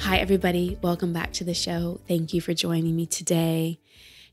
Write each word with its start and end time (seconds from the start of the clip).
Hi, 0.00 0.18
everybody. 0.18 0.78
Welcome 0.80 1.12
back 1.12 1.32
to 1.34 1.44
the 1.44 1.52
show. 1.52 2.00
Thank 2.06 2.32
you 2.32 2.40
for 2.40 2.54
joining 2.54 2.94
me 2.94 3.04
today. 3.04 3.80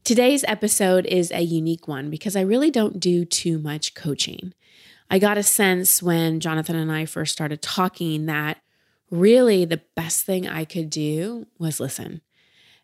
Today's 0.04 0.46
episode 0.48 1.06
is 1.08 1.32
a 1.32 1.42
unique 1.42 1.88
one 1.88 2.10
because 2.10 2.36
I 2.36 2.42
really 2.42 2.70
don't 2.70 3.00
do 3.00 3.26
too 3.26 3.58
much 3.58 3.96
coaching. 3.96 4.54
I 5.10 5.18
got 5.20 5.40
a 5.40 5.44
sense 5.44 6.02
when 6.04 6.40
Jonathan 6.40 6.76
and 6.76 6.92
I 6.92 7.06
first 7.06 7.34
started 7.34 7.62
talking 7.62 8.28
that 8.28 8.62
really 9.10 9.66
the 9.66 9.82
best 9.96 10.24
thing 10.24 10.48
I 10.48 10.66
could 10.66 10.90
do 10.90 11.48
was 11.58 11.80
listen. 11.80 12.22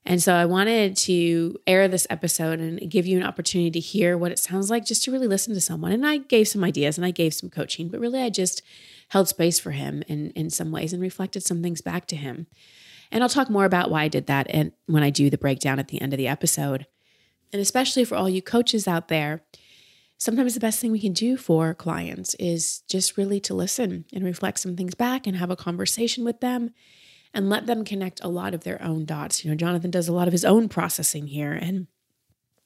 And 0.03 0.21
so 0.21 0.33
I 0.33 0.45
wanted 0.45 0.97
to 0.97 1.59
air 1.67 1.87
this 1.87 2.07
episode 2.09 2.59
and 2.59 2.89
give 2.89 3.05
you 3.05 3.15
an 3.17 3.23
opportunity 3.23 3.71
to 3.71 3.79
hear 3.79 4.17
what 4.17 4.31
it 4.31 4.39
sounds 4.39 4.71
like 4.71 4.85
just 4.85 5.03
to 5.03 5.11
really 5.11 5.27
listen 5.27 5.53
to 5.53 5.61
someone. 5.61 5.91
And 5.91 6.05
I 6.05 6.17
gave 6.17 6.47
some 6.47 6.63
ideas 6.63 6.97
and 6.97 7.05
I 7.05 7.11
gave 7.11 7.35
some 7.35 7.51
coaching, 7.51 7.89
but 7.89 7.99
really 7.99 8.21
I 8.21 8.29
just 8.29 8.63
held 9.11 9.27
space 9.27 9.59
for 9.59 9.71
him 9.71 10.01
in, 10.07 10.29
in 10.31 10.49
some 10.49 10.71
ways 10.71 10.93
and 10.93 11.01
reflected 11.01 11.43
some 11.43 11.61
things 11.61 11.81
back 11.81 12.05
to 12.07 12.15
him. 12.15 12.47
And 13.11 13.21
I'll 13.21 13.29
talk 13.29 13.49
more 13.49 13.65
about 13.65 13.91
why 13.91 14.03
I 14.03 14.07
did 14.07 14.25
that 14.27 14.47
and 14.49 14.71
when 14.85 15.03
I 15.03 15.09
do 15.09 15.29
the 15.29 15.37
breakdown 15.37 15.79
at 15.79 15.89
the 15.89 16.01
end 16.01 16.13
of 16.13 16.17
the 16.17 16.29
episode. 16.29 16.87
And 17.51 17.61
especially 17.61 18.05
for 18.05 18.15
all 18.15 18.29
you 18.29 18.41
coaches 18.41 18.87
out 18.87 19.09
there, 19.09 19.43
sometimes 20.17 20.53
the 20.53 20.61
best 20.61 20.79
thing 20.79 20.93
we 20.93 20.99
can 21.01 21.11
do 21.11 21.35
for 21.35 21.73
clients 21.73 22.35
is 22.35 22.83
just 22.87 23.17
really 23.17 23.41
to 23.41 23.53
listen 23.53 24.05
and 24.13 24.23
reflect 24.23 24.59
some 24.59 24.77
things 24.77 24.95
back 24.95 25.27
and 25.27 25.35
have 25.35 25.51
a 25.51 25.57
conversation 25.57 26.23
with 26.23 26.39
them 26.39 26.71
and 27.33 27.49
let 27.49 27.65
them 27.65 27.83
connect 27.83 28.23
a 28.23 28.29
lot 28.29 28.53
of 28.53 28.63
their 28.63 28.81
own 28.81 29.03
dots. 29.03 29.43
You 29.43 29.51
know, 29.51 29.57
Jonathan 29.57 29.91
does 29.91 30.07
a 30.07 30.13
lot 30.13 30.29
of 30.29 30.31
his 30.31 30.45
own 30.45 30.69
processing 30.69 31.27
here 31.27 31.51
and 31.51 31.87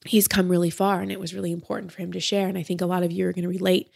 he's 0.06 0.28
come 0.28 0.50
really 0.50 0.70
far 0.70 1.02
and 1.02 1.12
it 1.12 1.20
was 1.20 1.34
really 1.34 1.52
important 1.52 1.92
for 1.92 2.04
him 2.04 2.12
to 2.12 2.20
share 2.20 2.48
and 2.48 2.56
I 2.56 2.62
think 2.62 2.82
a 2.82 2.86
lot 2.86 3.02
of 3.02 3.12
you 3.12 3.28
are 3.28 3.34
going 3.34 3.42
to 3.42 3.50
relate 3.50 3.90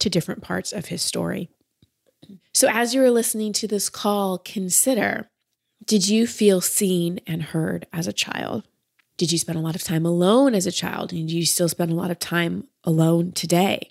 to 0.00 0.10
different 0.10 0.42
parts 0.42 0.70
of 0.70 0.86
his 0.86 1.00
story. 1.00 1.48
So 2.52 2.68
as 2.70 2.94
you're 2.94 3.10
listening 3.10 3.52
to 3.54 3.68
this 3.68 3.88
call, 3.88 4.38
consider 4.38 5.28
did 5.84 6.08
you 6.08 6.26
feel 6.26 6.60
seen 6.60 7.20
and 7.26 7.42
heard 7.42 7.86
as 7.92 8.06
a 8.06 8.12
child? 8.12 8.66
Did 9.16 9.30
you 9.30 9.38
spend 9.38 9.58
a 9.58 9.62
lot 9.62 9.74
of 9.74 9.82
time 9.82 10.06
alone 10.06 10.54
as 10.54 10.66
a 10.66 10.72
child? 10.72 11.12
And 11.12 11.28
do 11.28 11.36
you 11.36 11.44
still 11.44 11.68
spend 11.68 11.90
a 11.90 11.94
lot 11.94 12.10
of 12.10 12.18
time 12.18 12.66
alone 12.84 13.32
today? 13.32 13.90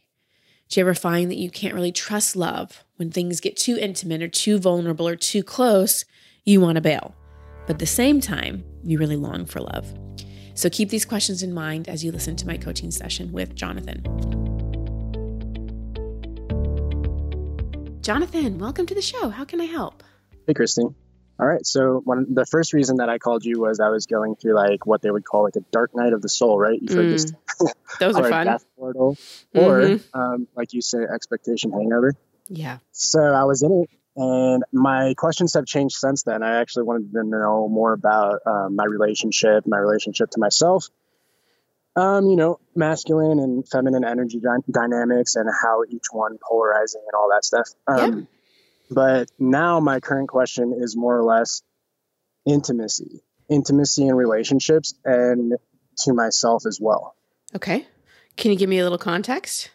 Do 0.69 0.79
you 0.79 0.85
ever 0.85 0.95
find 0.95 1.29
that 1.29 1.37
you 1.37 1.51
can't 1.51 1.75
really 1.75 1.91
trust 1.91 2.35
love 2.35 2.83
when 2.95 3.11
things 3.11 3.39
get 3.39 3.55
too 3.55 3.77
intimate 3.77 4.23
or 4.23 4.27
too 4.27 4.57
vulnerable 4.57 5.07
or 5.07 5.15
too 5.15 5.43
close? 5.43 6.03
You 6.45 6.61
want 6.61 6.77
to 6.77 6.81
bail. 6.81 7.15
But 7.67 7.75
at 7.75 7.79
the 7.79 7.85
same 7.85 8.19
time, 8.19 8.63
you 8.83 8.97
really 8.97 9.15
long 9.15 9.45
for 9.45 9.59
love. 9.59 9.93
So 10.55 10.69
keep 10.69 10.89
these 10.89 11.05
questions 11.05 11.43
in 11.43 11.53
mind 11.53 11.87
as 11.87 12.03
you 12.03 12.11
listen 12.11 12.35
to 12.37 12.47
my 12.47 12.57
coaching 12.57 12.91
session 12.91 13.31
with 13.31 13.55
Jonathan. 13.55 14.62
Jonathan, 18.03 18.59
welcome 18.59 18.85
to 18.85 18.93
the 18.93 19.01
show. 19.01 19.29
How 19.29 19.45
can 19.45 19.61
I 19.61 19.63
help? 19.63 20.03
Hey, 20.45 20.53
Christine. 20.53 20.93
All 21.39 21.47
right. 21.47 21.65
So 21.65 22.01
one 22.03 22.33
the 22.33 22.45
first 22.45 22.73
reason 22.73 22.97
that 22.97 23.07
I 23.07 23.17
called 23.17 23.45
you 23.45 23.61
was 23.61 23.79
I 23.79 23.87
was 23.87 24.07
going 24.07 24.35
through 24.35 24.55
like 24.55 24.85
what 24.85 25.01
they 25.01 25.09
would 25.09 25.23
call 25.23 25.43
like 25.43 25.55
a 25.55 25.61
dark 25.71 25.95
night 25.95 26.11
of 26.11 26.21
the 26.21 26.27
soul, 26.27 26.59
right? 26.59 26.77
You've 26.81 26.91
heard 26.91 27.09
this. 27.09 27.31
Mm. 27.31 27.71
Those 28.01 28.15
are 28.17 28.29
fun. 28.29 28.47
Death 28.47 28.65
portal, 28.77 29.17
or 29.55 29.79
mm-hmm. 29.79 30.19
um, 30.19 30.49
like 30.53 30.73
you 30.73 30.81
say, 30.81 30.97
expectation 30.97 31.71
hangover. 31.71 32.13
Yeah. 32.49 32.79
So 32.91 33.21
I 33.21 33.45
was 33.45 33.63
in 33.63 33.71
it, 33.71 33.89
and 34.17 34.65
my 34.73 35.13
questions 35.13 35.53
have 35.53 35.65
changed 35.65 35.95
since 35.95 36.23
then. 36.23 36.43
I 36.43 36.59
actually 36.59 36.83
wanted 36.83 37.13
to 37.13 37.23
know 37.23 37.69
more 37.69 37.93
about 37.93 38.41
um, 38.45 38.75
my 38.75 38.83
relationship, 38.83 39.65
my 39.65 39.77
relationship 39.77 40.29
to 40.31 40.41
myself. 40.41 40.89
Um, 41.95 42.25
you 42.25 42.35
know, 42.35 42.59
masculine 42.75 43.39
and 43.39 43.67
feminine 43.69 44.03
energy 44.03 44.39
dy- 44.39 44.71
dynamics, 44.71 45.35
and 45.35 45.47
how 45.61 45.83
each 45.87 46.05
one 46.11 46.37
polarizing 46.47 47.01
and 47.05 47.13
all 47.15 47.29
that 47.31 47.45
stuff. 47.45 47.67
Um, 47.87 48.19
yeah 48.19 48.25
but 48.93 49.29
now 49.39 49.79
my 49.79 49.99
current 49.99 50.29
question 50.29 50.73
is 50.77 50.95
more 50.95 51.17
or 51.17 51.23
less 51.23 51.61
intimacy, 52.45 53.21
intimacy 53.49 54.07
in 54.07 54.15
relationships 54.15 54.93
and 55.03 55.53
to 55.97 56.13
myself 56.13 56.65
as 56.67 56.79
well. 56.81 57.15
Okay. 57.55 57.87
Can 58.37 58.51
you 58.51 58.57
give 58.57 58.69
me 58.69 58.79
a 58.79 58.83
little 58.83 58.97
context? 58.97 59.69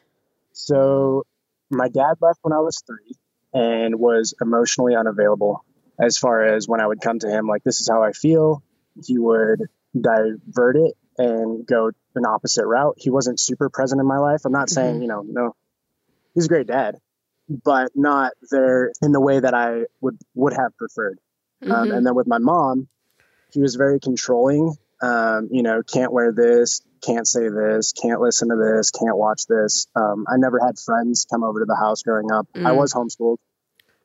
So, 0.52 1.24
my 1.70 1.88
dad 1.88 2.14
left 2.20 2.40
when 2.42 2.52
I 2.52 2.60
was 2.60 2.82
three 2.86 3.14
and 3.52 3.96
was 3.98 4.34
emotionally 4.40 4.96
unavailable 4.96 5.64
as 6.00 6.18
far 6.18 6.44
as 6.44 6.66
when 6.66 6.80
I 6.80 6.86
would 6.86 7.00
come 7.00 7.18
to 7.20 7.28
him, 7.28 7.46
like, 7.46 7.62
this 7.64 7.80
is 7.80 7.88
how 7.88 8.02
I 8.02 8.12
feel. 8.12 8.62
He 9.04 9.18
would 9.18 9.62
divert 9.98 10.76
it 10.76 10.96
and 11.18 11.66
go 11.66 11.90
an 12.14 12.26
opposite 12.26 12.66
route. 12.66 12.94
He 12.98 13.10
wasn't 13.10 13.40
super 13.40 13.68
present 13.68 14.00
in 14.00 14.06
my 14.06 14.18
life. 14.18 14.42
I'm 14.44 14.52
not 14.52 14.70
saying, 14.70 14.94
mm-hmm. 14.94 15.02
you 15.02 15.08
know, 15.08 15.22
no, 15.26 15.56
he's 16.34 16.46
a 16.46 16.48
great 16.48 16.66
dad, 16.66 16.96
but 17.48 17.90
not 17.94 18.32
there 18.50 18.92
in 19.02 19.12
the 19.12 19.20
way 19.20 19.40
that 19.40 19.54
I 19.54 19.84
would 20.00 20.18
would 20.34 20.52
have 20.52 20.76
preferred. 20.76 21.18
Um, 21.62 21.68
mm-hmm. 21.68 21.80
Um, 21.80 21.90
and 21.92 22.06
then 22.06 22.14
with 22.14 22.26
my 22.26 22.38
mom, 22.38 22.88
he 23.52 23.60
was 23.60 23.74
very 23.74 24.00
controlling. 24.00 24.74
Um, 25.00 25.48
you 25.52 25.62
know, 25.62 25.82
can't 25.82 26.12
wear 26.12 26.32
this, 26.32 26.82
can't 27.02 27.26
say 27.26 27.48
this, 27.48 27.92
can't 27.92 28.20
listen 28.20 28.48
to 28.48 28.56
this, 28.56 28.90
can't 28.90 29.16
watch 29.16 29.46
this. 29.48 29.86
Um, 29.94 30.26
I 30.28 30.36
never 30.36 30.58
had 30.58 30.78
friends 30.78 31.26
come 31.30 31.44
over 31.44 31.60
to 31.60 31.66
the 31.66 31.76
house 31.76 32.02
growing 32.02 32.32
up. 32.32 32.48
Mm. 32.54 32.66
I 32.66 32.72
was 32.72 32.92
homeschooled, 32.92 33.38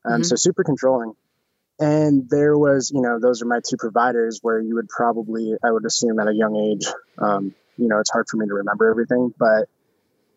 um, 0.06 0.14
mm-hmm. 0.14 0.24
so 0.24 0.36
super 0.36 0.64
controlling. 0.64 1.14
And 1.80 2.30
there 2.30 2.58
was, 2.58 2.92
you 2.94 3.02
know, 3.02 3.20
those 3.20 3.42
are 3.42 3.46
my 3.46 3.60
two 3.68 3.78
providers 3.78 4.40
where 4.42 4.60
you 4.60 4.76
would 4.76 4.90
probably, 4.90 5.54
I 5.64 5.72
would 5.72 5.86
assume 5.86 6.20
at 6.20 6.28
a 6.28 6.34
young 6.34 6.56
age, 6.56 6.86
um, 7.18 7.56
you 7.78 7.88
know, 7.88 8.00
it's 8.00 8.12
hard 8.12 8.28
for 8.30 8.38
me 8.38 8.46
to 8.48 8.54
remember 8.54 8.90
everything, 8.90 9.34
but 9.38 9.68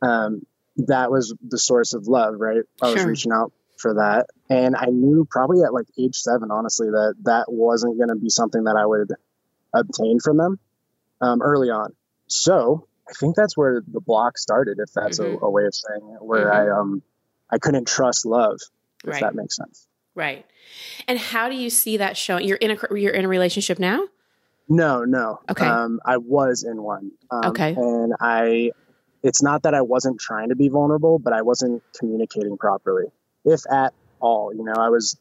um, 0.03 0.47
that 0.77 1.11
was 1.11 1.35
the 1.47 1.59
source 1.59 1.93
of 1.93 2.07
love, 2.07 2.35
right? 2.39 2.63
I 2.83 2.93
was 2.93 3.05
reaching 3.05 3.33
out 3.33 3.53
for 3.79 3.95
that. 3.95 4.27
And 4.49 4.75
I 4.77 4.87
knew 4.87 5.27
probably 5.31 5.63
at 5.63 5.75
like 5.75 5.87
age 5.99 6.17
seven, 6.17 6.51
honestly, 6.51 6.89
that 6.89 7.15
that 7.25 7.53
wasn't 7.53 7.99
going 7.99 8.09
to 8.09 8.17
be 8.17 8.31
something 8.31 8.65
that 8.65 8.77
I 8.77 8.87
would 8.87 9.13
obtain 9.75 10.21
from 10.21 10.39
them 10.39 10.59
um, 11.21 11.43
early 11.43 11.71
on. 11.71 11.95
So 12.29 12.87
I 13.09 13.13
think 13.13 13.37
that's 13.37 13.57
where 13.57 13.83
the 13.87 14.01
block 14.01 14.39
started, 14.39 14.79
if 14.79 14.93
that's 14.95 15.21
mm-hmm. 15.21 15.45
a, 15.45 15.47
a, 15.47 15.51
way 15.51 15.65
of 15.65 15.75
saying 15.75 16.15
it, 16.15 16.25
where 16.25 16.47
mm-hmm. 16.47 16.73
I, 16.73 16.81
um, 16.81 17.03
I 17.51 17.59
couldn't 17.59 17.87
trust 17.87 18.27
love, 18.27 18.59
if 19.05 19.13
right. 19.13 19.21
that 19.21 19.35
makes 19.35 19.57
sense. 19.57 19.87
Right. 20.17 20.45
And 21.07 21.19
how 21.19 21.49
do 21.49 21.55
you 21.55 21.71
see 21.71 21.99
that 21.99 22.17
showing? 22.17 22.49
You're 22.49 22.57
in 22.57 22.73
a, 22.73 22.99
you're 22.99 23.13
in 23.13 23.25
a 23.25 23.29
relationship 23.29 23.79
now? 23.79 24.09
No, 24.69 25.05
no. 25.05 25.41
Okay. 25.49 25.65
Um, 25.65 26.01
I 26.05 26.17
was 26.17 26.65
in 26.65 26.83
one. 26.83 27.13
Um, 27.31 27.51
okay. 27.51 27.75
And 27.77 28.15
I 28.21 28.73
it's 29.23 29.43
not 29.43 29.63
that 29.63 29.75
I 29.75 29.83
wasn't 29.83 30.21
trying 30.21 30.49
to 30.49 30.57
be 30.57 30.69
vulnerable, 30.69 31.19
but 31.19 31.33
I 31.33 31.43
wasn't 31.43 31.83
communicating 31.99 32.57
properly, 32.57 33.07
if 33.45 33.61
at 33.71 33.93
all. 34.21 34.53
You 34.55 34.65
know, 34.65 34.75
I 34.77 34.89
was 34.89 35.19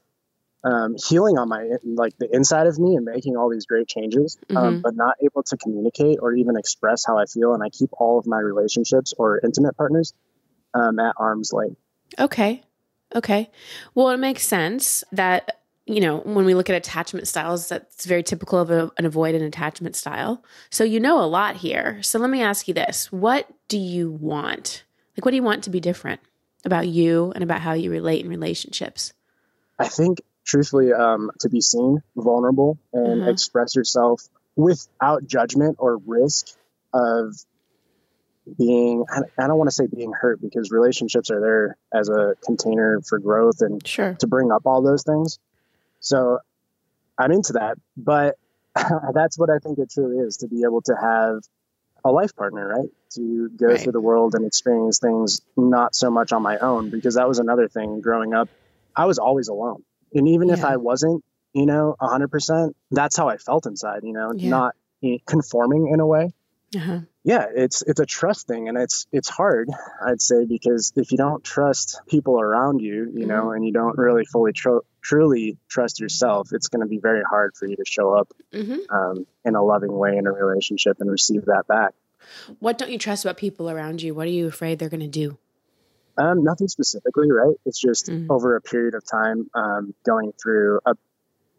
um, 0.64 0.96
healing 0.96 1.38
on 1.38 1.50
my 1.50 1.70
like 1.84 2.18
the 2.18 2.34
inside 2.34 2.68
of 2.68 2.80
me 2.80 2.96
and 2.96 3.06
making 3.06 3.38
all 3.38 3.50
these 3.50 3.66
great 3.66 3.88
changes, 3.88 4.38
um, 4.50 4.56
mm-hmm. 4.56 4.66
um, 4.66 4.82
but 4.82 4.96
not 4.96 5.16
able 5.24 5.44
to 5.44 5.58
communicate 5.58 6.20
or 6.22 6.34
even 6.34 6.58
express 6.58 7.04
how 7.06 7.18
I 7.18 7.26
feel. 7.26 7.54
And 7.54 7.62
I 7.64 7.70
keep 7.70 7.90
all 7.94 8.18
of 8.18 8.26
my 8.26 8.40
relationships 8.40 9.14
or 9.18 9.40
intimate 9.44 9.78
partners 9.78 10.14
um, 10.74 11.00
at 11.00 11.14
arm's 11.18 11.54
length. 11.54 11.78
Okay. 12.18 12.64
Okay. 13.16 13.50
Well, 13.96 14.10
it 14.10 14.18
makes 14.18 14.46
sense 14.46 15.04
that 15.12 15.60
you 15.86 16.02
know, 16.02 16.18
when 16.22 16.46
we 16.46 16.56
look 16.56 16.70
at 16.70 16.76
attachment 16.76 17.28
styles, 17.28 17.70
that's 17.70 18.06
very 18.06 18.24
typical 18.24 18.60
of 18.60 18.72
a, 18.72 18.92
an 18.98 19.10
avoidant 19.10 19.46
attachment 19.46 19.96
style. 19.96 20.44
So 20.72 20.84
you 20.84 21.00
know 21.00 21.22
a 21.22 21.28
lot 21.28 21.58
here. 21.58 22.02
So 22.02 22.18
let 22.18 22.32
me 22.32 22.42
ask 22.42 22.68
you 22.68 22.74
this 22.74 23.12
What 23.12 23.48
do 23.68 23.78
you 23.78 24.10
want? 24.10 24.84
Like, 25.16 25.26
what 25.26 25.32
do 25.32 25.38
you 25.38 25.44
want 25.44 25.64
to 25.66 25.70
be 25.70 25.80
different 25.80 26.22
about 26.66 26.88
you 26.88 27.32
and 27.36 27.44
about 27.44 27.62
how 27.62 27.74
you 27.74 27.92
relate 27.92 28.24
in 28.24 28.30
relationships? 28.30 29.14
I 29.78 29.88
think, 29.88 30.22
truthfully, 30.44 30.92
um, 30.92 31.32
to 31.42 31.50
be 31.50 31.62
seen, 31.62 32.02
vulnerable, 32.16 32.78
and 32.92 33.22
mm-hmm. 33.22 33.30
express 33.30 33.76
yourself 33.76 34.24
without 34.56 35.28
judgment 35.28 35.78
or 35.80 35.98
risk 35.98 36.48
of 36.94 37.36
being 38.58 39.06
i 39.12 39.48
don't 39.48 39.58
want 39.58 39.68
to 39.68 39.76
say 39.76 39.88
being 39.88 40.14
hurt 40.14 40.40
because 40.42 40.70
relationships 40.72 41.32
are 41.32 41.42
there 41.42 41.78
as 41.94 42.10
a 42.10 42.36
container 42.46 43.02
for 43.02 43.18
growth 43.18 43.62
and 43.62 43.86
sure. 43.88 44.14
to 44.16 44.28
bring 44.28 44.52
up 44.52 44.66
all 44.66 44.82
those 44.82 45.04
things 45.04 45.40
so 46.00 46.40
I'm 47.18 47.32
into 47.32 47.54
that, 47.54 47.78
but 47.98 48.36
that's 49.14 49.38
what 49.38 49.50
I 49.50 49.60
think 49.60 49.80
it 49.80 49.92
truly 49.92 50.18
is 50.18 50.38
to 50.38 50.48
be 50.48 50.64
able 50.64 50.82
to 50.84 50.96
have 50.96 51.40
a 52.04 52.12
life 52.12 52.36
partner, 52.36 52.68
right? 52.68 52.90
To 53.16 53.50
go 53.50 53.68
right. 53.68 53.80
through 53.80 53.94
the 53.94 54.02
world 54.02 54.36
and 54.36 54.46
experience 54.46 55.00
things 55.00 55.42
not 55.58 55.96
so 55.96 56.12
much 56.12 56.32
on 56.32 56.42
my 56.42 56.58
own, 56.58 56.90
because 56.90 57.16
that 57.16 57.28
was 57.28 57.40
another 57.40 57.68
thing 57.68 58.02
growing 58.02 58.34
up. 58.34 58.50
I 58.96 59.06
was 59.06 59.18
always 59.18 59.48
alone. 59.48 59.84
And 60.14 60.28
even 60.28 60.50
if 60.50 60.64
I 60.64 60.78
wasn't, 60.78 61.24
you 61.54 61.66
know, 61.66 61.96
100%, 62.00 62.74
that's 62.92 63.18
how 63.18 63.28
I 63.28 63.38
felt 63.38 63.66
inside, 63.66 64.04
you 64.04 64.14
know, 64.14 64.32
Yeah. 64.34 64.50
not 64.50 64.76
eh, 65.04 65.18
conforming 65.26 65.88
in 65.88 66.00
a 66.00 66.06
way. 66.06 66.34
Uh-huh. 66.76 67.00
Yeah, 67.28 67.48
it's 67.56 67.82
it's 67.82 68.00
a 68.00 68.06
trust 68.06 68.46
thing 68.48 68.70
and 68.70 68.78
it's 68.78 69.08
it's 69.12 69.28
hard, 69.28 69.68
I'd 70.06 70.22
say 70.22 70.46
because 70.46 70.94
if 70.96 71.12
you 71.12 71.18
don't 71.18 71.44
trust 71.44 72.00
people 72.08 72.40
around 72.40 72.82
you, 72.82 73.12
you 73.16 73.26
know, 73.26 73.46
Mm-hmm. 73.46 73.56
and 73.56 73.66
you 73.66 73.74
don't 73.74 73.98
really 73.98 74.26
fully 74.26 74.54
tr- 74.54 74.86
truly 75.02 75.58
trust 75.68 76.00
yourself, 76.00 76.50
it's 76.54 76.68
going 76.68 76.82
to 76.82 76.88
be 76.88 77.00
very 77.00 77.24
hard 77.24 77.56
for 77.58 77.66
you 77.68 77.76
to 77.78 77.84
show 77.86 78.14
up 78.14 78.32
hmm 78.54 78.78
um, 78.92 79.26
in 79.44 79.56
a 79.56 79.64
loving 79.64 79.92
way 79.92 80.16
in 80.18 80.28
a 80.28 80.32
relationship 80.32 80.98
and 81.02 81.10
receive 81.10 81.46
that 81.46 81.66
back. 81.68 81.94
What 82.60 82.78
don't 82.78 82.92
you 82.92 83.00
trust 83.00 83.26
about 83.26 83.38
people 83.38 83.72
around 83.72 84.04
you? 84.04 84.14
What 84.14 84.28
are 84.28 84.32
you 84.40 84.46
afraid 84.48 84.78
they're 84.78 84.90
going 84.90 85.00
to 85.12 85.20
do? 85.24 85.38
Um, 86.18 86.44
nothing 86.44 86.68
specifically, 86.68 87.32
right? 87.32 87.56
It's 87.66 87.80
just 87.80 88.10
Mhm. 88.12 88.28
over 88.30 88.56
a 88.56 88.62
period 88.62 88.94
of 88.94 89.04
time 89.04 89.50
um, 89.56 89.96
going 90.06 90.32
through 90.42 90.80
a. 90.86 90.94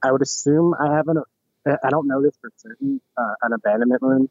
I 0.00 0.12
would 0.12 0.22
assume 0.22 0.74
I 0.78 0.94
haven't. 0.94 1.18
I 1.66 1.90
don't 1.90 2.06
know 2.06 2.22
this 2.22 2.36
for 2.40 2.50
certain. 2.56 3.00
Uh, 3.16 3.34
an 3.42 3.52
abandonment 3.52 4.00
wound 4.02 4.28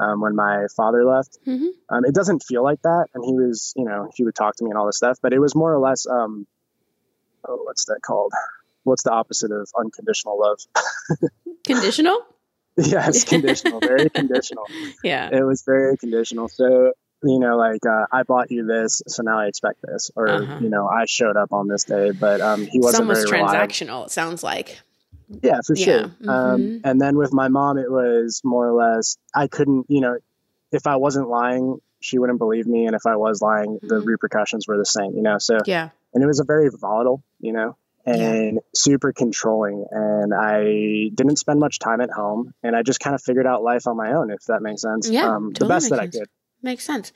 um, 0.00 0.20
when 0.20 0.34
my 0.36 0.66
father 0.76 1.04
left. 1.04 1.38
Mhm. 1.46 1.68
Um, 1.88 2.04
it 2.04 2.14
doesn't 2.14 2.42
feel 2.42 2.62
like 2.62 2.82
that, 2.82 3.06
and 3.14 3.24
he 3.24 3.32
was, 3.34 3.72
you 3.76 3.84
know, 3.84 4.10
he 4.14 4.24
would 4.24 4.34
talk 4.34 4.56
to 4.56 4.64
me 4.64 4.70
and 4.70 4.78
all 4.78 4.86
this 4.86 4.96
stuff, 4.96 5.18
but 5.22 5.32
it 5.32 5.38
was 5.38 5.54
more 5.54 5.72
or 5.72 5.78
less. 5.78 6.06
Um, 6.06 6.46
oh, 7.48 7.60
what's 7.64 7.84
that 7.86 8.00
called? 8.04 8.32
What's 8.84 9.02
the 9.02 9.10
opposite 9.12 9.50
of 9.52 9.68
unconditional 9.78 10.38
love? 10.38 10.58
Conditional? 11.66 12.20
yes, 12.76 13.24
conditional, 13.28 13.80
very 13.80 14.10
conditional. 14.10 14.64
Yeah. 15.02 15.30
it 15.32 15.42
was 15.42 15.62
very 15.66 15.96
conditional. 15.96 16.48
So, 16.48 16.92
you 17.22 17.38
know, 17.38 17.56
like 17.56 17.84
uh, 17.86 18.04
I 18.12 18.22
bought 18.22 18.50
you 18.50 18.66
this, 18.66 19.02
so 19.08 19.22
now 19.22 19.40
I 19.40 19.46
expect 19.46 19.80
this, 19.82 20.10
or 20.14 20.28
Uh-huh. 20.28 20.58
you 20.60 20.68
know, 20.68 20.86
I 20.86 21.06
showed 21.06 21.36
up 21.36 21.52
on 21.52 21.66
this 21.68 21.84
day, 21.84 22.10
but 22.12 22.40
um, 22.40 22.66
he 22.66 22.78
wasn't 22.78 22.84
It's 22.94 23.00
almost 23.00 23.28
very 23.30 23.40
reliable. 23.42 23.66
transactional, 23.74 24.04
it 24.06 24.10
sounds 24.10 24.44
like. 24.44 24.80
Yeah, 25.42 25.60
for 25.66 25.74
Yeah, 25.76 25.84
sure. 25.84 26.16
mhm. 26.22 26.28
Um, 26.28 26.80
and 26.84 27.00
then 27.00 27.16
with 27.16 27.32
my 27.32 27.48
mom, 27.48 27.78
it 27.78 27.90
was 27.90 28.40
more 28.44 28.68
or 28.68 28.72
less 28.72 29.16
I 29.34 29.46
couldn't, 29.48 29.86
you 29.88 30.00
know, 30.00 30.18
if 30.72 30.86
I 30.86 30.96
wasn't 30.96 31.28
lying, 31.28 31.78
she 32.00 32.18
wouldn't 32.18 32.38
believe 32.38 32.66
me, 32.66 32.86
and 32.86 32.94
if 32.94 33.06
I 33.06 33.16
was 33.16 33.40
lying, 33.42 33.78
the 33.82 33.96
Mhm. 33.96 34.06
repercussions 34.06 34.66
were 34.68 34.76
the 34.76 34.84
same. 34.86 35.12
You 35.16 35.22
know, 35.22 35.38
so 35.38 35.58
Yeah. 35.66 35.90
and 36.14 36.22
it 36.22 36.26
was 36.26 36.40
a 36.40 36.44
very 36.44 36.68
volatile, 36.70 37.22
you 37.40 37.52
know, 37.52 37.76
and 38.04 38.60
super 38.74 39.12
controlling. 39.12 39.84
And 39.90 40.32
I 40.34 41.10
didn't 41.14 41.36
spend 41.36 41.58
much 41.60 41.78
time 41.78 42.00
at 42.00 42.10
home, 42.10 42.52
and 42.62 42.76
I 42.76 42.82
just 42.82 43.00
kind 43.00 43.14
of 43.14 43.22
figured 43.22 43.46
out 43.46 43.62
life 43.62 43.86
on 43.86 43.96
my 43.96 44.12
own, 44.12 44.30
if 44.30 44.44
that 44.46 44.62
makes 44.62 44.82
sense. 44.82 45.10
Yeah, 45.10 45.24
um, 45.26 45.52
the 45.52 45.66
best 45.66 45.88
that 45.90 45.96
makes 45.96 46.00
I 46.00 46.04
sense. 46.04 46.18
could. 46.18 46.28
Makes 46.62 46.84
sense. 46.84 47.12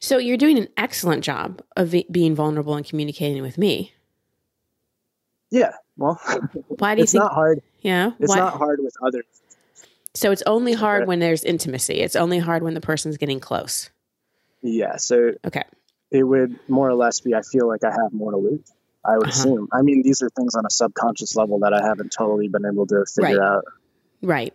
So 0.00 0.18
you're 0.18 0.36
doing 0.38 0.58
an 0.58 0.68
excellent 0.76 1.22
job 1.22 1.60
of 1.76 1.94
being 2.10 2.34
vulnerable 2.34 2.74
and 2.74 2.86
communicating 2.86 3.42
with 3.42 3.58
me. 3.58 3.92
Yeah. 5.50 5.72
Well, 5.96 6.20
Why 6.68 6.94
do 6.94 7.00
you 7.00 7.02
it's 7.04 7.12
think? 7.12 7.22
not 7.22 7.32
hard. 7.32 7.62
yeah. 7.80 8.12
It's 8.18 8.28
Why- 8.28 8.36
not 8.38 8.54
hard 8.54 8.80
with 8.82 8.94
others. 9.02 9.24
so 10.14 10.30
it's 10.30 10.42
only 10.46 10.72
hard 10.74 11.06
when 11.06 11.18
there's 11.20 11.44
intimacy. 11.44 11.94
It's 12.00 12.16
only 12.16 12.38
hard 12.38 12.62
when 12.62 12.74
the 12.74 12.80
person's 12.80 13.16
getting 13.16 13.40
close. 13.40 13.90
Yeah. 14.62 14.96
So 14.96 15.32
Okay. 15.46 15.64
it 16.10 16.22
would 16.24 16.58
more 16.68 16.88
or 16.88 16.94
less 16.94 17.20
be 17.20 17.34
I 17.34 17.42
feel 17.42 17.66
like 17.68 17.84
I 17.84 17.90
have 17.90 18.12
more 18.12 18.32
to 18.32 18.36
lose. 18.38 18.60
I 19.04 19.12
would 19.16 19.28
Uh-huh. 19.28 19.30
assume. 19.30 19.68
I 19.72 19.82
mean, 19.82 20.02
these 20.02 20.20
are 20.22 20.28
things 20.30 20.54
on 20.54 20.64
a 20.66 20.70
subconscious 20.70 21.36
level 21.36 21.60
that 21.60 21.72
I 21.72 21.82
haven't 21.86 22.10
totally 22.12 22.48
been 22.48 22.64
able 22.66 22.86
to 22.88 23.04
figure 23.06 23.38
Right. 23.38 23.46
out. 23.56 23.64
Right. 24.20 24.52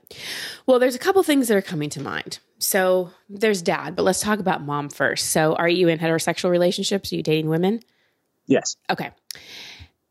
Well, 0.68 0.78
there's 0.80 0.96
a 0.96 1.00
couple 1.00 1.24
things 1.24 1.48
that 1.48 1.56
are 1.58 1.62
coming 1.62 1.90
to 1.92 2.02
mind. 2.02 2.40
So 2.60 3.12
there's 3.30 3.62
dad, 3.62 3.96
but 3.96 4.04
let's 4.04 4.20
talk 4.20 4.40
about 4.40 4.62
mom 4.62 4.90
first. 4.90 5.30
So 5.32 5.56
are 5.56 5.70
you 5.70 5.88
in 5.88 6.00
heterosexual 6.00 6.50
relationships? 6.52 7.12
Are 7.12 7.16
you 7.16 7.24
dating 7.24 7.48
women? 7.48 7.80
Yes. 8.46 8.76
Okay. 8.90 9.12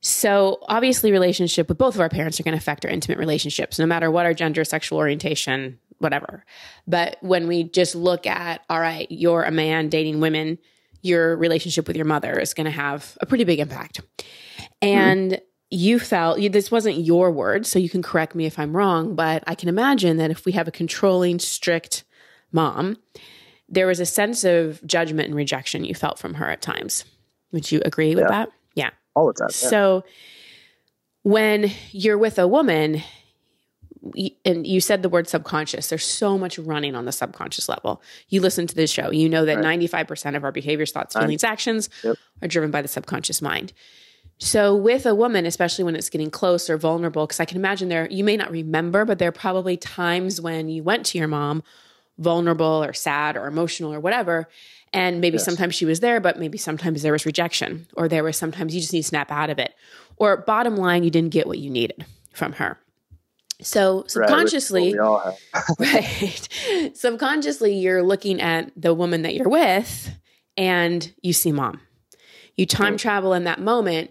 So 0.02 0.58
obviously, 0.62 1.12
relationship 1.12 1.68
with 1.68 1.78
both 1.78 1.94
of 1.94 2.00
our 2.00 2.08
parents 2.08 2.38
are 2.38 2.42
going 2.42 2.52
to 2.52 2.58
affect 2.58 2.84
our 2.84 2.90
intimate 2.90 3.18
relationships, 3.18 3.78
no 3.78 3.86
matter 3.86 4.10
what 4.10 4.26
our 4.26 4.34
gender, 4.34 4.64
sexual 4.64 4.98
orientation, 4.98 5.78
whatever. 5.98 6.44
But 6.88 7.16
when 7.20 7.46
we 7.46 7.62
just 7.62 7.94
look 7.94 8.26
at, 8.26 8.62
all 8.68 8.80
right, 8.80 9.06
you're 9.10 9.44
a 9.44 9.52
man 9.52 9.88
dating 9.88 10.20
women, 10.20 10.58
your 11.02 11.36
relationship 11.36 11.86
with 11.86 11.96
your 11.96 12.04
mother 12.04 12.38
is 12.38 12.52
going 12.52 12.64
to 12.64 12.70
have 12.72 13.16
a 13.20 13.26
pretty 13.26 13.44
big 13.44 13.60
impact. 13.60 14.00
And 14.80 15.40
you 15.70 16.00
felt 16.00 16.40
you, 16.40 16.48
this 16.48 16.70
wasn't 16.70 16.98
your 16.98 17.30
word, 17.30 17.64
so 17.64 17.78
you 17.78 17.88
can 17.88 18.02
correct 18.02 18.34
me 18.34 18.44
if 18.44 18.58
I'm 18.58 18.76
wrong, 18.76 19.14
but 19.14 19.44
I 19.46 19.54
can 19.54 19.68
imagine 19.68 20.16
that 20.18 20.30
if 20.30 20.44
we 20.44 20.52
have 20.52 20.68
a 20.68 20.72
controlling, 20.72 21.38
strict 21.38 22.04
mom, 22.50 22.96
there 23.68 23.86
was 23.86 24.00
a 24.00 24.06
sense 24.06 24.44
of 24.44 24.84
judgment 24.84 25.28
and 25.28 25.34
rejection 25.34 25.84
you 25.84 25.94
felt 25.94 26.18
from 26.18 26.34
her 26.34 26.48
at 26.48 26.60
times. 26.60 27.04
Would 27.52 27.70
you 27.70 27.80
agree 27.84 28.14
with 28.14 28.28
that? 28.28 28.50
All 29.14 29.26
the 29.26 29.34
time. 29.34 29.48
Yeah. 29.50 29.68
So 29.68 30.04
when 31.22 31.70
you're 31.90 32.18
with 32.18 32.38
a 32.38 32.48
woman, 32.48 33.02
and 34.44 34.66
you 34.66 34.80
said 34.80 35.02
the 35.02 35.08
word 35.08 35.28
subconscious, 35.28 35.88
there's 35.88 36.04
so 36.04 36.36
much 36.36 36.58
running 36.58 36.96
on 36.96 37.04
the 37.04 37.12
subconscious 37.12 37.68
level. 37.68 38.02
You 38.28 38.40
listen 38.40 38.66
to 38.66 38.74
this 38.74 38.90
show, 38.90 39.12
you 39.12 39.28
know 39.28 39.44
that 39.44 39.58
Right. 39.58 39.78
95% 39.78 40.36
of 40.36 40.42
our 40.42 40.50
behaviors, 40.50 40.90
thoughts, 40.90 41.14
feelings, 41.14 41.44
actions 41.44 41.88
Yep. 42.02 42.16
are 42.42 42.48
driven 42.48 42.72
by 42.72 42.82
the 42.82 42.88
subconscious 42.88 43.40
mind. 43.40 43.72
So 44.38 44.74
with 44.74 45.06
a 45.06 45.14
woman, 45.14 45.46
especially 45.46 45.84
when 45.84 45.94
it's 45.94 46.08
getting 46.10 46.30
close 46.30 46.68
or 46.68 46.76
vulnerable, 46.76 47.26
because 47.28 47.38
I 47.38 47.44
can 47.44 47.56
imagine 47.56 47.88
there, 47.88 48.08
you 48.10 48.24
may 48.24 48.36
not 48.36 48.50
remember, 48.50 49.04
but 49.04 49.20
there 49.20 49.28
are 49.28 49.32
probably 49.32 49.76
times 49.76 50.40
when 50.40 50.68
you 50.68 50.82
went 50.82 51.06
to 51.06 51.18
your 51.18 51.28
mom 51.28 51.62
vulnerable 52.18 52.82
or 52.82 52.92
sad 52.92 53.36
or 53.36 53.46
emotional 53.46 53.94
or 53.94 54.00
whatever. 54.00 54.48
And 54.92 55.20
maybe 55.20 55.36
Yes. 55.36 55.44
sometimes 55.44 55.74
she 55.74 55.86
was 55.86 56.00
there, 56.00 56.20
but 56.20 56.38
maybe 56.38 56.58
sometimes 56.58 57.02
there 57.02 57.12
was 57.12 57.24
rejection, 57.24 57.86
or 57.96 58.08
there 58.08 58.22
was 58.22 58.36
sometimes 58.36 58.74
you 58.74 58.80
just 58.80 58.92
need 58.92 59.02
to 59.02 59.08
snap 59.08 59.30
out 59.30 59.48
of 59.48 59.58
it. 59.58 59.74
Or 60.16 60.36
bottom 60.36 60.76
line, 60.76 61.02
you 61.02 61.10
didn't 61.10 61.30
get 61.30 61.46
what 61.46 61.58
you 61.58 61.70
needed 61.70 62.04
from 62.34 62.52
her. 62.54 62.78
So 63.62 64.00
Right, 64.00 64.10
subconsciously, 64.10 64.88
what 64.88 64.92
we 64.92 64.98
all 64.98 65.18
have. 65.18 65.34
right? 65.78 66.92
Subconsciously, 66.96 67.74
you're 67.74 68.02
looking 68.02 68.40
at 68.40 68.70
the 68.76 68.92
woman 68.92 69.22
that 69.22 69.34
you're 69.34 69.48
with 69.48 70.10
and 70.56 71.12
you 71.22 71.32
see 71.32 71.52
mom. 71.52 71.80
You 72.56 72.66
time 72.66 72.98
travel 72.98 73.32
in 73.32 73.44
that 73.44 73.60
moment, 73.60 74.10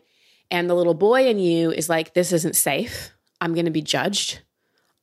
and 0.50 0.68
the 0.69 0.74
little 0.74 0.95
boy 0.95 1.28
in 1.28 1.38
you 1.38 1.72
is 1.72 1.89
like, 1.89 2.13
This 2.13 2.31
isn't 2.33 2.56
safe. 2.56 3.12
I'm 3.39 3.54
going 3.54 3.66
to 3.66 3.72
be 3.72 3.81
judged. 3.81 4.39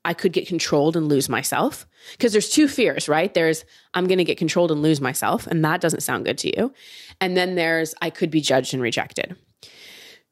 I 0.05 0.15
could 0.15 0.33
get 0.33 0.47
controlled 0.49 0.97
and 0.97 1.09
lose 1.09 1.29
myself. 1.29 1.87
Because 2.13 2.33
there's 2.33 2.51
two 2.51 2.69
fears, 2.69 3.09
right? 3.09 3.33
There's, 3.35 3.65
I'm 3.95 4.07
going 4.07 4.19
to 4.19 4.25
get 4.25 4.39
controlled 4.39 4.71
and 4.71 4.83
lose 4.83 5.01
myself. 5.01 5.47
And 5.47 5.65
that 5.65 5.81
doesn't 5.81 6.03
sound 6.03 6.25
good 6.25 6.39
to 6.39 6.57
you. 6.57 6.73
And 7.21 7.37
then 7.37 7.57
there's, 7.57 7.95
I 8.01 8.11
could 8.11 8.31
be 8.31 8.41
judged 8.41 8.73
and 8.73 8.83
rejected. 8.83 9.37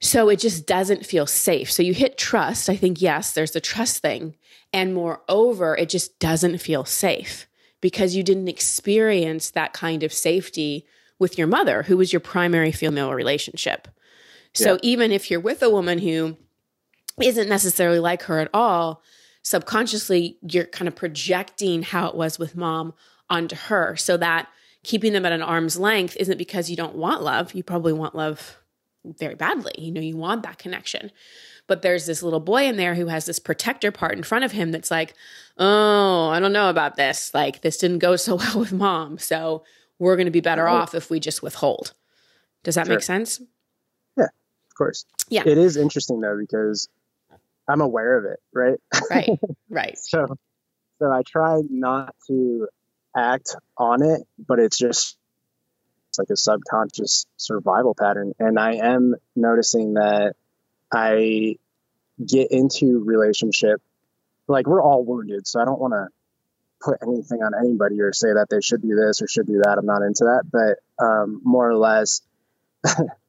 So 0.01 0.29
it 0.29 0.39
just 0.39 0.67
doesn't 0.67 1.07
feel 1.07 1.27
safe. 1.27 1.71
So 1.73 1.83
you 1.83 1.95
hit 1.95 2.19
trust. 2.19 2.69
I 2.69 2.77
think, 2.77 3.01
yes, 3.01 3.33
there's 3.33 3.53
the 3.53 3.61
trust 3.61 3.99
thing. 3.99 4.37
And 4.73 4.95
moreover, 4.95 5.75
it 5.77 5.89
just 5.89 6.19
doesn't 6.19 6.59
feel 6.59 6.85
safe 6.85 7.47
because 7.81 8.15
you 8.15 8.23
didn't 8.23 8.49
experience 8.49 9.51
that 9.51 9.73
kind 9.73 10.03
of 10.03 10.13
safety 10.13 10.87
with 11.19 11.39
your 11.39 11.47
mother, 11.47 11.83
who 11.85 11.97
was 11.97 12.13
your 12.13 12.21
primary 12.21 12.73
female 12.73 13.13
relationship. 13.13 13.89
So 14.55 14.73
Yeah. 14.75 14.79
even 14.83 15.13
if 15.13 15.31
you're 15.31 15.41
with 15.41 15.63
a 15.63 15.71
woman 15.71 15.99
who 15.99 16.37
isn't 17.23 17.49
necessarily 17.49 17.99
like 17.99 18.23
her 18.25 18.39
at 18.39 18.51
all, 18.53 19.03
subconsciously 19.47 20.37
you're 20.43 20.65
kind 20.65 20.89
of 20.89 20.97
projecting 20.97 21.81
how 21.83 22.09
it 22.09 22.17
was 22.17 22.37
with 22.37 22.57
mom 22.57 22.93
onto 23.31 23.55
her 23.55 23.95
so 23.95 24.17
that 24.17 24.49
keeping 24.83 25.13
them 25.13 25.25
at 25.25 25.31
an 25.31 25.41
arm's 25.41 25.79
length 25.79 26.17
isn't 26.19 26.37
because 26.37 26.69
you 26.69 26.75
don't 26.75 26.97
want 26.97 27.23
love. 27.23 27.55
You 27.55 27.63
probably 27.63 27.93
want 27.93 28.17
love 28.17 28.57
very 29.05 29.37
badly. 29.37 29.71
You 29.79 29.93
know, 29.93 30.01
you 30.01 30.17
want 30.17 30.43
that 30.43 30.59
connection. 30.59 31.13
But 31.69 31.83
there's 31.83 32.07
this 32.07 32.25
little 32.25 32.41
boy 32.41 32.65
in 32.65 32.77
there 32.77 32.97
who 32.97 33.07
has 33.07 33.25
this 33.27 33.39
protector 33.39 33.93
part 33.93 34.17
in 34.17 34.25
front 34.25 34.45
of 34.45 34.51
him 34.51 34.73
that's 34.73 34.91
like, 34.91 35.15
oh, 35.59 36.29
I 36.29 36.41
don't 36.41 36.53
know 36.53 36.69
about 36.69 36.97
this. 36.97 37.33
Like, 37.33 37.63
this 37.63 37.77
didn't 37.77 38.01
go 38.01 38.17
so 38.17 38.35
well 38.41 38.59
with 38.59 38.73
mom. 38.73 39.19
So 39.19 39.63
we're 40.01 40.17
going 40.17 40.27
to 40.27 40.33
be 40.33 40.41
better 40.41 40.65
Right. 40.65 40.75
off 40.75 40.93
if 40.93 41.09
we 41.09 41.21
just 41.21 41.41
withhold. 41.41 41.93
Does 42.65 42.75
that 42.75 42.89
make 42.89 43.03
sense? 43.03 43.41
Yeah, 44.17 44.25
Of 44.25 44.75
course. 44.77 45.05
Yeah. 45.29 45.43
It 45.47 45.57
is 45.59 45.77
interesting 45.77 46.21
though 46.21 46.37
because 46.37 46.89
I'm 47.69 47.81
aware 47.81 48.19
of 48.19 48.25
it, 48.25 48.41
right? 48.53 48.79
Right. 49.11 49.31
right. 49.71 49.99
So, 49.99 50.37
so 50.99 51.11
I 51.11 51.23
try 51.23 51.61
not 51.69 52.15
to 52.29 52.69
act 53.17 53.57
on 53.77 54.03
it, 54.03 54.23
but 54.39 54.59
it's 54.59 54.79
just 54.79 55.17
it's 56.09 56.19
like 56.19 56.31
a 56.31 56.37
subconscious 56.37 57.27
survival 57.37 57.95
pattern, 57.95 58.35
and 58.39 58.59
I 58.59 58.75
am 58.75 59.17
noticing 59.35 59.95
that 59.95 60.35
I 60.93 61.57
get 62.25 62.51
into 62.51 63.03
relationship 63.05 63.83
like 64.49 64.67
we're 64.67 64.83
all 64.83 65.05
wounded, 65.05 65.47
so 65.47 65.61
I 65.61 65.65
don't 65.65 65.81
want 65.81 65.93
to 65.93 66.09
put 66.81 66.99
anything 67.03 67.43
on 67.43 67.53
anybody 67.59 68.01
or 68.01 68.13
say 68.13 68.29
that 68.29 68.47
they 68.51 68.61
should 68.61 68.83
do 68.83 68.95
this 68.95 69.21
or 69.21 69.29
should 69.29 69.47
do 69.47 69.61
that. 69.65 69.77
I'm 69.79 69.87
not 69.87 70.03
into 70.03 70.25
that, 70.25 70.45
but 70.51 71.05
um, 71.05 71.41
more 71.45 71.69
or 71.69 71.77
less. 71.77 72.23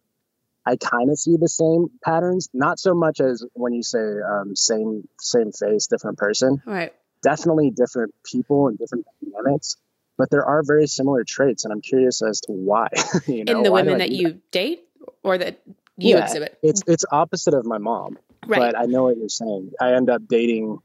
I 0.68 0.76
kind 0.76 1.10
of 1.10 1.18
see 1.18 1.38
the 1.40 1.48
same 1.48 1.88
patterns, 2.04 2.50
not 2.54 2.78
so 2.78 2.94
much 2.94 3.22
as 3.22 3.46
when 3.54 3.72
you 3.74 3.84
say 3.84 4.00
um, 4.00 4.54
same 4.56 5.08
same 5.20 5.52
face, 5.54 5.88
different 5.88 6.18
person. 6.18 6.62
Right. 6.66 6.94
Definitely 7.24 7.72
different 7.72 8.14
people 8.26 8.68
and 8.68 8.78
different 8.78 9.06
dynamics, 9.24 9.78
but 10.18 10.30
there 10.30 10.46
are 10.46 10.62
very 10.66 10.88
similar 10.88 11.24
traits, 11.26 11.64
and 11.64 11.72
I'm 11.72 11.82
curious 11.82 12.22
as 12.22 12.42
to 12.42 12.52
why. 12.52 12.90
you 13.28 13.46
know, 13.46 13.58
In 13.58 13.64
the 13.64 13.72
women 13.72 14.00
that 14.00 14.12
you 14.12 14.42
date 14.52 14.84
or 15.24 15.38
that 15.38 15.62
you 15.98 16.18
Yeah, 16.18 16.24
exhibit. 16.26 16.58
It's 16.62 16.84
it's 16.86 17.06
opposite 17.12 17.54
of 17.54 17.66
my 17.66 17.78
mom, 17.78 18.18
Right. 18.46 18.74
but 18.74 18.78
I 18.78 18.86
know 18.88 19.04
what 19.04 19.18
you're 19.18 19.30
saying. 19.30 19.72
I 19.80 19.94
end 19.94 20.10
up 20.10 20.22
dating. 20.28 20.78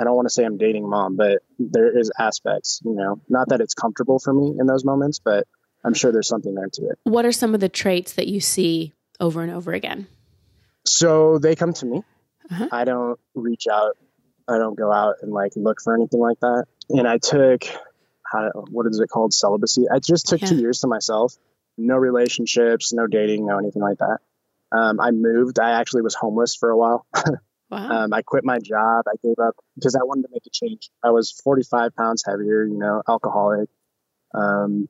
I 0.00 0.04
don't 0.04 0.16
want 0.16 0.26
to 0.28 0.32
say 0.32 0.44
I'm 0.44 0.56
dating 0.58 0.88
mom, 0.88 1.16
but 1.16 1.38
there 1.58 1.96
is 1.96 2.10
aspects, 2.18 2.80
you 2.84 2.94
know, 2.94 3.20
not 3.28 3.48
that 3.50 3.60
it's 3.60 3.74
comfortable 3.74 4.18
for 4.18 4.32
me 4.32 4.54
in 4.58 4.66
those 4.66 4.84
moments, 4.84 5.20
but 5.24 5.46
I'm 5.84 5.94
sure 5.94 6.10
there's 6.10 6.28
something 6.28 6.54
there 6.54 6.68
to 6.72 6.82
it. 6.90 6.98
what 7.04 7.24
are 7.24 7.32
some 7.32 7.54
of 7.54 7.60
the 7.60 7.68
traits 7.68 8.14
that 8.14 8.26
you 8.26 8.40
see 8.40 8.92
over 9.20 9.42
and 9.42 9.52
over 9.52 9.72
again? 9.72 10.06
So 10.84 11.38
they 11.38 11.56
come 11.56 11.72
to 11.74 11.86
me. 11.86 12.02
Uh-huh. 12.50 12.68
I 12.70 12.84
don't 12.84 13.18
reach 13.34 13.66
out. 13.70 13.96
I 14.48 14.58
don't 14.58 14.76
go 14.78 14.92
out 14.92 15.16
and 15.22 15.32
like 15.32 15.52
look 15.56 15.80
for 15.82 15.94
anything 15.94 16.20
like 16.20 16.38
that. 16.40 16.66
And 16.90 17.08
I 17.08 17.18
took, 17.18 17.64
how, 18.24 18.50
what 18.70 18.86
is 18.86 19.00
it 19.00 19.08
called? 19.08 19.34
Celibacy. 19.34 19.86
I 19.92 19.98
just 19.98 20.26
took 20.26 20.40
two 20.40 20.56
years 20.56 20.80
to 20.80 20.86
myself. 20.86 21.34
No 21.76 21.96
relationships, 21.96 22.92
no 22.92 23.06
dating, 23.06 23.46
no 23.46 23.58
anything 23.58 23.82
like 23.82 23.98
that. 23.98 24.18
Um, 24.72 25.00
I 25.00 25.10
moved. 25.10 25.58
I 25.58 25.80
actually 25.80 26.02
was 26.02 26.14
homeless 26.14 26.54
for 26.54 26.70
a 26.70 26.76
while. 26.76 27.06
Wow. 27.70 28.04
Um, 28.04 28.12
I 28.12 28.22
quit 28.22 28.44
my 28.44 28.58
job. 28.58 29.06
I 29.08 29.14
gave 29.22 29.38
up 29.38 29.56
because 29.74 29.96
I 29.96 30.04
wanted 30.04 30.22
to 30.22 30.28
make 30.30 30.46
a 30.46 30.50
change. 30.50 30.88
I 31.02 31.10
was 31.10 31.32
45 31.42 31.96
pounds 31.96 32.22
heavier, 32.24 32.64
you 32.64 32.78
know, 32.78 33.02
alcoholic. 33.08 33.68
Um, 34.34 34.88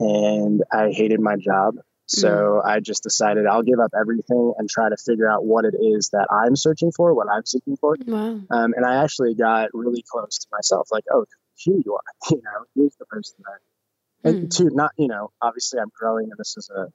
and 0.00 0.62
I 0.72 0.90
hated 0.90 1.20
my 1.20 1.36
job. 1.36 1.76
So 2.08 2.62
I 2.64 2.80
just 2.80 3.02
decided 3.02 3.46
I'll 3.46 3.62
give 3.62 3.78
up 3.80 3.92
everything 3.98 4.54
and 4.58 4.68
try 4.68 4.88
to 4.88 4.96
figure 4.96 5.30
out 5.30 5.44
what 5.44 5.64
it 5.66 5.74
is 5.78 6.08
that 6.12 6.26
I'm 6.30 6.56
searching 6.56 6.90
for, 6.90 7.12
what 7.14 7.28
I'm 7.30 7.44
seeking 7.44 7.76
for. 7.76 7.96
wow. 8.06 8.40
Um, 8.50 8.72
and 8.74 8.84
I 8.86 9.02
actually 9.04 9.34
got 9.34 9.68
really 9.74 10.02
close 10.10 10.38
to 10.38 10.46
myself, 10.50 10.88
like, 10.90 11.04
oh, 11.12 11.26
here 11.56 11.76
you 11.84 11.94
are. 11.94 12.02
You 12.30 12.42
know, 12.42 12.64
here's 12.74 12.96
the 12.96 13.04
person 13.06 13.36
that. 13.44 14.28
And 14.30 14.40
Hmm. 14.40 14.46
two, 14.48 14.70
not 14.74 14.92
you 14.96 15.08
know, 15.08 15.30
obviously 15.40 15.80
I'm 15.80 15.90
growing, 15.96 16.24
and 16.30 16.38
this 16.38 16.56
is 16.56 16.70
a 16.74 16.88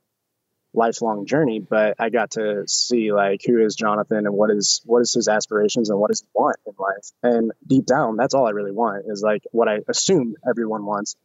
lifelong 0.74 1.26
journey. 1.26 1.60
But 1.60 1.96
I 2.00 2.10
got 2.10 2.32
to 2.32 2.64
see 2.68 3.12
like 3.14 3.42
who 3.46 3.64
is 3.64 3.76
Jonathan 3.76 4.26
and 4.26 4.34
what 4.36 4.50
is 4.50 4.82
what 4.86 5.02
is 5.02 5.14
his 5.14 5.28
aspirations 5.28 5.90
and 5.90 6.00
what 6.00 6.10
does 6.10 6.22
he 6.22 6.28
want 6.34 6.58
in 6.66 6.74
life. 6.78 7.12
And 7.22 7.52
deep 7.66 7.86
down, 7.86 8.18
that's 8.18 8.34
all 8.34 8.48
I 8.48 8.52
really 8.52 8.72
want 8.72 9.06
is 9.08 9.22
like 9.24 9.44
what 9.52 9.68
I 9.68 9.80
assume 9.88 10.36
everyone 10.48 10.86
wants 10.86 11.16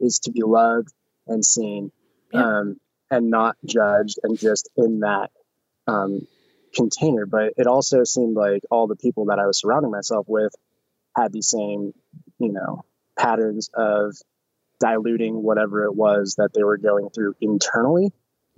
is 0.00 0.18
to 0.24 0.32
be 0.32 0.42
loved 0.42 0.88
and 1.26 1.44
seen, 1.44 1.90
Yeah. 2.32 2.58
um, 2.58 2.76
and 3.10 3.30
not 3.30 3.56
judged 3.64 4.18
and 4.22 4.38
just 4.38 4.68
in 4.76 5.00
that 5.00 5.30
um, 5.86 6.26
container. 6.74 7.26
But 7.26 7.54
it 7.56 7.66
also 7.66 8.04
seemed 8.04 8.36
like 8.36 8.62
all 8.70 8.86
the 8.86 8.96
people 8.96 9.26
that 9.26 9.38
I 9.38 9.46
was 9.46 9.60
surrounding 9.60 9.90
myself 9.90 10.26
with 10.28 10.52
had 11.16 11.32
the 11.32 11.42
same, 11.42 11.94
you 12.38 12.52
know, 12.52 12.84
patterns 13.18 13.70
of 13.74 14.14
diluting 14.78 15.42
whatever 15.42 15.84
it 15.84 15.94
was 15.94 16.34
that 16.36 16.52
they 16.54 16.62
were 16.62 16.76
going 16.76 17.08
through 17.10 17.34
internally 17.40 18.12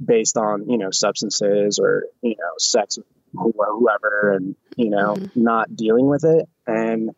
based 0.04 0.36
on, 0.36 0.68
you 0.68 0.78
know, 0.78 0.90
substances 0.90 1.78
or, 1.78 2.04
you 2.22 2.36
know, 2.36 2.54
sex 2.58 2.98
with 3.32 3.54
whoever 3.68 4.32
and, 4.32 4.56
you 4.76 4.90
know, 4.90 5.16
Mhm. 5.16 5.30
not 5.36 5.74
dealing 5.76 6.06
with 6.08 6.24
it. 6.24 6.48
And 6.66 7.14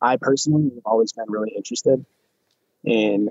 I 0.00 0.16
personally 0.16 0.70
have 0.74 0.84
always 0.84 1.12
been 1.12 1.30
really 1.30 1.52
interested 1.56 2.04
in 2.84 3.30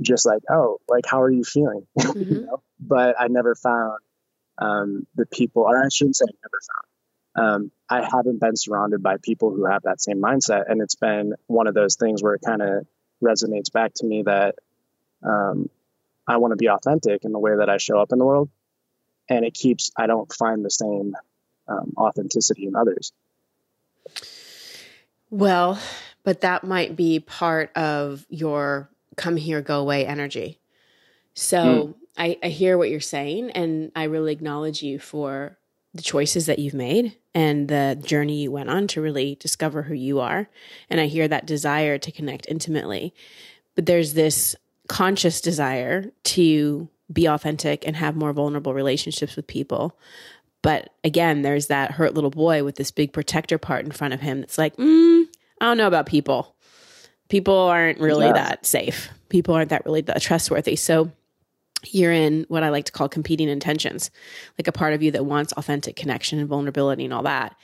just 0.00 0.26
like, 0.26 0.42
oh, 0.50 0.78
like, 0.88 1.04
how 1.06 1.22
are 1.22 1.30
you 1.30 1.44
feeling? 1.44 1.86
you 1.96 2.04
Mhm. 2.24 2.46
know? 2.46 2.62
But 2.80 3.16
I 3.18 3.28
never 3.28 3.54
found 3.54 3.98
um, 4.58 5.06
the 5.14 5.26
people, 5.26 5.62
or 5.62 5.76
I 5.78 5.88
shouldn't 5.88 6.16
say 6.16 6.24
never 6.26 6.60
found. 6.70 6.86
Um, 7.38 7.70
I 7.90 8.02
haven't 8.02 8.40
been 8.40 8.56
surrounded 8.56 9.02
by 9.02 9.16
people 9.18 9.50
who 9.50 9.66
have 9.66 9.82
that 9.82 10.00
same 10.00 10.20
mindset, 10.22 10.64
and 10.70 10.80
it's 10.80 10.94
been 10.94 11.34
one 11.46 11.66
of 11.66 11.74
those 11.74 11.96
things 11.96 12.22
where 12.22 12.34
it 12.34 12.42
kind 12.44 12.62
of 12.62 12.86
resonates 13.22 13.70
back 13.72 13.92
to 13.96 14.06
me 14.06 14.22
that 14.22 14.54
um, 15.22 15.68
I 16.26 16.38
want 16.38 16.52
to 16.52 16.56
be 16.56 16.68
authentic 16.68 17.24
in 17.24 17.32
the 17.32 17.38
way 17.38 17.56
that 17.56 17.68
I 17.68 17.76
show 17.76 17.98
up 18.00 18.12
in 18.12 18.18
the 18.18 18.24
world, 18.24 18.48
and 19.28 19.44
it 19.44 19.52
keeps. 19.54 19.90
I 19.96 20.06
don't 20.06 20.32
find 20.32 20.64
the 20.64 20.70
same 20.70 21.14
um, 21.68 21.92
authenticity 21.98 22.66
in 22.66 22.74
others. 22.76 23.12
Well, 25.30 25.78
but 26.22 26.40
that 26.42 26.64
might 26.64 26.96
be 26.96 27.20
part 27.20 27.76
of 27.76 28.24
your 28.28 28.88
come 29.16 29.36
here, 29.36 29.60
go 29.60 29.80
away 29.80 30.06
energy. 30.06 30.60
So 31.34 31.96
I, 32.16 32.38
I 32.42 32.48
hear 32.48 32.78
what 32.78 32.90
you're 32.90 33.00
saying, 33.00 33.50
and 33.50 33.92
I 33.94 34.04
really 34.04 34.32
acknowledge 34.32 34.82
you 34.82 34.98
for 34.98 35.58
the 35.94 36.02
choices 36.02 36.46
that 36.46 36.58
you've 36.58 36.74
made 36.74 37.16
and 37.34 37.68
the 37.68 38.00
journey 38.02 38.42
you 38.42 38.52
went 38.52 38.70
on 38.70 38.86
to 38.88 39.00
really 39.00 39.36
discover 39.36 39.82
who 39.82 39.94
you 39.94 40.20
are. 40.20 40.48
And 40.90 41.00
I 41.00 41.06
hear 41.06 41.28
that 41.28 41.46
desire 41.46 41.98
to 41.98 42.12
connect 42.12 42.46
intimately. 42.48 43.14
But 43.74 43.86
there's 43.86 44.14
this 44.14 44.56
conscious 44.88 45.40
desire 45.40 46.12
to 46.24 46.88
be 47.12 47.26
authentic 47.26 47.86
and 47.86 47.96
have 47.96 48.16
more 48.16 48.32
vulnerable 48.32 48.74
relationships 48.74 49.36
with 49.36 49.46
people. 49.46 49.98
But 50.62 50.90
again, 51.04 51.42
there's 51.42 51.68
that 51.68 51.92
hurt 51.92 52.14
little 52.14 52.30
boy 52.30 52.64
with 52.64 52.76
this 52.76 52.90
big 52.90 53.12
protector 53.12 53.58
part 53.58 53.84
in 53.84 53.92
front 53.92 54.14
of 54.14 54.20
him 54.20 54.40
that's 54.40 54.58
like, 54.58 54.76
mm, 54.76 55.24
I 55.60 55.64
don't 55.64 55.78
know 55.78 55.86
about 55.86 56.06
people. 56.06 56.55
People 57.28 57.54
aren't 57.54 57.98
really 57.98 58.26
Yeah. 58.26 58.32
that 58.34 58.66
safe. 58.66 59.10
People 59.28 59.54
aren't 59.54 59.70
that 59.70 59.84
really 59.84 60.00
that 60.02 60.22
trustworthy. 60.22 60.76
So 60.76 61.10
you're 61.90 62.12
in 62.12 62.46
what 62.48 62.62
I 62.62 62.70
like 62.70 62.84
to 62.86 62.92
call 62.92 63.08
competing 63.08 63.48
intentions, 63.48 64.10
like 64.58 64.66
a 64.66 64.72
part 64.72 64.94
of 64.94 65.02
you 65.02 65.10
that 65.12 65.26
wants 65.26 65.52
authentic 65.52 65.94
connection 65.96 66.38
and 66.38 66.48
vulnerability 66.48 67.04
and 67.04 67.12
all 67.12 67.22
that. 67.24 67.56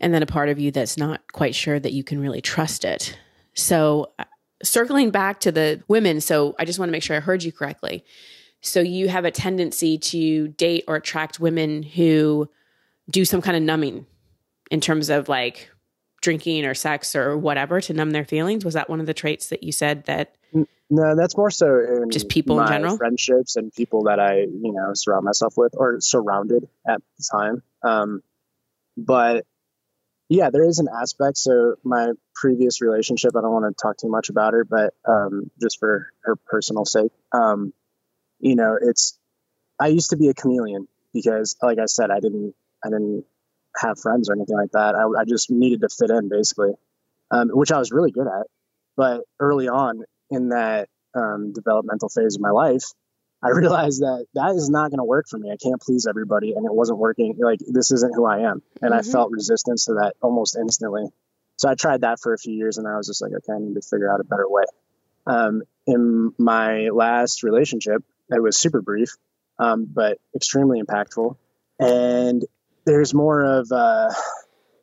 And 0.00 0.14
then 0.14 0.22
a 0.22 0.26
part 0.26 0.48
of 0.48 0.58
you 0.58 0.70
that's 0.70 0.96
not 0.96 1.20
quite 1.32 1.54
sure 1.54 1.78
that 1.78 1.92
you 1.92 2.02
can 2.02 2.20
really 2.20 2.40
trust 2.40 2.84
it. 2.84 3.18
So, 3.54 4.12
uh, 4.18 4.24
circling 4.62 5.10
back 5.10 5.40
to 5.40 5.52
the 5.52 5.82
women, 5.88 6.20
so 6.20 6.54
I 6.58 6.64
just 6.64 6.78
want 6.78 6.88
to 6.88 6.92
make 6.92 7.02
sure 7.02 7.16
I 7.16 7.20
heard 7.20 7.42
you 7.42 7.52
correctly. 7.52 8.04
So, 8.62 8.80
you 8.80 9.08
have 9.08 9.24
a 9.24 9.30
tendency 9.30 9.98
to 9.98 10.48
date 10.48 10.84
or 10.88 10.96
attract 10.96 11.40
women 11.40 11.82
who 11.82 12.48
do 13.10 13.24
some 13.24 13.42
kind 13.42 13.56
of 13.56 13.62
numbing 13.62 14.06
in 14.70 14.80
terms 14.80 15.10
of 15.10 15.28
like 15.28 15.70
drinking 16.20 16.64
or 16.66 16.74
sex 16.74 17.16
or 17.16 17.36
whatever 17.36 17.80
to 17.80 17.92
numb 17.92 18.10
their 18.10 18.24
feelings. 18.24 18.64
Was 18.64 18.74
that 18.74 18.90
one 18.90 19.00
of 19.00 19.06
the 19.06 19.14
traits 19.14 19.48
that 19.48 19.62
you 19.62 19.72
said 19.72 20.04
that? 20.04 20.34
No, 20.92 21.14
that's 21.14 21.36
more 21.36 21.50
so 21.50 21.66
in 22.02 22.10
Just 22.10 22.28
people 22.28 22.60
in 22.60 22.66
general? 22.66 22.96
friendships 22.96 23.56
and 23.56 23.72
people 23.72 24.04
that 24.04 24.18
I, 24.18 24.40
you 24.40 24.72
know, 24.72 24.90
surround 24.94 25.24
myself 25.24 25.54
with 25.56 25.74
or 25.76 26.00
surrounded 26.00 26.68
at 26.86 27.00
the 27.16 27.28
time. 27.32 27.62
Um, 27.82 28.22
but 28.96 29.46
yeah, 30.28 30.50
there 30.50 30.68
is 30.68 30.78
an 30.78 30.88
aspect. 30.88 31.38
So 31.38 31.76
my 31.84 32.12
previous 32.34 32.80
relationship, 32.80 33.32
I 33.36 33.40
don't 33.40 33.52
want 33.52 33.76
to 33.76 33.80
talk 33.80 33.98
too 33.98 34.08
much 34.08 34.30
about 34.30 34.52
her, 34.52 34.64
but 34.64 34.94
um, 35.08 35.50
just 35.60 35.78
for 35.78 36.12
her 36.22 36.36
personal 36.36 36.84
sake, 36.84 37.12
um, 37.32 37.72
you 38.40 38.56
know, 38.56 38.76
it's 38.80 39.18
I 39.78 39.88
used 39.88 40.10
to 40.10 40.16
be 40.16 40.28
a 40.28 40.34
chameleon 40.34 40.88
because, 41.12 41.56
like 41.62 41.78
I 41.78 41.86
said, 41.86 42.10
I 42.10 42.20
didn't, 42.20 42.54
I 42.84 42.88
didn't 42.88 43.24
have 43.76 43.98
friends 43.98 44.28
or 44.28 44.34
anything 44.34 44.56
like 44.56 44.72
that. 44.72 44.94
I, 44.94 45.20
I 45.20 45.24
just 45.24 45.50
needed 45.50 45.80
to 45.82 45.88
fit 45.88 46.10
in, 46.10 46.28
basically, 46.28 46.72
um, 47.30 47.48
which 47.50 47.72
I 47.72 47.78
was 47.78 47.92
really 47.92 48.10
good 48.10 48.26
at. 48.26 48.46
But 48.96 49.22
early 49.38 49.68
on 49.68 50.04
in 50.30 50.50
that 50.50 50.88
um, 51.14 51.52
developmental 51.52 52.08
phase 52.08 52.36
of 52.36 52.40
my 52.40 52.50
life, 52.50 52.84
I 53.42 53.48
realized 53.54 54.00
that 54.02 54.26
that 54.34 54.54
is 54.56 54.68
not 54.68 54.90
going 54.90 54.98
to 54.98 55.04
work 55.04 55.26
for 55.28 55.38
me. 55.38 55.50
I 55.50 55.56
can't 55.56 55.80
please 55.80 56.06
everybody, 56.06 56.52
and 56.52 56.66
it 56.66 56.72
wasn't 56.72 56.98
working. 56.98 57.36
Like 57.38 57.60
this 57.66 57.90
isn't 57.92 58.14
who 58.14 58.26
I 58.26 58.40
am, 58.50 58.62
and 58.82 58.92
I 58.94 58.98
Mhm. 58.98 59.12
felt 59.12 59.30
resistance 59.30 59.86
to 59.86 59.94
that 59.94 60.14
almost 60.22 60.56
instantly. 60.56 61.04
So 61.56 61.68
I 61.68 61.74
tried 61.74 62.02
that 62.02 62.20
for 62.20 62.32
a 62.32 62.38
few 62.38 62.54
years, 62.54 62.78
and 62.78 62.88
I 62.88 62.96
was 62.96 63.06
just 63.06 63.22
like, 63.22 63.32
okay, 63.32 63.52
I 63.52 63.58
need 63.58 63.74
to 63.74 63.82
figure 63.82 64.12
out 64.12 64.20
a 64.20 64.24
better 64.24 64.48
way. 64.48 64.64
Um, 65.26 65.62
in 65.86 66.32
my 66.38 66.88
last 66.88 67.42
relationship, 67.42 68.02
it 68.30 68.42
was 68.42 68.58
super 68.58 68.80
brief, 68.80 69.10
um, 69.58 69.84
but 69.84 70.18
extremely 70.34 70.80
impactful. 70.80 71.36
And 71.78 72.44
there's 72.90 73.14
more 73.14 73.40
of 73.44 73.70
uh, 73.70 74.10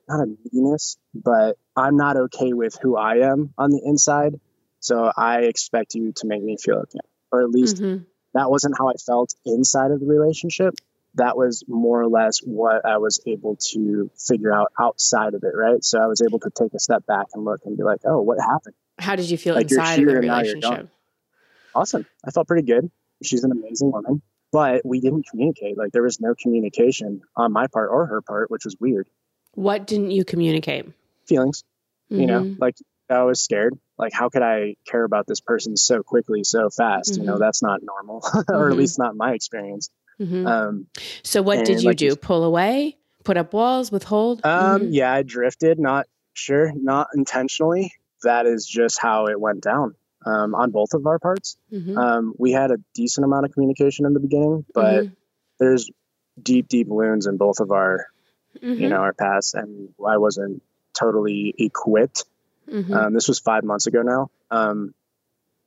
not 0.08 0.22
a 0.22 0.26
neediness, 0.46 0.98
but 1.14 1.58
I'm 1.76 1.98
not 1.98 2.16
okay 2.18 2.54
with 2.54 2.78
who 2.82 2.96
I 2.96 3.18
am 3.30 3.54
on 3.58 3.70
the 3.70 3.82
inside. 3.84 4.40
So 4.80 5.12
I 5.16 5.40
expect 5.42 5.94
you 5.96 6.14
to 6.18 6.28
make 6.28 6.42
me 6.42 6.56
feel 6.58 6.76
okay, 6.78 7.00
or 7.32 7.42
at 7.42 7.50
least 7.50 7.78
Mhm. 7.78 8.06
that 8.34 8.50
wasn't 8.50 8.76
how 8.78 8.88
I 8.88 8.94
felt 8.94 9.34
inside 9.46 9.92
of 9.92 10.00
the 10.00 10.06
relationship. 10.06 10.74
That 11.16 11.36
was 11.36 11.64
more 11.68 12.00
or 12.00 12.08
less 12.08 12.40
what 12.40 12.86
I 12.86 12.98
was 13.00 13.20
able 13.26 13.58
to 13.72 14.10
figure 14.16 14.54
out 14.54 14.72
outside 14.80 15.34
of 15.34 15.44
it, 15.44 15.54
right? 15.56 15.84
So 15.84 16.00
I 16.00 16.08
was 16.08 16.22
able 16.22 16.40
to 16.40 16.50
take 16.50 16.74
a 16.74 16.80
step 16.80 17.06
back 17.08 17.26
and 17.34 17.44
look 17.44 17.62
and 17.66 17.76
be 17.76 17.84
like, 17.84 18.02
oh, 18.06 18.22
what 18.22 18.38
happened? 18.40 18.76
How 19.00 19.16
did 19.18 19.30
you 19.30 19.38
feel 19.38 19.56
Like, 19.56 19.64
inside 19.70 20.00
of 20.00 20.06
the 20.06 20.12
and 20.18 20.28
now 20.28 20.42
you're 20.42 20.56
relationship? 20.56 20.90
Awesome. 21.76 22.06
I 22.26 22.32
felt 22.32 22.48
pretty 22.48 22.66
good. 22.66 22.90
She's 23.24 23.44
an 23.44 23.52
amazing 23.52 23.92
woman, 23.92 24.22
but 24.52 24.86
we 24.86 25.00
didn't 25.00 25.28
communicate. 25.30 25.78
Like 25.78 25.92
there 25.92 26.04
was 26.04 26.20
no 26.22 26.36
communication 26.36 27.22
on 27.36 27.52
my 27.52 27.68
part 27.68 27.90
or 27.92 28.06
her 28.06 28.22
part, 28.22 28.50
which 28.52 28.66
was 28.66 28.76
weird. 28.80 29.08
What 29.54 29.88
didn't 29.88 30.12
you 30.12 30.24
communicate? 30.24 30.86
Feelings, 31.28 31.64
you 32.10 32.26
know, 32.28 32.42
Mhm. 32.42 32.56
like 32.60 32.76
I 33.10 33.24
was 33.24 33.42
scared. 33.42 33.74
Like, 33.98 34.14
how 34.14 34.30
could 34.30 34.42
I 34.44 34.76
care 34.86 35.04
about 35.04 35.26
this 35.28 35.40
person 35.40 35.76
so 35.78 36.04
quickly, 36.04 36.44
so 36.44 36.70
fast? 36.70 37.18
You 37.18 37.24
know, 37.24 37.36
Mhm. 37.36 37.40
that's 37.40 37.64
not 37.64 37.82
normal, 37.82 38.22
or 38.50 38.68
Mhm. 38.68 38.72
at 38.72 38.78
least 38.78 39.00
not 39.00 39.16
my 39.16 39.34
experience. 39.34 39.90
Um, 40.20 40.88
so 41.24 41.42
what 41.42 41.64
did 41.66 41.82
you 41.82 41.90
like 41.90 41.98
do? 41.98 42.16
Pull 42.16 42.44
away? 42.44 42.98
Put 43.24 43.38
up 43.38 43.54
walls? 43.54 43.92
Withhold? 43.92 44.42
Um, 44.44 44.92
yeah, 44.92 45.12
I 45.14 45.24
drifted, 45.24 45.80
not 45.80 46.06
sure, 46.34 46.72
not 46.76 47.10
intentionally. 47.16 47.94
That 48.24 48.46
is 48.46 48.66
just 48.66 49.00
how 49.00 49.28
it 49.28 49.40
went 49.40 49.62
down 49.62 49.96
um, 50.28 50.54
on 50.56 50.72
both 50.72 50.94
of 50.94 51.06
our 51.08 51.20
parts. 51.20 51.58
Mhm. 51.72 51.98
Um, 51.98 52.34
we 52.38 52.52
had 52.52 52.70
a 52.72 52.78
decent 52.94 53.24
amount 53.26 53.46
of 53.46 53.54
communication 53.54 54.06
in 54.06 54.14
the 54.14 54.20
beginning, 54.20 54.66
but 54.74 55.04
Mhm. 55.06 55.12
there's 55.60 55.90
deep, 56.42 56.68
deep 56.68 56.88
wounds 56.88 57.26
in 57.28 57.38
both 57.38 57.60
of 57.60 57.72
our, 57.72 58.06
Mhm. 58.62 58.80
you 58.82 58.90
know, 58.90 58.98
our 59.08 59.14
past, 59.14 59.56
and 59.56 59.94
I 60.06 60.18
wasn't 60.18 60.62
totally 60.94 61.54
equipped. 61.58 62.26
Mhm. 62.68 62.94
Um, 62.94 63.14
this 63.14 63.28
was 63.28 63.40
five 63.40 63.64
months 63.64 63.88
ago 63.88 64.02
now. 64.02 64.30
Um, 64.52 64.94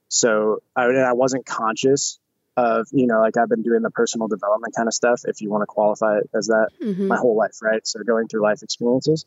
so 0.08 0.62
I, 0.76 0.84
I 0.86 1.12
wasn't 1.12 1.46
conscious 1.46 2.18
of, 2.56 2.88
you 2.92 3.06
know, 3.06 3.20
like 3.20 3.36
I've 3.36 3.48
been 3.48 3.62
doing 3.62 3.82
the 3.82 3.90
personal 3.90 4.28
development 4.28 4.74
kind 4.76 4.88
of 4.88 4.94
stuff, 4.94 5.22
if 5.24 5.40
you 5.40 5.50
want 5.50 5.62
to 5.62 5.66
qualify 5.66 6.18
it 6.18 6.30
as 6.34 6.48
that, 6.48 6.68
Mhm. 6.84 7.06
my 7.08 7.16
whole 7.16 7.36
life, 7.36 7.56
right? 7.62 7.86
So 7.86 8.02
going 8.02 8.28
through 8.28 8.42
life 8.42 8.62
experiences. 8.62 9.24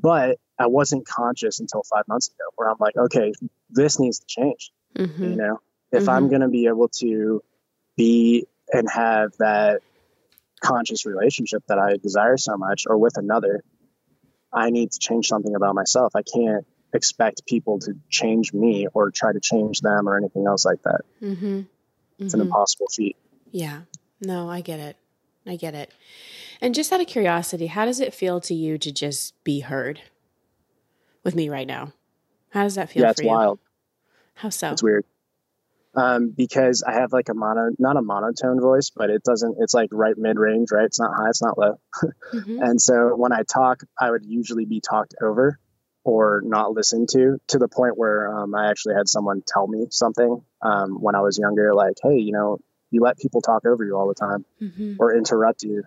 But 0.00 0.38
I 0.60 0.66
wasn't 0.66 1.06
conscious 1.06 1.58
until 1.58 1.82
five 1.82 2.06
months 2.06 2.28
ago, 2.28 2.44
where 2.56 2.68
I'm 2.68 2.76
like, 2.78 2.96
okay, 2.96 3.32
this 3.70 3.98
needs 3.98 4.18
to 4.20 4.26
change. 4.26 4.70
Mhm. 4.94 5.18
You 5.30 5.36
know, 5.36 5.60
if 5.90 6.08
I'm 6.08 6.28
going 6.28 6.42
to 6.42 6.48
be 6.48 6.66
able 6.66 6.88
to 7.00 7.42
be 7.96 8.46
and 8.72 8.88
have 8.88 9.32
that 9.38 9.80
conscious 10.60 11.06
relationship 11.06 11.62
that 11.68 11.78
I 11.78 11.96
desire 11.96 12.36
so 12.36 12.56
much, 12.56 12.84
or 12.86 12.98
with 12.98 13.16
another, 13.16 13.64
I 14.52 14.70
need 14.70 14.92
to 14.92 14.98
change 14.98 15.28
something 15.28 15.54
about 15.54 15.74
myself. 15.74 16.14
I 16.14 16.22
can't 16.22 16.66
expect 16.92 17.46
people 17.46 17.78
to 17.80 17.94
change 18.10 18.52
me 18.52 18.86
or 18.92 19.10
try 19.10 19.32
to 19.32 19.40
change 19.40 19.80
them 19.80 20.08
or 20.08 20.16
anything 20.18 20.46
else 20.46 20.64
like 20.66 20.82
that. 20.82 21.00
Mhm. 21.22 21.66
It's 22.18 22.34
an 22.34 22.40
Mhm. 22.40 22.44
impossible 22.44 22.88
feat. 22.88 23.16
Yeah. 23.50 23.82
No, 24.20 24.50
I 24.50 24.60
get 24.60 24.78
it. 24.80 24.96
I 25.46 25.56
get 25.56 25.74
it. 25.74 25.90
And 26.60 26.74
just 26.74 26.92
out 26.92 27.00
of 27.00 27.06
curiosity, 27.06 27.68
how 27.68 27.86
does 27.86 28.00
it 28.00 28.12
feel 28.12 28.40
to 28.42 28.54
you 28.54 28.76
to 28.76 28.92
just 28.92 29.42
be 29.44 29.60
heard 29.60 30.02
with 31.22 31.34
me 31.34 31.48
right 31.48 31.66
now? 31.66 31.92
How 32.50 32.62
does 32.64 32.74
that 32.74 32.90
feel 32.90 33.02
yeah, 33.04 33.10
it's 33.10 33.22
you? 33.22 33.28
wild. 33.28 33.58
How 34.34 34.48
so? 34.50 34.70
It's 34.72 34.82
weird. 34.82 35.04
Um, 35.94 36.30
because 36.30 36.84
I 36.86 36.92
have 36.94 37.12
like 37.12 37.28
a 37.28 37.34
mono, 37.34 37.70
not 37.78 37.96
a 37.96 38.02
monotone 38.02 38.60
voice, 38.60 38.90
but 38.94 39.10
it 39.10 39.24
doesn't, 39.24 39.56
it's 39.58 39.74
like 39.74 39.88
right 39.92 40.16
mid 40.16 40.38
range, 40.38 40.68
right? 40.70 40.84
It's 40.84 41.00
not 41.00 41.12
high, 41.16 41.28
it's 41.28 41.42
not 41.42 41.58
low. 41.58 41.80
Mhm. 42.32 42.58
And 42.62 42.80
so 42.80 43.16
when 43.16 43.32
I 43.32 43.42
talk, 43.42 43.82
I 43.98 44.08
would 44.08 44.24
usually 44.24 44.64
be 44.66 44.80
talked 44.80 45.14
over 45.20 45.58
or 46.04 46.42
not 46.44 46.72
listened 46.72 47.08
to 47.10 47.38
to 47.48 47.58
the 47.58 47.66
point 47.66 47.98
where 47.98 48.32
um, 48.32 48.54
I 48.54 48.70
actually 48.70 48.94
had 48.94 49.08
someone 49.08 49.42
tell 49.44 49.66
me 49.66 49.86
something 49.90 50.44
um, 50.62 51.00
when 51.02 51.16
I 51.16 51.22
was 51.22 51.38
younger, 51.38 51.74
like, 51.74 51.96
hey, 52.00 52.18
you 52.18 52.30
know, 52.30 52.58
you 52.92 53.00
let 53.00 53.18
people 53.18 53.40
talk 53.42 53.66
over 53.66 53.84
you 53.84 53.96
all 53.96 54.06
the 54.06 54.14
time 54.14 54.44
Mhm. 54.62 54.94
or 55.00 55.16
interrupt 55.16 55.64
you, 55.64 55.82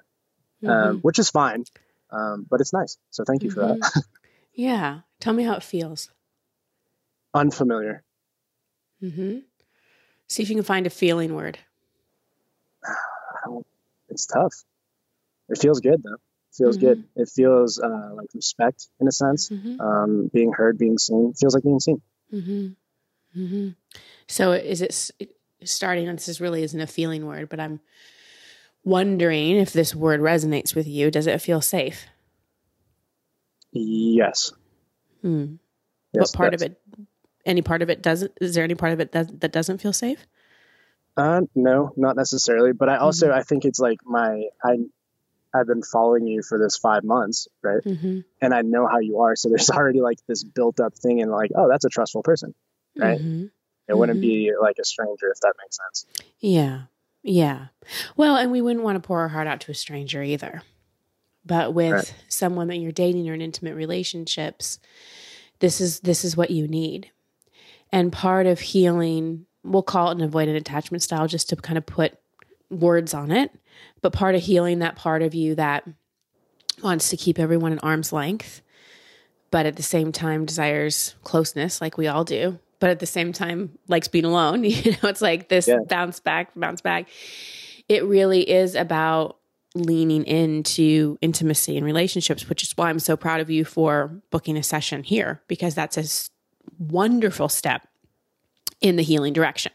um, 0.65 0.97
Mhm. 0.97 1.01
which 1.01 1.17
is 1.17 1.29
fine. 1.29 1.63
Um, 2.11 2.45
but 2.49 2.59
it's 2.59 2.73
nice. 2.73 2.97
So 3.11 3.23
thank 3.23 3.43
you 3.43 3.49
for 3.51 3.61
that. 3.61 4.03
Yeah. 4.53 5.01
Tell 5.19 5.33
me 5.33 5.43
how 5.43 5.55
it 5.55 5.63
feels. 5.63 6.09
Unfamiliar. 7.33 8.03
Mm-hmm. 9.01 9.39
See 10.27 10.43
if 10.43 10.49
you 10.49 10.55
can 10.55 10.63
find 10.63 10.85
a 10.87 10.89
feeling 10.89 11.35
word. 11.35 11.59
It's 14.09 14.27
tough. 14.27 14.53
It 15.49 15.57
feels 15.57 15.79
good 15.79 16.03
though. 16.03 16.13
It 16.13 16.55
feels 16.55 16.77
good. 16.77 17.03
It 17.15 17.29
feels 17.33 17.79
uh, 17.79 18.13
like 18.13 18.27
respect 18.35 18.87
in 18.99 19.07
a 19.07 19.11
sense. 19.11 19.47
hmm 19.49 19.81
Um, 19.81 20.29
being 20.31 20.51
heard, 20.53 20.77
being 20.77 20.99
seen. 20.99 21.31
It 21.31 21.37
feels 21.39 21.55
like 21.55 21.63
being 21.63 21.79
seen. 21.79 22.01
hmm 22.29 22.67
hmm 23.33 23.69
So 24.27 24.51
is 24.51 24.81
it 24.83 25.11
starting? 25.63 26.07
And 26.07 26.17
this 26.19 26.27
is 26.27 26.39
really 26.39 26.61
isn't 26.61 26.79
a 26.79 26.85
feeling 26.85 27.25
word, 27.25 27.49
but 27.49 27.59
I'm 27.59 27.79
wondering 28.83 29.57
if 29.57 29.73
this 29.73 29.95
word 29.95 30.19
resonates 30.19 30.75
with 30.75 30.87
you. 30.87 31.09
Does 31.09 31.25
it 31.25 31.41
feel 31.41 31.61
safe? 31.61 32.05
Yes. 33.73 34.51
Hmm. 35.21 35.55
yes 36.13 36.21
what 36.31 36.33
part 36.33 36.53
of 36.53 36.61
it? 36.61 36.79
Any 37.45 37.61
part 37.61 37.81
of 37.81 37.89
it 37.89 38.01
doesn't? 38.01 38.31
Is 38.39 38.55
there 38.55 38.63
any 38.63 38.75
part 38.75 38.93
of 38.93 38.99
it 38.99 39.11
that 39.11 39.41
that 39.41 39.51
doesn't 39.51 39.79
feel 39.79 39.93
safe? 39.93 40.25
Uh, 41.17 41.41
no, 41.55 41.91
not 41.97 42.15
necessarily. 42.15 42.71
But 42.71 42.89
I 42.89 42.97
also 42.97 43.27
Mm-hmm. 43.27 43.37
I 43.37 43.43
think 43.43 43.65
it's 43.65 43.79
like 43.79 43.99
my 44.05 44.43
I 44.63 44.77
I've 45.53 45.67
been 45.67 45.83
following 45.83 46.25
you 46.25 46.41
for 46.41 46.57
this 46.57 46.77
five 46.77 47.03
months, 47.03 47.47
right? 47.61 47.83
Mm-hmm. 47.83 48.21
And 48.41 48.53
I 48.53 48.61
know 48.61 48.87
how 48.87 48.99
you 48.99 49.19
are, 49.19 49.35
so 49.35 49.49
there's 49.49 49.69
already 49.77 50.01
like 50.01 50.17
this 50.27 50.43
built 50.43 50.79
up 50.79 50.95
thing, 50.97 51.21
and 51.21 51.29
like, 51.31 51.51
oh, 51.55 51.67
that's 51.69 51.85
a 51.85 51.89
trustful 51.89 52.23
person. 52.23 52.53
Right. 52.97 53.19
hmm 53.19 53.45
It 53.87 53.97
wouldn't 53.97 54.19
Mhm. 54.19 54.21
be 54.21 54.51
like 54.59 54.77
a 54.79 54.85
stranger 54.85 55.29
if 55.31 55.39
that 55.41 55.53
makes 55.61 55.77
sense. 55.77 56.05
Yeah. 56.39 56.83
Yeah. 57.21 57.67
Well, 58.17 58.35
and 58.37 58.51
we 58.51 58.61
wouldn't 58.61 58.83
want 58.83 58.95
to 59.01 59.05
pour 59.07 59.19
our 59.21 59.29
heart 59.29 59.47
out 59.47 59.59
to 59.61 59.71
a 59.71 59.75
stranger 59.75 60.21
either. 60.23 60.61
But 61.45 61.73
with 61.73 61.91
Right. 61.93 62.13
someone 62.29 62.67
that 62.69 62.77
you're 62.77 62.91
dating 62.91 63.29
or 63.29 63.33
in 63.33 63.41
intimate 63.41 63.75
relationships, 63.75 64.79
this 65.59 65.81
is 65.81 65.99
this 66.01 66.23
is 66.23 66.37
what 66.37 66.51
you 66.51 66.67
need. 66.67 67.11
And 67.91 68.11
part 68.11 68.45
of 68.47 68.59
healing, 68.59 69.45
we'll 69.63 69.83
call 69.83 70.09
it 70.11 70.19
an 70.21 70.29
avoidant 70.29 70.55
attachment 70.55 71.03
style 71.03 71.27
just 71.27 71.49
to 71.49 71.55
kind 71.55 71.77
of 71.77 71.85
put 71.85 72.17
words 72.69 73.13
on 73.13 73.31
it. 73.31 73.51
But 74.01 74.13
part 74.13 74.35
of 74.35 74.41
healing 74.41 74.79
that 74.79 74.95
part 74.95 75.21
of 75.21 75.33
you 75.33 75.55
that 75.55 75.87
wants 76.81 77.09
to 77.09 77.17
keep 77.17 77.39
everyone 77.39 77.73
at 77.73 77.83
arm's 77.83 78.11
length, 78.11 78.61
but 79.51 79.65
at 79.65 79.75
the 79.75 79.83
same 79.83 80.11
time 80.11 80.45
desires 80.45 81.15
closeness, 81.23 81.79
like 81.81 81.97
we 81.97 82.07
all 82.07 82.23
do, 82.23 82.57
but 82.79 82.89
at 82.89 82.99
the 82.99 83.05
same 83.05 83.31
time 83.31 83.77
likes 83.87 84.07
being 84.07 84.25
alone. 84.25 84.63
You 84.65 84.91
know, 84.91 85.09
it's 85.09 85.21
like 85.21 85.49
this 85.49 85.67
Yeah. 85.67 85.79
bounce 85.87 86.19
back, 86.19 86.51
bounce 86.55 86.81
back. 86.81 87.07
It 87.87 88.05
really 88.05 88.49
is 88.49 88.75
about 88.75 89.37
leaning 89.75 90.23
into 90.25 91.17
intimacy 91.21 91.77
and 91.77 91.85
relationships, 91.85 92.47
which 92.47 92.63
is 92.63 92.75
why 92.75 92.89
I'm 92.89 92.99
so 92.99 93.17
proud 93.17 93.41
of 93.41 93.49
you 93.49 93.65
for 93.65 94.21
booking 94.29 94.57
a 94.57 94.63
session 94.63 95.03
here 95.03 95.41
because 95.47 95.73
that's 95.73 95.97
a 95.97 96.03
wonderful 96.77 97.49
step 97.49 97.87
in 98.81 98.97
the 98.97 99.03
healing 99.03 99.33
direction. 99.33 99.71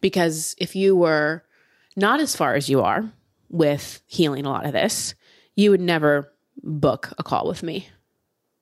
Because 0.00 0.54
if 0.58 0.76
you 0.76 0.94
were 0.94 1.44
not 1.96 2.20
as 2.20 2.36
far 2.36 2.54
as 2.54 2.68
you 2.68 2.82
are 2.82 3.10
with 3.48 4.02
healing 4.06 4.44
a 4.44 4.50
lot 4.50 4.66
of 4.66 4.72
this, 4.72 5.14
you 5.54 5.70
would 5.70 5.80
never 5.80 6.32
book 6.62 7.12
a 7.18 7.22
call 7.22 7.46
with 7.46 7.62
me. 7.62 7.88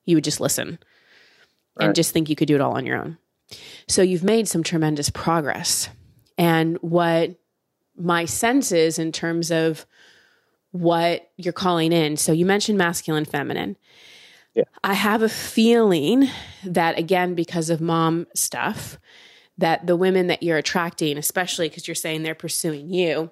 You 0.05 0.15
would 0.15 0.23
just 0.23 0.39
listen 0.39 0.79
and 1.79 1.95
just 1.95 2.11
think 2.11 2.29
you 2.29 2.35
could 2.35 2.47
do 2.47 2.55
it 2.55 2.61
all 2.61 2.77
on 2.77 2.85
your 2.85 2.97
own. 2.97 3.17
So 3.87 4.01
you've 4.01 4.23
made 4.23 4.47
some 4.47 4.63
tremendous 4.63 5.09
progress. 5.09 5.89
And 6.37 6.77
what 6.81 7.35
my 7.97 8.25
sense 8.25 8.71
is 8.71 8.99
in 8.99 9.11
terms 9.11 9.51
of 9.51 9.85
what 10.73 11.29
you're 11.37 11.53
calling 11.53 11.93
in. 11.93 12.17
So 12.17 12.31
you 12.31 12.45
mentioned 12.47 12.79
masculine, 12.79 13.25
feminine. 13.25 13.77
Yeah. 14.55 14.63
I 14.83 14.95
have 14.95 15.21
a 15.21 15.29
feeling 15.29 16.29
that, 16.65 16.97
again, 16.97 17.35
because 17.35 17.69
of 17.69 17.79
mom 17.79 18.25
stuff, 18.35 18.99
that 19.59 19.85
the 19.85 19.95
women 19.95 20.27
that 20.27 20.41
you're 20.41 20.57
attracting, 20.57 21.17
especially 21.17 21.69
because 21.69 21.87
you're 21.87 21.95
saying 21.95 22.23
they're 22.23 22.35
pursuing 22.35 22.89
you, 22.89 23.29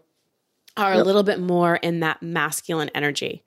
are 0.78 0.94
a 0.94 1.04
little 1.04 1.24
bit 1.24 1.40
more 1.40 1.76
in 1.78 2.00
that 2.00 2.22
masculine 2.22 2.90
energy, 2.96 3.44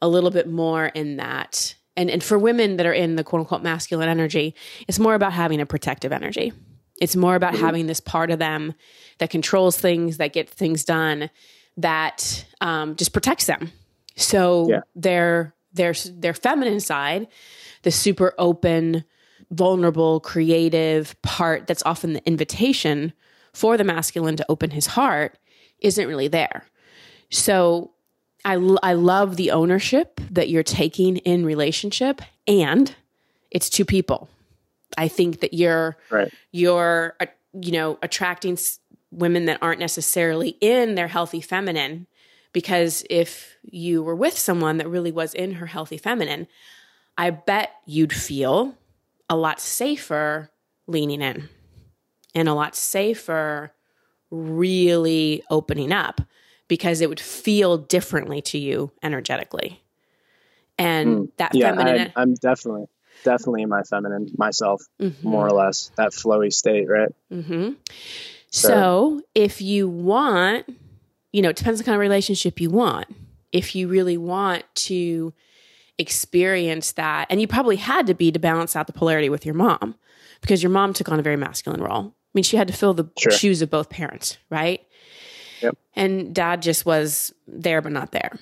a 0.00 0.08
little 0.08 0.30
bit 0.30 0.46
more 0.48 0.86
in 0.86 1.16
that. 1.16 1.74
And, 1.96 2.10
and 2.10 2.22
for 2.22 2.38
women 2.38 2.76
that 2.76 2.86
are 2.86 2.92
in 2.92 3.16
the 3.16 3.24
quote 3.24 3.40
unquote 3.40 3.62
masculine 3.62 4.08
energy, 4.08 4.54
it's 4.86 4.98
more 4.98 5.14
about 5.14 5.32
having 5.32 5.60
a 5.60 5.66
protective 5.66 6.12
energy. 6.12 6.52
It's 7.00 7.16
more 7.16 7.34
about 7.34 7.54
mm-hmm. 7.54 7.64
having 7.64 7.86
this 7.86 8.00
part 8.00 8.30
of 8.30 8.38
them 8.38 8.74
that 9.18 9.30
controls 9.30 9.78
things, 9.78 10.18
that 10.18 10.34
gets 10.34 10.52
things 10.52 10.84
done, 10.84 11.30
that 11.76 12.44
um, 12.60 12.96
just 12.96 13.12
protects 13.12 13.46
them. 13.46 13.72
So 14.16 14.66
Yeah. 14.68 14.80
their 14.94 15.54
their 15.74 15.94
their 16.16 16.34
feminine 16.34 16.80
side, 16.80 17.26
the 17.82 17.90
super 17.90 18.34
open, 18.38 19.04
vulnerable, 19.50 20.20
creative 20.20 21.20
part 21.22 21.66
that's 21.66 21.82
often 21.86 22.12
the 22.12 22.26
invitation 22.26 23.12
for 23.54 23.76
the 23.78 23.84
masculine 23.84 24.36
to 24.36 24.46
open 24.48 24.70
his 24.70 24.86
heart, 24.86 25.38
isn't 25.80 26.06
really 26.06 26.28
there. 26.28 26.64
So 27.30 27.92
I 28.44 28.56
l- 28.56 28.78
I 28.82 28.92
love 28.94 29.36
the 29.36 29.50
ownership 29.50 30.20
that 30.30 30.48
you're 30.48 30.62
taking 30.62 31.16
in 31.18 31.46
relationship, 31.46 32.20
and 32.46 32.94
it's 33.50 33.70
two 33.70 33.84
people. 33.84 34.28
I 34.98 35.08
think 35.08 35.40
that 35.40 35.54
you're 35.54 35.96
Right. 36.10 36.30
you're 36.50 37.14
uh, 37.20 37.26
you 37.54 37.72
know 37.72 37.98
attracting 38.02 38.58
women 39.12 39.44
that 39.44 39.58
aren't 39.62 39.78
necessarily 39.78 40.56
in 40.60 40.94
their 40.96 41.08
healthy 41.08 41.40
feminine 41.40 42.06
because 42.52 43.04
if 43.08 43.56
you 43.62 44.02
were 44.02 44.14
with 44.16 44.36
someone 44.36 44.78
that 44.78 44.88
really 44.88 45.12
was 45.12 45.34
in 45.34 45.52
her 45.54 45.66
healthy 45.66 45.98
feminine 45.98 46.46
i 47.18 47.30
bet 47.30 47.70
you'd 47.86 48.12
feel 48.12 48.74
a 49.28 49.36
lot 49.36 49.60
safer 49.60 50.50
leaning 50.86 51.20
in 51.22 51.48
and 52.34 52.48
a 52.48 52.54
lot 52.54 52.74
safer 52.74 53.72
really 54.30 55.42
opening 55.50 55.92
up 55.92 56.20
because 56.68 57.00
it 57.02 57.08
would 57.08 57.20
feel 57.20 57.76
differently 57.76 58.40
to 58.40 58.58
you 58.58 58.90
energetically 59.02 59.82
and 60.78 61.28
that 61.36 61.52
Hmm. 61.52 61.58
Yeah, 61.58 61.70
feminine 61.74 62.12
I, 62.16 62.22
I'm 62.22 62.34
definitely 62.34 62.86
definitely 63.24 63.62
in 63.62 63.68
my 63.68 63.82
feminine 63.82 64.28
myself, 64.36 64.82
Mhm. 65.00 65.22
more 65.22 65.46
or 65.46 65.52
less. 65.52 65.92
That 65.96 66.12
flowy 66.12 66.52
state, 66.52 66.88
right? 66.88 67.10
hmm 67.30 67.70
So- 68.52 68.68
So 68.68 69.22
if 69.34 69.60
you 69.60 69.88
want, 69.88 70.66
you 71.32 71.42
know, 71.42 71.48
it 71.48 71.56
depends 71.56 71.80
on 71.80 71.84
the 71.84 71.86
kind 71.86 71.94
of 71.96 72.00
relationship 72.00 72.60
you 72.60 72.70
want. 72.70 73.06
If 73.50 73.74
you 73.74 73.88
really 73.88 74.16
want 74.16 74.64
to 74.86 75.32
experience 75.98 76.92
that, 76.92 77.26
and 77.30 77.40
you 77.40 77.46
probably 77.46 77.76
had 77.76 78.06
to 78.06 78.14
be 78.14 78.30
to 78.32 78.38
balance 78.38 78.76
out 78.76 78.86
the 78.86 78.92
polarity 78.92 79.28
with 79.28 79.44
your 79.44 79.54
mom, 79.54 79.94
because 80.40 80.62
your 80.62 80.70
mom 80.70 80.92
took 80.92 81.10
on 81.10 81.18
a 81.18 81.22
very 81.22 81.36
masculine 81.36 81.80
role. 81.82 82.14
I 82.14 82.30
mean, 82.34 82.44
she 82.44 82.56
had 82.56 82.68
to 82.68 82.72
fill 82.74 82.94
the 82.94 83.08
Sure. 83.18 83.32
shoes 83.32 83.62
of 83.62 83.70
both 83.70 83.88
parents, 83.90 84.38
right? 84.50 84.80
Yep. 85.60 85.76
And 85.94 86.34
dad 86.34 86.62
just 86.62 86.86
was 86.86 87.32
there, 87.46 87.80
but 87.82 87.92
not 87.92 88.12
there. 88.12 88.38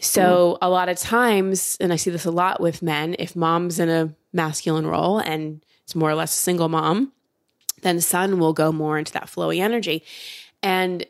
So 0.00 0.54
mm-hmm. 0.54 0.64
a 0.64 0.70
lot 0.70 0.88
of 0.88 0.96
times, 0.98 1.76
and 1.80 1.92
I 1.92 1.96
see 1.96 2.10
this 2.10 2.24
a 2.24 2.30
lot 2.30 2.60
with 2.60 2.82
men, 2.82 3.14
if 3.18 3.36
mom's 3.36 3.78
in 3.78 3.88
a 3.88 4.14
masculine 4.32 4.86
role 4.86 5.18
and 5.18 5.64
it's 5.84 5.94
more 5.94 6.10
or 6.10 6.14
less 6.14 6.32
a 6.32 6.38
single 6.38 6.68
mom, 6.68 7.12
then 7.82 8.00
son 8.00 8.38
will 8.38 8.52
go 8.52 8.72
more 8.72 8.98
into 8.98 9.12
that 9.12 9.26
flowy 9.26 9.60
energy. 9.60 10.02
And 10.62 11.06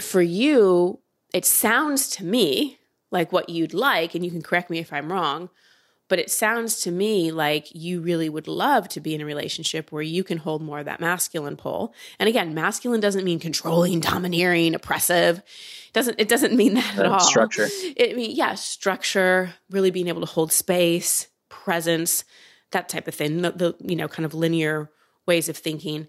for 0.00 0.22
you, 0.22 0.98
it 1.32 1.44
sounds 1.44 2.08
to 2.10 2.24
me 2.24 2.78
like 3.10 3.32
what 3.32 3.48
you'd 3.48 3.74
like, 3.74 4.14
and 4.14 4.24
you 4.24 4.30
can 4.30 4.42
correct 4.42 4.70
me 4.70 4.78
if 4.78 4.92
I'm 4.92 5.12
wrong, 5.12 5.50
but 6.08 6.18
it 6.18 6.30
sounds 6.30 6.80
to 6.80 6.90
me 6.90 7.30
like 7.30 7.74
you 7.74 8.00
really 8.00 8.28
would 8.28 8.48
love 8.48 8.88
to 8.90 9.00
be 9.00 9.14
in 9.14 9.20
a 9.20 9.24
relationship 9.24 9.92
where 9.92 10.02
you 10.02 10.24
can 10.24 10.38
hold 10.38 10.60
more 10.62 10.80
of 10.80 10.84
that 10.86 11.00
masculine 11.00 11.56
pull. 11.56 11.94
And 12.18 12.28
again, 12.28 12.54
masculine 12.54 13.00
doesn't 13.00 13.24
mean 13.24 13.38
controlling, 13.38 14.00
domineering, 14.00 14.74
oppressive. 14.74 15.38
It 15.38 15.92
doesn't 15.92 16.20
it 16.20 16.28
doesn't 16.28 16.54
mean 16.54 16.74
that 16.74 16.98
at 16.98 17.06
all. 17.06 17.20
Structure. 17.20 17.68
It 17.96 18.16
mean 18.16 18.32
yeah, 18.32 18.54
structure, 18.56 19.54
really 19.70 19.90
being 19.90 20.08
able 20.08 20.20
to 20.20 20.26
hold 20.26 20.52
space, 20.52 21.28
presence, 21.48 22.24
that 22.72 22.88
type 22.88 23.08
of 23.08 23.14
thing. 23.14 23.42
The, 23.42 23.52
the 23.52 23.76
you 23.80 23.96
know 23.96 24.08
kind 24.08 24.26
of 24.26 24.34
linear 24.34 24.90
ways 25.26 25.48
of 25.48 25.56
thinking, 25.56 26.08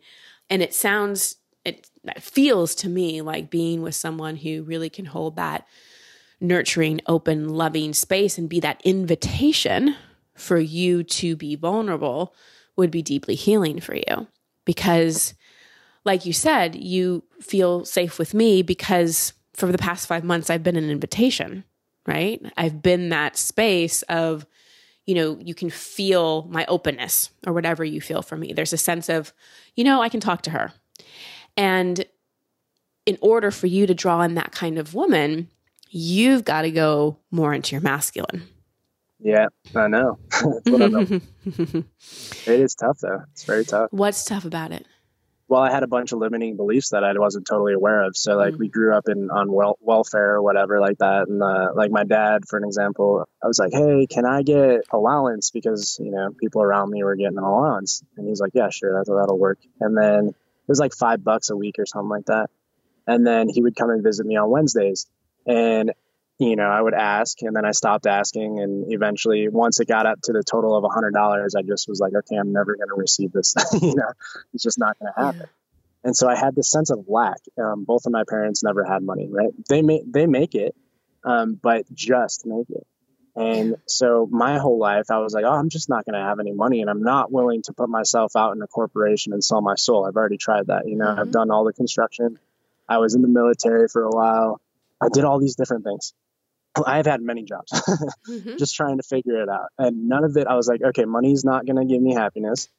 and 0.50 0.62
it 0.62 0.74
sounds 0.74 1.38
it, 1.66 1.90
it 2.04 2.22
feels 2.22 2.76
to 2.76 2.90
me 2.90 3.22
like 3.22 3.50
being 3.50 3.82
with 3.82 3.96
someone 3.96 4.36
who 4.36 4.64
really 4.64 4.90
can 4.90 5.06
hold 5.06 5.36
that 5.38 5.66
nurturing, 6.42 7.00
open, 7.08 7.50
loving 7.50 7.94
space 7.94 8.38
and 8.38 8.50
be 8.50 8.60
that 8.60 8.82
invitation 8.84 9.96
for 10.36 10.58
you 10.58 11.04
to 11.04 11.36
be 11.36 11.56
vulnerable 11.56 12.36
would 12.76 12.92
be 12.92 13.02
deeply 13.02 13.36
healing 13.36 13.80
for 13.80 13.96
you. 13.96 14.28
Because, 14.66 15.34
like 16.04 16.26
you 16.26 16.34
said, 16.34 16.76
you 16.76 17.24
feel 17.40 17.86
safe 17.86 18.20
with 18.20 18.34
me 18.34 18.62
because 18.62 19.34
for 19.54 19.72
the 19.72 19.78
past 19.78 20.08
five 20.08 20.24
months, 20.24 20.50
I've 20.50 20.64
been 20.64 20.76
an 20.76 20.90
invitation, 20.90 21.64
right? 22.06 22.42
I've 22.58 22.82
been 22.82 23.10
that 23.10 23.38
space 23.38 24.02
of, 24.04 24.46
you 25.06 25.16
know, 25.16 25.38
you 25.42 25.54
can 25.54 25.70
feel 25.70 26.44
my 26.44 26.66
openness 26.68 27.30
or 27.46 27.54
whatever 27.54 27.84
you 27.84 28.02
feel 28.02 28.22
for 28.22 28.38
me. 28.38 28.54
There's 28.54 28.74
a 28.74 28.78
sense 28.78 29.10
of, 29.10 29.34
you 29.76 29.84
know, 29.84 30.02
I 30.02 30.10
can 30.10 30.20
talk 30.20 30.42
to 30.44 30.52
her. 30.52 30.74
And 31.58 32.06
in 33.06 33.18
order 33.22 33.52
for 33.52 33.68
you 33.68 33.86
to 33.86 33.94
draw 33.94 34.22
in 34.22 34.36
that 34.36 34.52
kind 34.52 34.78
of 34.78 34.94
woman, 34.94 35.50
you've 35.90 36.46
got 36.46 36.62
to 36.62 36.72
go 36.72 37.18
more 37.32 37.54
into 37.54 37.74
your 37.74 37.82
masculine. 37.82 38.44
Yeah, 39.20 39.48
I 39.76 39.88
know. 39.88 40.20
I 40.66 40.70
know. 40.70 41.00
it 41.46 41.86
is 42.48 42.76
tough 42.76 43.00
though. 43.00 43.24
It's 43.32 43.44
very 43.44 43.64
tough. 43.64 43.88
What's 43.92 44.26
tough 44.26 44.46
about 44.46 44.72
it? 44.72 44.86
Well, 45.54 45.62
I 45.62 45.70
had 45.70 45.84
a 45.84 45.88
bunch 45.88 46.12
of 46.14 46.18
limiting 46.18 46.58
beliefs 46.58 46.90
that 46.90 47.04
I 47.04 47.14
wasn't 47.16 47.46
totally 47.46 47.74
aware 47.74 48.06
of. 48.06 48.18
So, 48.18 48.36
like, 48.36 48.56
mm. 48.56 48.58
we 48.58 48.70
grew 48.70 48.98
up 48.98 49.08
in 49.08 49.30
on 49.30 49.52
wel- 49.52 49.78
welfare 49.82 50.34
or 50.34 50.42
whatever, 50.42 50.80
like 50.80 50.98
that. 50.98 51.28
And 51.28 51.44
uh, 51.44 51.74
like 51.76 51.92
my 51.92 52.06
dad, 52.06 52.48
for 52.50 52.58
an 52.58 52.64
example, 52.64 53.30
I 53.40 53.46
was 53.46 53.60
like, 53.60 53.72
"Hey, 53.72 54.08
can 54.10 54.26
I 54.26 54.42
get 54.42 54.82
allowance?" 54.92 55.52
Because 55.52 56.00
you 56.02 56.10
know 56.10 56.32
people 56.42 56.64
around 56.64 56.90
me 56.90 57.04
were 57.04 57.16
getting 57.16 57.38
an 57.38 57.44
allowance, 57.44 58.02
and 58.18 58.28
he's 58.28 58.42
like, 58.42 58.54
"Yeah, 58.56 58.70
sure, 58.72 58.94
that, 58.94 59.06
that'll 59.06 59.38
work." 59.38 59.60
And 59.80 59.96
then 59.96 60.30
it 60.30 60.68
was 60.68 60.80
like 60.80 60.96
five 60.96 61.24
bucks 61.24 61.52
a 61.52 61.56
week 61.56 61.76
or 61.78 61.86
something 61.86 62.10
like 62.10 62.26
that. 62.26 62.50
And 63.06 63.28
then 63.28 63.48
he 63.48 63.62
would 63.62 63.76
come 63.76 63.92
and 63.92 64.02
visit 64.02 64.26
me 64.26 64.38
on 64.38 64.50
Wednesdays 64.50 65.06
and, 65.46 65.92
you 66.50 66.56
know, 66.56 66.68
I 66.68 66.82
would 66.82 66.94
ask 66.94 67.42
and 67.42 67.56
then 67.56 67.66
I 67.66 67.72
stopped 67.72 68.06
asking. 68.06 68.60
And 68.60 68.92
eventually, 68.92 69.48
once 69.50 69.80
it 69.80 69.88
got 69.88 70.06
up 70.06 70.22
to 70.24 70.34
the 70.34 70.44
total 70.44 70.76
of 70.76 70.84
a 70.84 70.88
$100, 70.88 71.50
I 71.58 71.62
just 71.64 71.88
was 71.88 72.00
like, 72.00 72.14
okay, 72.14 72.36
I'm 72.36 72.52
never 72.52 72.76
going 72.76 72.90
to 72.90 72.96
receive 72.96 73.32
this. 73.32 73.56
you 73.82 73.96
know, 73.96 74.12
it's 74.54 74.64
just 74.64 74.80
not 74.80 74.98
going 75.00 75.14
to 75.14 75.24
happen. 75.24 75.40
Yeah. 75.42 75.46
And 76.06 76.16
so 76.16 76.28
I 76.28 76.36
had 76.36 76.56
this 76.56 76.70
sense 76.70 76.90
of 76.90 77.06
lack. 77.08 77.40
Um, 77.58 77.86
both 77.86 78.06
of 78.06 78.12
my 78.12 78.24
parents 78.28 78.64
never 78.64 78.84
had 78.84 79.04
money, 79.04 79.30
right? 79.32 79.52
They 79.70 79.82
make 79.82 80.12
they 80.12 80.28
make 80.28 80.54
it, 80.54 80.76
um, 81.24 81.58
but 81.62 81.86
just 81.94 82.46
make 82.46 82.70
it. 82.70 82.86
And 83.36 83.78
so 83.88 84.28
my 84.30 84.60
whole 84.60 84.78
life, 84.78 85.10
I 85.10 85.20
was 85.20 85.34
like, 85.34 85.46
oh, 85.46 85.52
I'm 85.52 85.70
just 85.70 85.90
not 85.90 86.06
going 86.06 86.14
to 86.14 86.20
have 86.20 86.40
any 86.40 86.52
money, 86.52 86.82
and 86.82 86.90
I'm 86.90 87.02
not 87.02 87.32
willing 87.32 87.64
to 87.64 87.74
put 87.74 87.90
myself 87.90 88.36
out 88.36 88.56
in 88.56 88.62
a 88.62 88.68
corporation 88.68 89.34
and 89.34 89.44
sell 89.44 89.62
my 89.62 89.76
soul. 89.76 90.06
I've 90.06 90.16
already 90.16 90.38
tried 90.38 90.68
that. 90.68 90.88
You 90.88 90.98
know, 90.98 91.06
mm-hmm. 91.06 91.20
I've 91.20 91.32
done 91.32 91.50
all 91.50 91.64
the 91.64 91.74
construction. 91.74 92.38
I 92.88 92.98
was 92.98 93.16
in 93.16 93.22
the 93.22 93.28
military 93.30 93.88
for 93.88 94.04
a 94.04 94.10
while. 94.10 94.62
I 95.02 95.08
did 95.12 95.24
all 95.24 95.40
these 95.40 95.56
different 95.56 95.84
things. 95.84 96.14
I've 96.86 97.06
had 97.06 97.22
many 97.22 97.44
jobs, 97.44 97.72
mm-hmm. 98.28 98.58
just 98.58 98.76
trying 98.76 98.98
to 98.98 99.04
figure 99.04 99.42
it 99.42 99.50
out. 99.50 99.68
And 99.78 100.08
none 100.08 100.24
of 100.24 100.36
it, 100.38 100.48
I 100.48 100.56
was 100.56 100.68
like, 100.68 100.82
okay, 100.82 101.06
money's 101.06 101.44
not 101.44 101.66
going 101.66 101.76
to 101.76 101.86
give 101.86 102.02
me 102.02 102.14
happiness. 102.14 102.70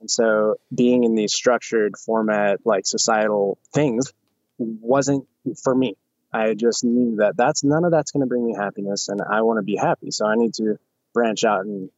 And 0.00 0.10
so 0.10 0.56
being 0.74 1.04
in 1.04 1.14
these 1.14 1.32
structured 1.32 1.96
format, 1.96 2.60
like 2.64 2.86
societal 2.86 3.58
things, 3.72 4.12
wasn't 4.58 5.26
for 5.62 5.74
me. 5.74 5.96
I 6.32 6.54
just 6.54 6.82
knew 6.82 7.16
that 7.16 7.36
that's 7.36 7.62
none 7.62 7.84
of 7.84 7.90
that's 7.90 8.10
going 8.10 8.22
to 8.22 8.26
bring 8.26 8.46
me 8.46 8.54
happiness, 8.54 9.08
and 9.08 9.20
I 9.20 9.42
want 9.42 9.58
to 9.58 9.62
be 9.62 9.76
happy. 9.76 10.10
So 10.10 10.26
I 10.26 10.34
need 10.36 10.54
to 10.54 10.78
branch 11.12 11.44
out 11.44 11.66
and 11.66 11.90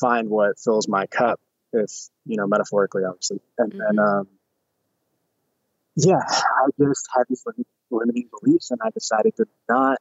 find 0.00 0.28
what 0.28 0.58
fills 0.58 0.88
my 0.88 1.06
cup, 1.06 1.40
if 1.72 1.90
you 2.26 2.36
know, 2.36 2.46
metaphorically, 2.46 3.04
obviously. 3.04 3.40
And 3.58 3.72
then, 3.72 3.96
mm-hmm. 3.96 3.98
um, 3.98 4.28
yeah, 5.96 6.22
I 6.26 6.68
just 6.78 7.08
had 7.14 7.24
these 7.28 7.44
limiting 7.90 8.28
beliefs 8.40 8.70
and 8.70 8.80
I 8.82 8.90
decided 8.90 9.36
to 9.36 9.46
not, 9.68 9.98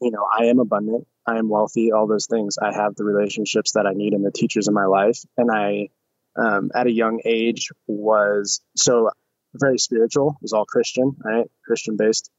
you 0.00 0.10
know, 0.10 0.26
I 0.30 0.46
am 0.46 0.58
abundant, 0.58 1.06
I 1.26 1.38
am 1.38 1.48
wealthy, 1.48 1.92
all 1.92 2.06
those 2.06 2.26
things. 2.26 2.56
I 2.58 2.72
have 2.72 2.94
the 2.96 3.04
relationships 3.04 3.72
that 3.72 3.86
I 3.86 3.92
need 3.92 4.14
and 4.14 4.24
the 4.24 4.30
teachers 4.30 4.68
in 4.68 4.74
my 4.74 4.86
life. 4.86 5.20
And 5.36 5.50
I, 5.50 5.88
um, 6.36 6.70
at 6.74 6.86
a 6.86 6.92
young 6.92 7.20
age, 7.24 7.68
was 7.86 8.60
so 8.76 9.10
very 9.54 9.78
spiritual, 9.78 10.36
was 10.40 10.52
all 10.52 10.64
Christian, 10.64 11.16
right? 11.22 11.50
Christian 11.64 11.96
based 11.96 12.30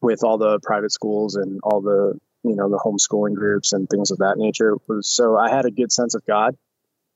with 0.00 0.22
all 0.22 0.38
the 0.38 0.60
private 0.62 0.92
schools 0.92 1.34
and 1.34 1.60
all 1.62 1.80
the, 1.80 2.18
you 2.44 2.54
know, 2.54 2.68
the 2.68 2.78
homeschooling 2.78 3.34
groups 3.34 3.72
and 3.72 3.88
things 3.88 4.10
of 4.10 4.18
that 4.18 4.36
nature. 4.36 4.76
Was 4.86 5.08
so 5.08 5.36
I 5.36 5.50
had 5.50 5.64
a 5.64 5.70
good 5.70 5.90
sense 5.90 6.14
of 6.14 6.24
God. 6.24 6.56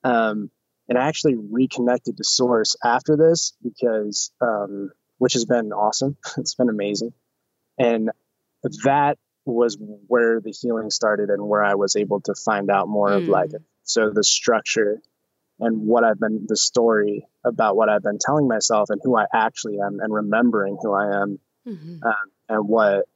Um, 0.04 0.50
and 0.88 0.98
I 0.98 1.06
actually 1.06 1.36
reconnected 1.36 2.16
to 2.16 2.24
source 2.24 2.76
after 2.84 3.16
this 3.16 3.52
because 3.62 4.32
um, 4.40 4.90
which 5.18 5.34
has 5.34 5.44
been 5.44 5.72
awesome. 5.72 6.16
It's 6.38 6.56
been 6.56 6.68
amazing. 6.68 7.12
And 7.78 8.10
that 8.84 9.16
was 9.44 9.76
where 10.06 10.40
the 10.40 10.54
healing 10.58 10.90
started 10.90 11.30
and 11.30 11.42
where 11.42 11.62
I 11.62 11.74
was 11.74 11.96
able 11.96 12.20
to 12.22 12.34
find 12.34 12.70
out 12.70 12.88
more 12.88 13.10
mm. 13.10 13.16
of 13.16 13.28
like 13.28 13.50
hmm. 13.50 13.56
so 13.82 14.10
the 14.10 14.22
structure 14.22 15.00
and 15.58 15.82
what 15.82 16.04
I've 16.04 16.18
been 16.18 16.46
the 16.48 16.56
story 16.56 17.26
about 17.44 17.76
what 17.76 17.88
I've 17.88 18.02
been 18.02 18.18
telling 18.20 18.46
myself 18.46 18.90
and 18.90 19.00
who 19.02 19.16
I 19.16 19.26
actually 19.32 19.78
am 19.80 19.98
and 20.00 20.12
remembering 20.12 20.78
who 20.80 20.92
I 20.92 21.22
am 21.22 21.38
mm-hmm. 21.66 22.04
um, 22.04 22.30
and 22.48 22.68
what 22.68 23.06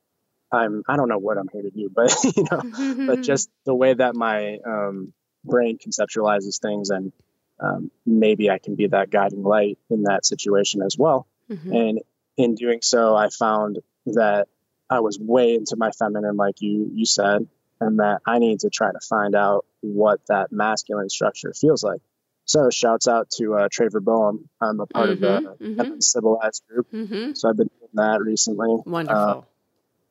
I'm 0.51 0.83
I 0.89 0.97
don't 0.97 1.09
know 1.09 1.19
what 1.19 1.39
I'm 1.39 1.49
here 1.53 1.63
to 1.63 1.71
do 1.71 1.91
but 1.95 2.13
you 2.37 2.45
know 2.51 3.07
but 3.07 3.23
just 3.23 3.49
the 3.65 3.75
way 3.75 3.95
that 3.95 4.17
my 4.17 4.59
um, 4.67 5.13
brain 5.45 5.79
conceptualizes 5.79 6.61
things 6.61 6.91
and 6.91 7.13
um, 7.59 7.91
maybe 8.05 8.51
I 8.51 8.59
can 8.59 8.75
be 8.75 8.89
that 8.89 9.11
guiding 9.11 9.43
light 9.43 9.79
in 9.89 10.03
that 10.03 10.27
situation 10.27 10.83
as 10.83 10.97
well 10.99 11.27
Mm-hmm. 11.51 11.73
And 11.73 12.01
in 12.37 12.55
doing 12.55 12.81
so, 12.83 13.15
I 13.15 13.29
found 13.29 13.79
that 14.07 14.49
I 14.89 15.01
was 15.01 15.19
way 15.19 15.55
into 15.55 15.77
my 15.77 15.91
feminine, 15.91 16.37
like 16.37 16.61
you 16.61 16.91
you 16.95 17.07
said, 17.07 17.47
and 17.81 17.99
that 17.99 18.21
I 18.27 18.39
need 18.39 18.61
to 18.61 18.71
try 18.71 18.91
to 18.91 19.01
find 19.01 19.35
out 19.35 19.67
what 19.81 20.21
that 20.29 20.53
masculine 20.53 21.09
structure 21.09 21.53
feels 21.53 21.83
like. 21.83 22.01
So 22.45 22.71
shouts 22.71 23.09
out 23.09 23.31
to 23.39 23.55
uh, 23.55 23.69
Traver 23.69 24.01
Boehm. 24.01 24.49
I'm 24.61 24.79
a 24.79 24.87
part 24.87 25.11
mm-hmm, 25.11 25.25
of 25.25 25.59
the 25.59 25.65
mm-hmm. 25.65 26.01
Civilized 26.01 26.63
group. 26.69 26.91
Mm-hmm. 26.93 27.33
So 27.35 27.49
I've 27.49 27.57
been 27.57 27.71
doing 27.81 27.91
that 27.95 28.21
recently. 28.23 28.69
Wonderful. 28.87 29.17
Uh, 29.17 29.41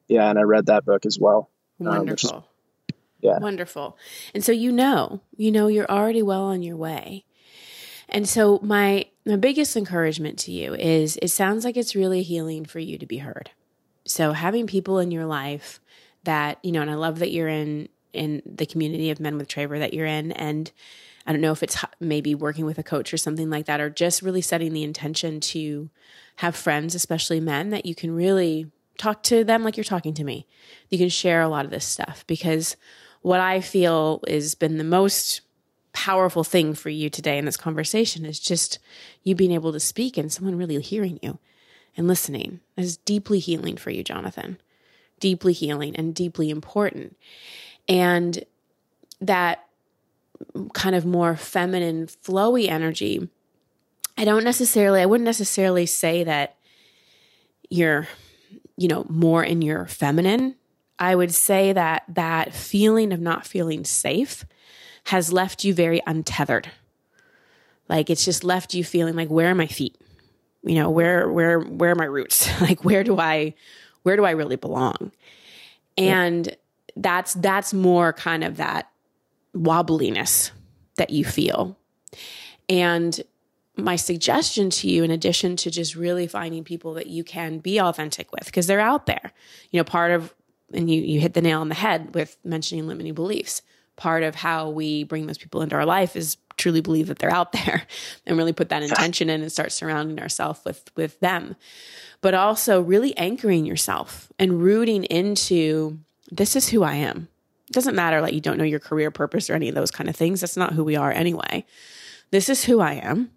yeah, 0.10 0.30
and 0.30 0.38
I 0.38 0.42
read 0.42 0.66
that 0.66 0.86
book 0.86 1.06
as 1.06 1.18
well. 1.18 1.50
Wonderful. 1.80 2.30
Um, 2.30 2.44
is, 2.90 2.96
yeah. 3.22 3.40
Wonderful. 3.40 3.98
And 4.34 4.44
so 4.44 4.52
you 4.52 4.72
know, 4.72 5.22
you 5.38 5.52
know, 5.52 5.68
you're 5.68 5.90
already 5.90 6.22
well 6.22 6.44
on 6.44 6.62
your 6.62 6.76
way. 6.76 7.24
And 8.10 8.28
so 8.28 8.60
my 8.62 9.06
my 9.26 9.38
biggest 9.38 9.76
encouragement 9.76 10.38
to 10.40 10.52
you 10.52 10.76
is 10.76 11.18
it 11.22 11.30
sounds 11.30 11.66
like 11.66 11.78
it's 11.78 11.96
really 11.96 12.22
healing 12.22 12.66
for 12.66 12.80
you 12.80 12.98
to 12.98 13.06
be 13.06 13.18
heard. 13.18 13.50
So 14.06 14.32
having 14.34 14.68
people 14.68 15.00
in 15.00 15.12
your 15.12 15.26
life 15.26 15.80
that, 16.24 16.60
you 16.64 16.72
know, 16.72 16.82
and 16.82 16.92
I 16.92 16.96
love 16.96 17.20
that 17.20 17.32
you're 17.32 17.48
in 17.48 17.90
in 18.14 18.42
the 18.46 18.66
community 18.66 19.10
of 19.10 19.20
men 19.20 19.38
with 19.38 19.50
Traver 19.50 19.78
that 19.80 19.94
you're 19.94 20.06
in 20.06 20.32
and 20.32 20.72
I 21.28 21.32
don't 21.32 21.42
know 21.42 21.52
if 21.52 21.64
it's 21.64 21.84
maybe 22.00 22.36
working 22.36 22.66
with 22.66 22.78
a 22.78 22.84
coach 22.84 23.14
or 23.14 23.18
something 23.18 23.50
like 23.50 23.66
that 23.66 23.82
or 23.82 23.90
just 23.90 24.22
really 24.22 24.42
setting 24.42 24.74
the 24.74 24.84
intention 24.84 25.40
to 25.42 25.90
have 26.38 26.56
friends, 26.56 26.94
especially 26.94 27.40
men 27.40 27.72
that 27.72 27.86
you 27.86 27.96
can 27.96 28.16
really 28.16 28.72
talk 28.98 29.24
to 29.24 29.44
them 29.44 29.64
like 29.64 29.76
you're 29.76 29.84
talking 29.84 30.14
to 30.14 30.24
me. 30.24 30.48
You 30.90 30.98
can 30.98 31.10
share 31.10 31.42
a 31.42 31.50
lot 31.50 31.66
of 31.66 31.72
this 31.72 31.86
stuff 31.86 32.24
because 32.28 32.78
what 33.22 33.40
I 33.40 33.60
feel 33.60 34.22
has 34.28 34.54
been 34.56 34.78
the 34.78 34.84
most 34.84 35.42
powerful 35.94 36.44
thing 36.44 36.74
for 36.74 36.90
you 36.90 37.10
today 37.10 37.38
in 37.38 37.46
this 37.46 37.58
conversation 37.58 38.26
is 38.26 38.40
just 38.40 38.80
you 39.24 39.34
being 39.34 39.52
able 39.52 39.72
to 39.74 39.80
speak 39.80 40.18
and 40.18 40.32
someone 40.32 40.58
really 40.58 40.80
hearing 40.80 41.20
you 41.24 41.40
and 41.98 42.08
listening 42.08 42.60
is 42.78 42.98
deeply 42.98 43.40
healing 43.40 43.78
for 43.78 43.90
you, 43.90 44.04
Jonathan. 44.04 44.60
Deeply 45.20 45.54
healing 45.54 45.96
and 45.96 46.14
deeply 46.14 46.50
important. 46.50 47.16
And 47.88 48.44
that 49.22 49.68
kind 50.74 50.96
of 50.96 51.06
more 51.06 51.36
feminine, 51.36 52.08
flowy 52.08 52.68
energy, 52.68 53.30
I 54.18 54.26
don't 54.26 54.44
necessarily, 54.44 55.02
I 55.02 55.06
wouldn't 55.06 55.26
necessarily 55.26 55.86
say 55.86 56.24
that 56.24 56.56
you're 57.70 58.08
you 58.78 58.88
know, 58.88 59.06
more 59.10 59.44
in 59.44 59.62
your 59.62 59.86
feminine, 59.86 60.56
I 61.00 61.16
would 61.16 61.34
say 61.34 61.74
that 61.74 62.04
that 62.10 62.54
feeling 62.54 63.12
of 63.12 63.20
not 63.20 63.46
feeling 63.46 63.84
safe 63.86 64.46
has 65.06 65.32
left 65.32 65.64
you 65.64 65.74
very 65.74 66.02
untethered. 66.06 66.70
Like 67.88 68.10
it's 68.10 68.26
just 68.26 68.44
left 68.44 68.74
you 68.74 68.84
feeling 68.84 69.16
like 69.16 69.30
where 69.30 69.50
are 69.50 69.56
my 69.56 69.68
feet? 69.68 69.98
You 70.66 70.76
know, 70.76 70.90
where 70.90 71.32
where 71.32 71.60
where 71.60 71.92
are 71.92 71.96
my 71.96 72.06
roots? 72.06 72.50
like 72.62 72.84
where 72.84 73.04
do 73.04 73.20
I 73.20 73.54
where 74.04 74.16
do 74.16 74.26
I 74.26 74.32
really 74.32 74.56
belong? 74.56 75.12
And 75.98 76.48
yeah. 76.48 76.54
that's 76.98 77.36
that's 77.36 77.74
more 77.74 78.14
kind 78.14 78.44
of 78.44 78.58
that 78.58 78.90
wobbliness 79.56 80.52
that 80.98 81.10
you 81.10 81.24
feel. 81.24 81.78
And 82.68 83.22
my 83.78 83.96
suggestion 83.96 84.70
to 84.70 84.88
you, 84.88 85.04
in 85.04 85.12
addition 85.12 85.56
to 85.58 85.72
just 85.72 85.96
really 85.96 86.28
finding 86.28 86.64
people 86.64 86.94
that 86.94 87.08
you 87.08 87.24
can 87.24 87.60
be 87.60 87.80
authentic 87.80 88.32
with, 88.32 88.46
because 88.46 88.68
they're 88.68 88.80
out 88.80 89.06
there, 89.06 89.34
you 89.72 89.80
know, 89.80 89.84
part 89.84 90.12
of, 90.12 90.34
and 90.74 90.90
you, 90.90 91.02
you 91.02 91.20
hit 91.20 91.34
the 91.34 91.42
nail 91.42 91.62
on 91.62 91.70
the 91.70 91.76
head 91.76 92.16
with 92.16 92.38
mentioning 92.44 92.88
limiting 92.88 93.14
beliefs. 93.14 93.62
Part 93.98 94.24
of 94.24 94.36
how 94.36 94.70
we 94.70 95.04
bring 95.04 95.28
those 95.28 95.38
people 95.38 95.62
into 95.62 95.76
our 95.76 95.86
life 95.86 96.16
is 96.16 96.38
truly 96.58 96.82
believe 96.82 97.08
that 97.08 97.20
they're 97.20 97.34
out 97.34 97.52
there 97.52 97.84
and 98.26 98.38
really 98.38 98.54
put 98.54 98.70
that 98.70 98.84
intention 98.84 99.30
in 99.30 99.42
and 99.42 99.52
start 99.52 99.72
surrounding 99.72 100.20
ourselves 100.20 100.62
with 100.66 100.92
with 100.96 101.20
them. 101.20 101.56
But 102.22 102.34
also 102.34 102.82
really 102.82 103.16
anchoring 103.18 103.66
yourself 103.66 104.32
and 104.40 104.62
rooting 104.62 105.04
into 105.06 106.00
this 106.32 106.56
is 106.56 106.70
who 106.70 106.84
i 106.84 106.96
am. 106.96 107.28
It 107.68 107.74
doesn't 107.74 107.96
matter 107.96 108.22
like 108.22 108.34
you 108.34 108.42
don't 108.42 108.58
know 108.58 108.64
your 108.64 108.80
career 108.80 109.12
purpose 109.12 109.50
or 109.50 109.54
any 109.54 109.70
of 109.70 109.76
those 109.76 109.92
kind 109.92 110.10
of 110.10 110.16
things. 110.16 110.42
That's 110.42 110.58
not 110.58 110.74
who 110.74 110.84
we 110.84 110.96
are 110.96 111.12
anyway. 111.12 111.66
This 112.32 112.50
is 112.50 112.66
who 112.66 112.80
i 112.80 112.94
am. 112.94 113.32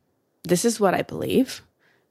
This 0.44 0.64
is 0.64 0.80
what 0.80 0.94
i 0.94 1.02
believe. 1.02 1.62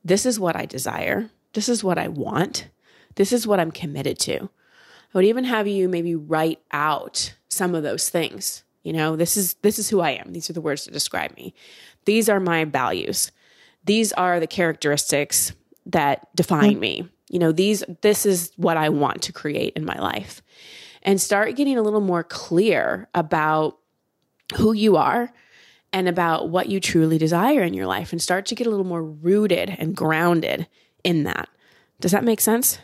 This 0.03 0.25
is 0.25 0.39
what 0.39 0.55
i 0.55 0.65
desire. 0.65 1.29
This 1.53 1.69
is 1.69 1.83
what 1.83 1.97
i 1.97 2.07
want. 2.07 2.67
This 3.15 3.31
is 3.31 3.47
what 3.47 3.59
i'm 3.59 3.71
committed 3.71 4.19
to. 4.19 4.43
I 4.43 5.17
would 5.17 5.25
even 5.25 5.45
have 5.45 5.67
you 5.67 5.87
maybe 5.87 6.15
write 6.15 6.59
out 6.71 7.33
some 7.49 7.73
of 7.73 7.83
those 7.83 8.09
things 8.09 8.63
you 8.87 8.93
know, 8.93 9.17
this 9.17 9.35
is 9.35 9.55
this 9.55 9.79
is 9.79 9.89
who 9.89 9.99
I 9.99 10.11
am. 10.11 10.31
These 10.31 10.49
are 10.49 10.53
the 10.53 10.61
words 10.61 10.85
to 10.85 10.91
describe 10.91 11.35
me. 11.35 11.53
These 12.05 12.29
are 12.29 12.39
my 12.39 12.63
values. 12.63 13.33
These 13.83 14.13
are 14.13 14.39
the 14.39 14.47
characteristics 14.47 15.51
that 15.87 16.33
define 16.37 16.79
me. 16.79 17.09
You 17.29 17.39
know, 17.39 17.51
these 17.51 17.83
this 18.01 18.25
is 18.25 18.53
what 18.55 18.77
I 18.77 18.87
want 18.87 19.23
to 19.23 19.33
create 19.33 19.73
in 19.75 19.83
my 19.83 19.99
life. 19.99 20.41
And 21.03 21.19
start 21.19 21.57
getting 21.57 21.77
a 21.77 21.81
little 21.81 21.99
more 21.99 22.23
clear 22.23 23.09
about 23.13 23.77
who 24.55 24.71
you 24.71 24.95
are 24.95 25.33
and 25.91 26.07
about 26.07 26.47
what 26.47 26.69
you 26.69 26.79
truly 26.79 27.17
desire 27.17 27.63
in 27.63 27.73
your 27.73 27.87
life 27.87 28.13
and 28.13 28.21
start 28.21 28.45
to 28.45 28.55
get 28.55 28.67
a 28.67 28.69
little 28.69 28.85
more 28.85 29.03
rooted 29.03 29.75
and 29.77 29.97
grounded 29.97 30.65
in 31.03 31.23
that. 31.23 31.49
Does 31.99 32.13
that 32.13 32.23
make 32.23 32.39
sense? 32.39 32.79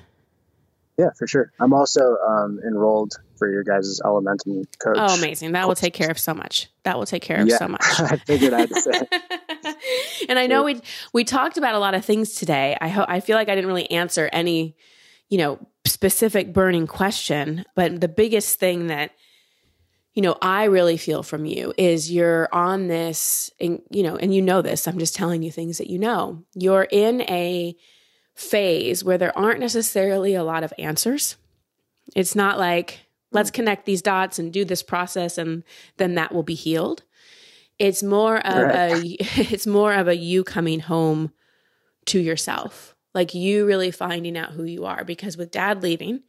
Yeah, 0.97 1.09
for 1.17 1.25
sure. 1.25 1.51
I'm 1.59 1.73
also 1.73 2.17
um, 2.17 2.59
enrolled 2.65 3.13
for 3.37 3.51
your 3.51 3.63
guys' 3.63 3.99
Elementum 4.03 4.63
coach. 4.77 4.95
Oh, 4.97 5.17
amazing! 5.17 5.53
That 5.53 5.67
will 5.67 5.75
take 5.75 5.93
care 5.93 6.11
of 6.11 6.19
so 6.19 6.33
much. 6.35 6.69
That 6.83 6.97
will 6.97 7.07
take 7.07 7.23
care 7.23 7.41
of 7.41 7.47
yeah, 7.47 7.57
so 7.57 7.67
much. 7.67 7.81
I 7.99 8.17
figured 8.17 8.53
I'd 8.53 8.73
say. 8.73 8.91
and 10.29 10.37
I 10.37 10.45
know 10.45 10.63
we 10.63 10.81
we 11.11 11.23
talked 11.23 11.57
about 11.57 11.73
a 11.73 11.79
lot 11.79 11.95
of 11.95 12.05
things 12.05 12.35
today. 12.35 12.77
I 12.79 12.89
hope 12.89 13.07
I 13.09 13.21
feel 13.21 13.35
like 13.35 13.49
I 13.49 13.55
didn't 13.55 13.67
really 13.67 13.89
answer 13.89 14.29
any, 14.31 14.75
you 15.29 15.39
know, 15.39 15.59
specific 15.85 16.53
burning 16.53 16.85
question, 16.85 17.65
but 17.75 17.99
the 17.99 18.07
biggest 18.07 18.59
thing 18.59 18.87
that 18.87 19.11
you 20.13 20.21
know 20.21 20.37
I 20.43 20.65
really 20.65 20.97
feel 20.97 21.23
from 21.23 21.45
you 21.45 21.73
is 21.75 22.11
you're 22.11 22.49
on 22.53 22.85
this, 22.87 23.49
and 23.59 23.81
you 23.89 24.03
know, 24.03 24.15
and 24.15 24.31
you 24.33 24.43
know 24.43 24.61
this. 24.61 24.87
I'm 24.87 24.99
just 24.99 25.15
telling 25.15 25.41
you 25.41 25.51
things 25.51 25.79
that 25.79 25.89
you 25.89 25.97
know. 25.97 26.43
You're 26.53 26.87
in 26.89 27.21
a 27.21 27.75
phase 28.35 29.03
where 29.03 29.17
there 29.17 29.37
aren't 29.37 29.59
necessarily 29.59 30.33
a 30.35 30.43
lot 30.43 30.63
of 30.63 30.73
answers. 30.77 31.37
It's 32.15 32.35
not 32.35 32.59
like, 32.59 33.01
let's 33.31 33.49
hmm. 33.49 33.55
connect 33.55 33.85
these 33.85 34.01
dots 34.01 34.39
and 34.39 34.51
do 34.51 34.65
this 34.65 34.83
process 34.83 35.37
and 35.37 35.63
then 35.97 36.15
that 36.15 36.33
will 36.33 36.43
be 36.43 36.55
healed. 36.55 37.03
It's 37.79 38.03
more 38.03 38.37
of 38.37 38.67
right. 38.67 39.03
a 39.03 39.17
it's 39.19 39.67
more 39.67 39.93
of 39.93 40.07
a 40.07 40.15
you 40.15 40.43
coming 40.43 40.79
home 40.79 41.31
to 42.05 42.19
yourself. 42.19 42.95
Like 43.13 43.33
you 43.33 43.65
really 43.65 43.91
finding 43.91 44.37
out 44.37 44.51
who 44.51 44.63
you 44.63 44.85
are 44.85 45.03
because 45.03 45.37
with 45.37 45.51
dad 45.51 45.83
leaving 45.83 46.21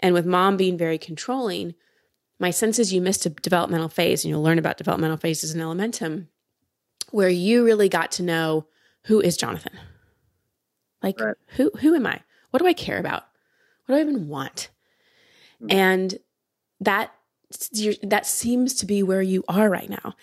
and 0.00 0.14
with 0.14 0.26
mom 0.26 0.56
being 0.56 0.78
very 0.78 0.98
controlling, 0.98 1.74
my 2.38 2.50
sense 2.50 2.78
is 2.78 2.92
you 2.92 3.00
missed 3.00 3.26
a 3.26 3.30
developmental 3.30 3.88
phase 3.88 4.24
and 4.24 4.30
you'll 4.30 4.42
learn 4.42 4.58
about 4.58 4.76
developmental 4.76 5.16
phases 5.16 5.54
in 5.54 5.60
Elementum 5.60 6.28
where 7.10 7.28
you 7.28 7.64
really 7.64 7.88
got 7.88 8.10
to 8.12 8.22
know 8.22 8.66
who 9.04 9.20
is 9.20 9.36
Jonathan 9.36 9.72
like 11.02 11.20
right. 11.20 11.36
who 11.56 11.70
who 11.80 11.94
am 11.94 12.06
I? 12.06 12.20
What 12.50 12.60
do 12.60 12.66
I 12.66 12.72
care 12.72 12.98
about? 12.98 13.24
What 13.86 13.94
do 13.94 13.98
I 13.98 14.02
even 14.02 14.28
want? 14.28 14.70
Mm-hmm. 15.62 15.76
And 15.76 16.18
that 16.80 17.12
that 18.02 18.26
seems 18.26 18.74
to 18.74 18.86
be 18.86 19.02
where 19.02 19.22
you 19.22 19.44
are 19.48 19.68
right 19.68 19.90
now. 19.90 20.14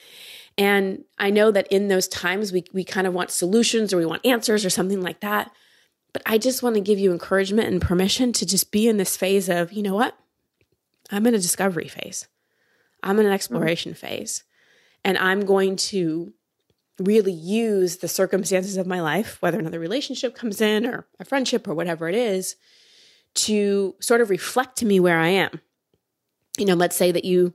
And 0.57 1.03
I 1.17 1.29
know 1.29 1.51
that 1.51 1.67
in 1.67 1.87
those 1.87 2.07
times 2.07 2.51
we 2.51 2.63
we 2.73 2.83
kind 2.83 3.07
of 3.07 3.13
want 3.13 3.31
solutions 3.31 3.93
or 3.93 3.97
we 3.97 4.05
want 4.05 4.25
answers 4.25 4.65
or 4.65 4.69
something 4.69 5.01
like 5.01 5.21
that. 5.21 5.51
But 6.11 6.23
I 6.25 6.37
just 6.37 6.63
want 6.63 6.75
to 6.75 6.81
give 6.81 6.99
you 6.99 7.11
encouragement 7.11 7.67
and 7.67 7.81
permission 7.81 8.33
to 8.33 8.45
just 8.45 8.71
be 8.71 8.87
in 8.87 8.97
this 8.97 9.15
phase 9.15 9.47
of, 9.47 9.71
you 9.71 9.83
know 9.83 9.93
what? 9.93 10.17
I'm 11.11 11.27
in 11.27 11.35
a 11.35 11.39
discovery 11.39 11.87
phase. 11.87 12.27
I'm 13.03 13.19
in 13.19 13.19
an 13.19 13.25
mm-hmm. 13.25 13.35
exploration 13.35 13.93
mm-hmm. 13.93 14.07
phase. 14.07 14.43
And 15.05 15.17
I'm 15.17 15.45
going 15.45 15.75
to 15.75 16.33
really 16.99 17.31
use 17.31 17.97
the 17.97 18.07
circumstances 18.07 18.77
of 18.77 18.87
my 18.87 19.01
life, 19.01 19.41
whether 19.41 19.59
another 19.59 19.79
relationship 19.79 20.35
comes 20.35 20.61
in 20.61 20.85
or 20.85 21.07
a 21.19 21.25
friendship 21.25 21.67
or 21.67 21.73
whatever 21.73 22.07
it 22.07 22.15
is, 22.15 22.55
to 23.35 23.95
sort 23.99 24.21
of 24.21 24.29
reflect 24.29 24.77
to 24.77 24.85
me 24.85 24.99
where 24.99 25.19
I 25.19 25.29
am. 25.29 25.61
You 26.57 26.65
know, 26.65 26.75
let's 26.75 26.95
say 26.95 27.11
that 27.11 27.25
you 27.25 27.53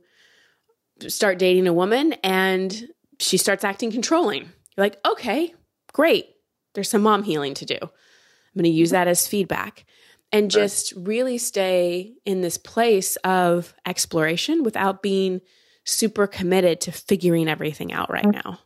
start 1.07 1.37
dating 1.37 1.67
a 1.67 1.73
woman 1.73 2.13
and 2.23 2.87
she 3.19 3.37
starts 3.37 3.63
acting 3.63 3.91
controlling. 3.91 4.43
You're 4.43 4.85
like, 4.85 4.99
okay, 5.05 5.53
great. 5.93 6.27
There's 6.73 6.89
some 6.89 7.03
mom 7.03 7.23
healing 7.23 7.53
to 7.55 7.65
do. 7.65 7.77
I'm 7.81 8.61
going 8.61 8.63
to 8.63 8.69
use 8.69 8.91
that 8.91 9.07
as 9.07 9.27
feedback 9.27 9.85
and 10.31 10.51
just 10.51 10.93
really 10.97 11.37
stay 11.37 12.13
in 12.25 12.41
this 12.41 12.57
place 12.57 13.15
of 13.17 13.73
exploration 13.85 14.63
without 14.63 15.01
being 15.01 15.41
super 15.85 16.27
committed 16.27 16.81
to 16.81 16.91
figuring 16.91 17.47
everything 17.47 17.93
out 17.93 18.11
right 18.11 18.25
mm. 18.25 18.33
now. 18.33 18.59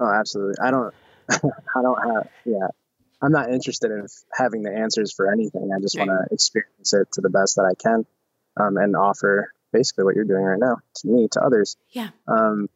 Oh, 0.00 0.10
absolutely. 0.10 0.54
I 0.62 0.70
don't. 0.70 0.94
I 1.30 1.82
don't 1.82 2.14
have. 2.14 2.28
Yeah, 2.44 2.68
I'm 3.22 3.32
not 3.32 3.50
interested 3.50 3.90
in 3.90 4.06
having 4.34 4.62
the 4.62 4.72
answers 4.72 5.12
for 5.12 5.30
anything. 5.30 5.70
I 5.76 5.80
just 5.80 5.96
right. 5.96 6.08
want 6.08 6.28
to 6.28 6.34
experience 6.34 6.92
it 6.94 7.12
to 7.12 7.20
the 7.20 7.28
best 7.28 7.56
that 7.56 7.64
I 7.64 7.74
can, 7.74 8.06
um, 8.56 8.76
and 8.78 8.96
offer 8.96 9.52
basically 9.72 10.04
what 10.04 10.16
you're 10.16 10.24
doing 10.24 10.42
right 10.42 10.58
now 10.58 10.78
to 10.96 11.08
me 11.08 11.28
to 11.32 11.40
others. 11.40 11.76
Yeah. 11.90 12.08
Um, 12.26 12.68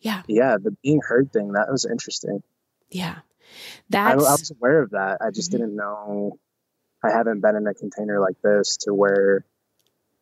yeah. 0.00 0.22
Yeah. 0.26 0.56
The 0.60 0.76
being 0.82 1.00
heard 1.06 1.32
thing 1.32 1.52
that 1.52 1.70
was 1.70 1.84
interesting. 1.84 2.42
Yeah. 2.90 3.18
That's. 3.90 4.24
I, 4.24 4.28
I 4.28 4.32
was 4.32 4.50
aware 4.50 4.82
of 4.82 4.90
that. 4.90 5.18
I 5.20 5.30
just 5.30 5.50
mm-hmm. 5.50 5.60
didn't 5.60 5.76
know. 5.76 6.38
I 7.04 7.10
haven't 7.10 7.40
been 7.40 7.56
in 7.56 7.66
a 7.66 7.74
container 7.74 8.20
like 8.20 8.40
this 8.42 8.78
to 8.78 8.94
where 8.94 9.44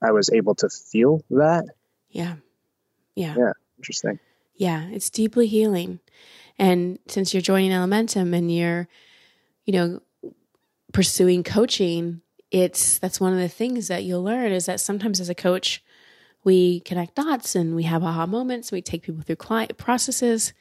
I 0.02 0.12
was 0.12 0.30
able 0.30 0.54
to 0.56 0.68
feel 0.68 1.22
that. 1.30 1.66
Yeah. 2.10 2.36
Yeah. 3.14 3.34
Yeah. 3.36 3.52
Interesting. 3.78 4.18
Yeah. 4.54 4.88
It's 4.90 5.10
deeply 5.10 5.46
healing. 5.46 6.00
And 6.58 6.98
since 7.06 7.32
you're 7.32 7.40
joining 7.40 7.70
Elementum 7.70 8.34
and 8.34 8.52
you're, 8.54 8.88
you 9.64 9.72
know, 9.72 10.00
pursuing 10.92 11.44
coaching, 11.44 12.20
it's 12.50 12.98
that's 12.98 13.20
one 13.20 13.32
of 13.32 13.38
the 13.38 13.48
things 13.48 13.88
that 13.88 14.04
you'll 14.04 14.22
learn 14.22 14.52
is 14.52 14.66
that 14.66 14.80
sometimes 14.80 15.20
as 15.20 15.28
a 15.28 15.34
coach, 15.34 15.82
we 16.44 16.80
connect 16.80 17.14
dots 17.14 17.54
and 17.54 17.76
we 17.76 17.82
have 17.84 18.02
aha 18.02 18.26
moments. 18.26 18.72
We 18.72 18.82
take 18.82 19.02
people 19.02 19.22
through 19.22 19.36
client 19.36 19.76
processes. 19.76 20.52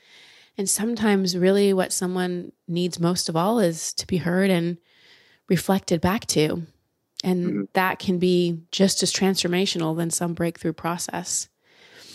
And 0.58 0.68
sometimes, 0.68 1.38
really, 1.38 1.72
what 1.72 1.94
someone 1.94 2.52
needs 2.68 3.00
most 3.00 3.30
of 3.30 3.36
all 3.36 3.60
is 3.60 3.94
to 3.94 4.08
be 4.08 4.18
heard 4.18 4.50
and 4.50 4.78
reflected 5.48 6.02
back 6.02 6.26
to. 6.28 6.64
And 7.24 7.46
mm-hmm. 7.46 7.62
that 7.74 8.00
can 8.00 8.18
be 8.18 8.62
just 8.72 9.04
as 9.04 9.14
transformational 9.14 9.96
than 9.96 10.10
some 10.10 10.34
breakthrough 10.34 10.74
process 10.74 11.48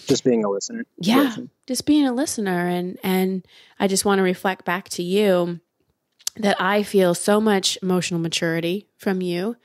just 0.06 0.24
being 0.24 0.44
a 0.44 0.50
listener. 0.50 0.84
Yeah 0.98 1.22
Listen. 1.22 1.50
just 1.66 1.86
being 1.86 2.06
a 2.06 2.12
listener. 2.12 2.68
And 2.68 2.98
and 3.02 3.46
i 3.78 3.86
just 3.86 4.04
want 4.04 4.18
to 4.18 4.22
reflect 4.22 4.64
back 4.64 4.88
to 4.90 5.02
you 5.02 5.60
that 6.36 6.60
i 6.60 6.82
feel 6.82 7.14
so 7.14 7.40
much 7.40 7.78
emotional 7.82 8.20
maturity 8.20 8.88
from 8.96 9.20
you 9.20 9.56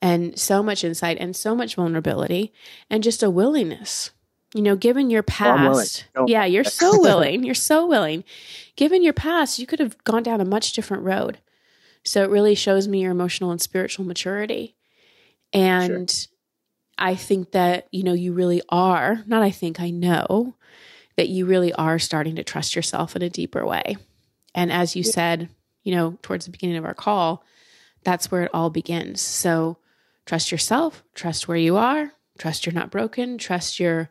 and 0.00 0.38
so 0.38 0.62
much 0.62 0.84
insight 0.84 1.18
and 1.18 1.34
so 1.34 1.54
much 1.54 1.74
vulnerability 1.74 2.52
and 2.88 3.02
just 3.02 3.22
a 3.22 3.30
willingness 3.30 4.10
you 4.54 4.62
know 4.62 4.76
given 4.76 5.10
your 5.10 5.20
oh, 5.20 5.30
past. 5.30 6.06
Oh, 6.14 6.26
yeah 6.26 6.44
you're 6.44 6.64
so 6.64 7.00
willing. 7.00 7.44
You're 7.44 7.54
so 7.54 7.86
willing. 7.86 8.24
Given 8.76 9.02
your 9.02 9.12
past 9.12 9.58
you 9.58 9.66
could 9.66 9.80
have 9.80 10.02
gone 10.04 10.22
down 10.22 10.40
a 10.40 10.44
much 10.44 10.72
different 10.72 11.02
road. 11.02 11.38
So 12.04 12.22
it 12.22 12.30
really 12.30 12.54
shows 12.54 12.86
me 12.86 13.02
your 13.02 13.10
emotional 13.10 13.50
and 13.50 13.60
spiritual 13.60 14.04
maturity. 14.04 14.76
And 15.52 16.10
sure. 16.10 16.35
I 16.98 17.14
think 17.14 17.52
that, 17.52 17.88
you 17.90 18.02
know, 18.02 18.12
you 18.12 18.32
really 18.32 18.62
are, 18.68 19.22
not 19.26 19.42
I 19.42 19.50
think, 19.50 19.80
I 19.80 19.90
know 19.90 20.54
that 21.16 21.28
you 21.28 21.46
really 21.46 21.72
are 21.72 21.98
starting 21.98 22.36
to 22.36 22.44
trust 22.44 22.76
yourself 22.76 23.16
in 23.16 23.22
a 23.22 23.30
deeper 23.30 23.64
way. 23.66 23.96
And 24.54 24.72
as 24.72 24.96
you 24.96 25.02
yeah. 25.02 25.10
said, 25.10 25.48
you 25.82 25.94
know, 25.94 26.18
towards 26.22 26.46
the 26.46 26.50
beginning 26.50 26.76
of 26.76 26.84
our 26.84 26.94
call, 26.94 27.44
that's 28.02 28.30
where 28.30 28.42
it 28.42 28.50
all 28.54 28.70
begins. 28.70 29.20
So 29.20 29.78
trust 30.24 30.50
yourself, 30.50 31.02
trust 31.14 31.48
where 31.48 31.56
you 31.56 31.76
are, 31.76 32.12
trust 32.38 32.66
you're 32.66 32.72
not 32.72 32.90
broken, 32.90 33.38
trust 33.38 33.78
you're, 33.80 34.08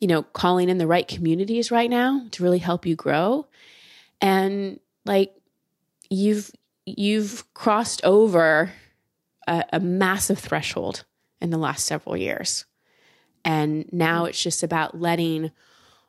you 0.00 0.08
know, 0.08 0.22
calling 0.22 0.68
in 0.68 0.78
the 0.78 0.86
right 0.86 1.06
communities 1.06 1.70
right 1.70 1.90
now 1.90 2.26
to 2.32 2.42
really 2.42 2.58
help 2.58 2.86
you 2.86 2.96
grow. 2.96 3.46
And 4.20 4.80
like 5.04 5.34
you've 6.10 6.50
you've 6.86 7.44
crossed 7.54 8.04
over 8.04 8.72
a, 9.46 9.64
a 9.74 9.80
massive 9.80 10.38
threshold 10.38 11.04
in 11.40 11.50
the 11.50 11.58
last 11.58 11.86
several 11.86 12.16
years. 12.16 12.64
And 13.44 13.88
now 13.92 14.24
it's 14.24 14.42
just 14.42 14.62
about 14.62 15.00
letting 15.00 15.52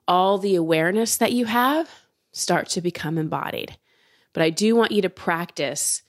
all 0.08 0.38
the 0.38 0.56
awareness 0.56 1.18
that 1.18 1.32
you 1.32 1.46
have 1.46 1.90
start 2.32 2.70
to 2.70 2.82
become 2.82 3.18
embodied. 3.18 3.78
But 4.34 4.44
I 4.44 4.50
do 4.50 4.76
want 4.76 4.92
you 4.92 5.02
to 5.04 5.10
practice, 5.10 6.02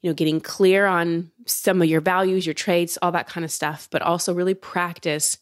you 0.00 0.10
know, 0.10 0.14
getting 0.14 0.40
clear 0.40 0.86
on 0.86 1.30
some 1.46 1.82
of 1.82 1.88
your 1.88 2.00
values, 2.00 2.46
your 2.46 2.54
traits, 2.54 2.98
all 3.00 3.12
that 3.12 3.28
kind 3.28 3.44
of 3.44 3.50
stuff, 3.50 3.88
but 3.90 4.02
also 4.02 4.34
really 4.34 4.54
practice 4.54 5.38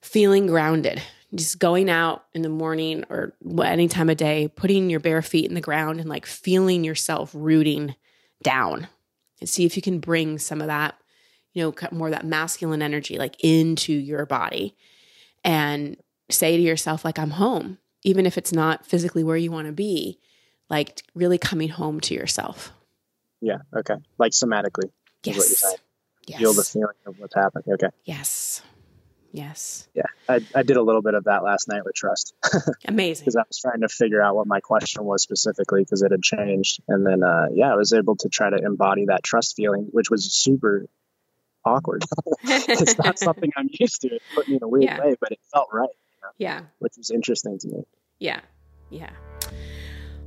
feeling 0.00 0.46
grounded. 0.46 1.02
Just 1.34 1.58
going 1.60 1.88
out 1.88 2.24
in 2.34 2.42
the 2.42 2.48
morning 2.48 3.04
or 3.08 3.34
any 3.62 3.86
time 3.86 4.10
of 4.10 4.16
day, 4.16 4.48
putting 4.48 4.90
your 4.90 4.98
bare 4.98 5.22
feet 5.22 5.46
in 5.46 5.54
the 5.54 5.60
ground 5.60 6.00
and 6.00 6.08
like 6.08 6.26
feeling 6.26 6.82
yourself 6.82 7.30
rooting 7.34 7.94
down 8.42 8.88
and 9.38 9.48
see 9.48 9.64
if 9.64 9.76
you 9.76 9.82
can 9.82 10.00
bring 10.00 10.38
some 10.38 10.60
of 10.60 10.66
that, 10.66 10.96
you 11.52 11.62
know, 11.62 11.72
cut 11.72 11.92
more 11.92 12.08
of 12.08 12.12
that 12.12 12.24
masculine 12.24 12.82
energy 12.82 13.18
like 13.18 13.36
into 13.40 13.92
your 13.92 14.26
body 14.26 14.76
and 15.44 15.96
say 16.28 16.56
to 16.56 16.62
yourself, 16.62 17.04
like, 17.04 17.18
I'm 17.18 17.30
home, 17.30 17.78
even 18.02 18.26
if 18.26 18.38
it's 18.38 18.52
not 18.52 18.86
physically 18.86 19.24
where 19.24 19.36
you 19.36 19.50
want 19.50 19.66
to 19.66 19.72
be, 19.72 20.18
like 20.68 21.02
really 21.14 21.38
coming 21.38 21.68
home 21.68 22.00
to 22.00 22.14
yourself. 22.14 22.72
Yeah. 23.40 23.58
Okay. 23.76 23.96
Like 24.18 24.32
somatically. 24.32 24.90
Yes. 25.24 25.76
Yes. 26.26 26.38
Feel 26.38 26.52
the 26.52 26.64
feeling 26.64 26.96
of 27.06 27.18
what's 27.18 27.34
happening. 27.34 27.74
Okay. 27.74 27.88
Yes. 28.04 28.62
Yes. 29.32 29.88
Yeah. 29.94 30.04
I, 30.28 30.40
I 30.54 30.62
did 30.62 30.76
a 30.76 30.82
little 30.82 31.02
bit 31.02 31.14
of 31.14 31.24
that 31.24 31.42
last 31.42 31.68
night 31.68 31.84
with 31.84 31.94
trust. 31.94 32.34
Amazing. 32.86 33.24
Because 33.24 33.36
I 33.36 33.42
was 33.48 33.58
trying 33.58 33.80
to 33.80 33.88
figure 33.88 34.20
out 34.20 34.36
what 34.36 34.46
my 34.46 34.60
question 34.60 35.04
was 35.04 35.22
specifically 35.22 35.82
because 35.82 36.02
it 36.02 36.10
had 36.10 36.22
changed. 36.22 36.82
And 36.88 37.06
then, 37.06 37.22
uh, 37.22 37.46
yeah, 37.52 37.72
I 37.72 37.76
was 37.76 37.92
able 37.92 38.16
to 38.16 38.28
try 38.28 38.50
to 38.50 38.56
embody 38.56 39.06
that 39.06 39.22
trust 39.22 39.56
feeling, 39.56 39.88
which 39.90 40.10
was 40.10 40.32
super 40.32 40.86
awkward. 41.64 42.04
it's 42.42 42.98
not 42.98 43.18
something 43.18 43.50
I'm 43.56 43.68
used 43.72 44.02
to. 44.02 44.08
It 44.08 44.22
put 44.34 44.48
me 44.48 44.56
in 44.56 44.62
a 44.62 44.68
weird 44.68 44.84
yeah. 44.84 45.00
way, 45.00 45.16
but 45.20 45.32
it 45.32 45.40
felt 45.52 45.68
right. 45.72 45.88
You 45.88 46.22
know? 46.22 46.28
Yeah. 46.38 46.60
Which 46.78 46.94
was 46.96 47.10
interesting 47.10 47.58
to 47.58 47.68
me. 47.68 47.84
Yeah. 48.18 48.40
Yeah. 48.90 49.10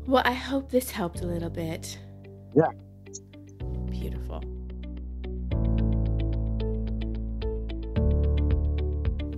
Well, 0.05 0.23
I 0.25 0.33
hope 0.33 0.69
this 0.71 0.91
helped 0.91 1.21
a 1.21 1.25
little 1.25 1.49
bit. 1.49 1.97
Yeah. 2.55 2.69
Beautiful. 3.89 4.43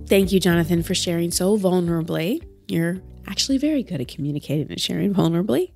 Thank 0.08 0.32
you, 0.32 0.40
Jonathan, 0.40 0.82
for 0.82 0.94
sharing 0.94 1.30
so 1.30 1.58
vulnerably. 1.58 2.40
You're 2.68 3.00
actually 3.26 3.58
very 3.58 3.82
good 3.82 4.00
at 4.00 4.08
communicating 4.08 4.70
and 4.70 4.80
sharing 4.80 5.12
vulnerably. 5.12 5.72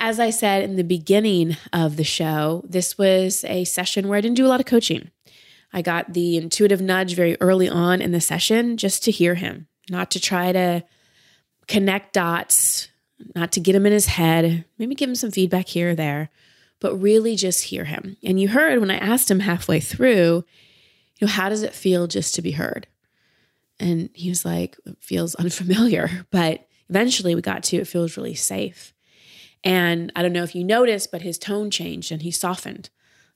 As 0.00 0.20
I 0.20 0.30
said 0.30 0.62
in 0.62 0.76
the 0.76 0.84
beginning 0.84 1.56
of 1.72 1.96
the 1.96 2.04
show, 2.04 2.64
this 2.68 2.96
was 2.96 3.44
a 3.44 3.64
session 3.64 4.06
where 4.06 4.18
I 4.18 4.20
didn't 4.20 4.36
do 4.36 4.46
a 4.46 4.48
lot 4.48 4.60
of 4.60 4.66
coaching. 4.66 5.10
I 5.72 5.82
got 5.82 6.12
the 6.12 6.36
intuitive 6.36 6.80
nudge 6.80 7.14
very 7.14 7.36
early 7.40 7.68
on 7.68 8.00
in 8.00 8.12
the 8.12 8.20
session 8.20 8.76
just 8.76 9.04
to 9.04 9.10
hear 9.10 9.34
him, 9.34 9.68
not 9.90 10.10
to 10.12 10.20
try 10.20 10.52
to 10.52 10.84
connect 11.66 12.14
dots, 12.14 12.88
not 13.34 13.52
to 13.52 13.60
get 13.60 13.74
him 13.74 13.86
in 13.86 13.92
his 13.92 14.06
head, 14.06 14.64
maybe 14.78 14.94
give 14.94 15.08
him 15.08 15.14
some 15.14 15.30
feedback 15.30 15.68
here 15.68 15.90
or 15.90 15.94
there, 15.94 16.30
but 16.80 16.96
really 16.96 17.36
just 17.36 17.64
hear 17.64 17.84
him. 17.84 18.16
And 18.22 18.40
you 18.40 18.48
heard 18.48 18.80
when 18.80 18.90
I 18.90 18.98
asked 18.98 19.30
him 19.30 19.40
halfway 19.40 19.80
through, 19.80 20.44
you 21.18 21.26
know, 21.26 21.32
how 21.32 21.48
does 21.48 21.62
it 21.62 21.74
feel 21.74 22.06
just 22.06 22.34
to 22.36 22.42
be 22.42 22.52
heard? 22.52 22.86
And 23.80 24.10
he 24.14 24.28
was 24.28 24.44
like, 24.44 24.76
it 24.86 24.96
feels 25.00 25.34
unfamiliar, 25.34 26.26
but 26.30 26.66
eventually 26.88 27.34
we 27.34 27.42
got 27.42 27.62
to 27.64 27.76
it 27.76 27.88
feels 27.88 28.16
really 28.16 28.34
safe. 28.34 28.94
And 29.64 30.12
I 30.14 30.22
don't 30.22 30.32
know 30.32 30.44
if 30.44 30.54
you 30.54 30.64
noticed, 30.64 31.10
but 31.10 31.22
his 31.22 31.38
tone 31.38 31.70
changed 31.70 32.12
and 32.12 32.22
he 32.22 32.30
softened 32.30 32.90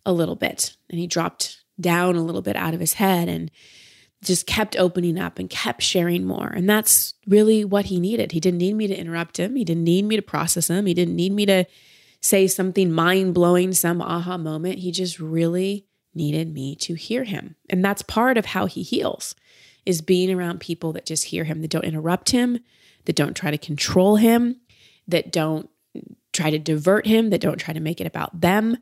a 0.07 0.13
little 0.13 0.37
bit 0.37 0.77
and 0.89 0.99
he 0.99 1.07
dropped 1.07 1.62
down 1.81 2.17
a 2.17 2.23
little 2.23 2.43
bit 2.43 2.57
out 2.57 2.75
of 2.75 2.81
his 2.81 2.95
head 2.95 3.29
and 3.29 3.51
just 4.23 4.47
kept 4.47 4.77
opening 4.77 5.19
up 5.19 5.39
and 5.39 5.51
kept 5.51 5.83
sharing 5.83 6.25
more. 6.25 6.47
And 6.47 6.71
that's 6.71 7.15
really 7.27 7.65
what 7.65 7.87
he 7.87 7.99
needed. 7.99 8.33
He 8.33 8.41
didn't 8.41 8.59
need 8.59 8.75
me 8.75 8.87
to 8.87 8.97
interrupt 8.97 9.39
him. 9.39 9.57
He 9.57 9.65
didn't 9.65 9.85
need 9.85 10.05
me 10.05 10.17
to 10.17 10.23
process 10.23 10.71
him. 10.71 10.87
He 10.87 10.95
didn't 10.95 11.17
need 11.17 11.33
me 11.33 11.45
to 11.47 11.65
say 12.21 12.47
something 12.47 12.93
mind 12.93 13.35
blowing, 13.35 13.73
some 13.73 14.01
aha 14.01 14.39
moment. 14.39 14.79
He 14.79 14.93
just 14.93 15.19
really 15.19 15.87
needed 16.15 16.53
me 16.53 16.77
to 16.77 16.95
hear 16.95 17.25
him. 17.25 17.57
And 17.69 17.85
that's 17.85 18.03
part 18.03 18.39
of 18.39 18.47
how 18.47 18.67
he 18.67 18.83
heals 18.83 19.35
is 19.85 20.01
being 20.01 20.31
around 20.31 20.61
people 20.61 20.93
that 20.93 21.07
just 21.07 21.25
hear 21.25 21.45
him, 21.45 21.61
that 21.63 21.71
don't 21.71 21.85
interrupt 21.85 22.31
him, 22.31 22.61
that 23.07 23.17
don't 23.17 23.35
try 23.35 23.51
to 23.51 23.59
control 23.59 24.17
him, 24.17 24.61
that 25.09 25.33
don't 25.33 25.69
try 26.33 26.51
to 26.51 26.59
divert 26.59 27.07
him, 27.07 27.31
that 27.31 27.41
don't 27.41 27.59
try 27.59 27.75
to 27.75 27.81
make 27.81 28.01
it 28.01 28.07
about 28.07 28.41
them, 28.41 28.77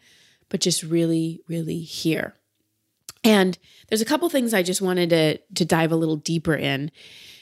but 0.51 0.61
just 0.61 0.83
really, 0.83 1.41
really 1.49 1.81
hear. 1.81 2.35
And 3.23 3.59
there's 3.89 4.01
a 4.01 4.07
couple 4.07 4.29
things 4.29 4.55
I 4.55 4.63
just 4.63 4.81
wanted 4.81 5.11
to 5.11 5.39
to 5.39 5.65
dive 5.65 5.93
a 5.93 5.97
little 5.97 6.17
deeper 6.17 6.55
in. 6.55 6.91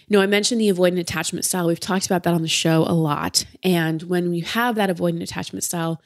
You 0.09 0.17
know, 0.17 0.23
I 0.23 0.27
mentioned 0.27 0.61
the 0.61 0.73
avoidant 0.73 0.99
attachment 0.99 1.45
style. 1.45 1.67
We've 1.67 1.79
talked 1.79 2.07
about 2.07 2.23
that 2.23 2.35
on 2.35 2.43
the 2.43 2.49
show 2.49 2.85
a 2.85 2.95
lot. 2.95 3.45
And 3.63 4.03
when 4.05 4.33
you 4.33 4.43
have 4.43 4.77
that 4.77 4.89
avoidant 4.89 5.23
attachment 5.23 5.65
style, 5.65 6.01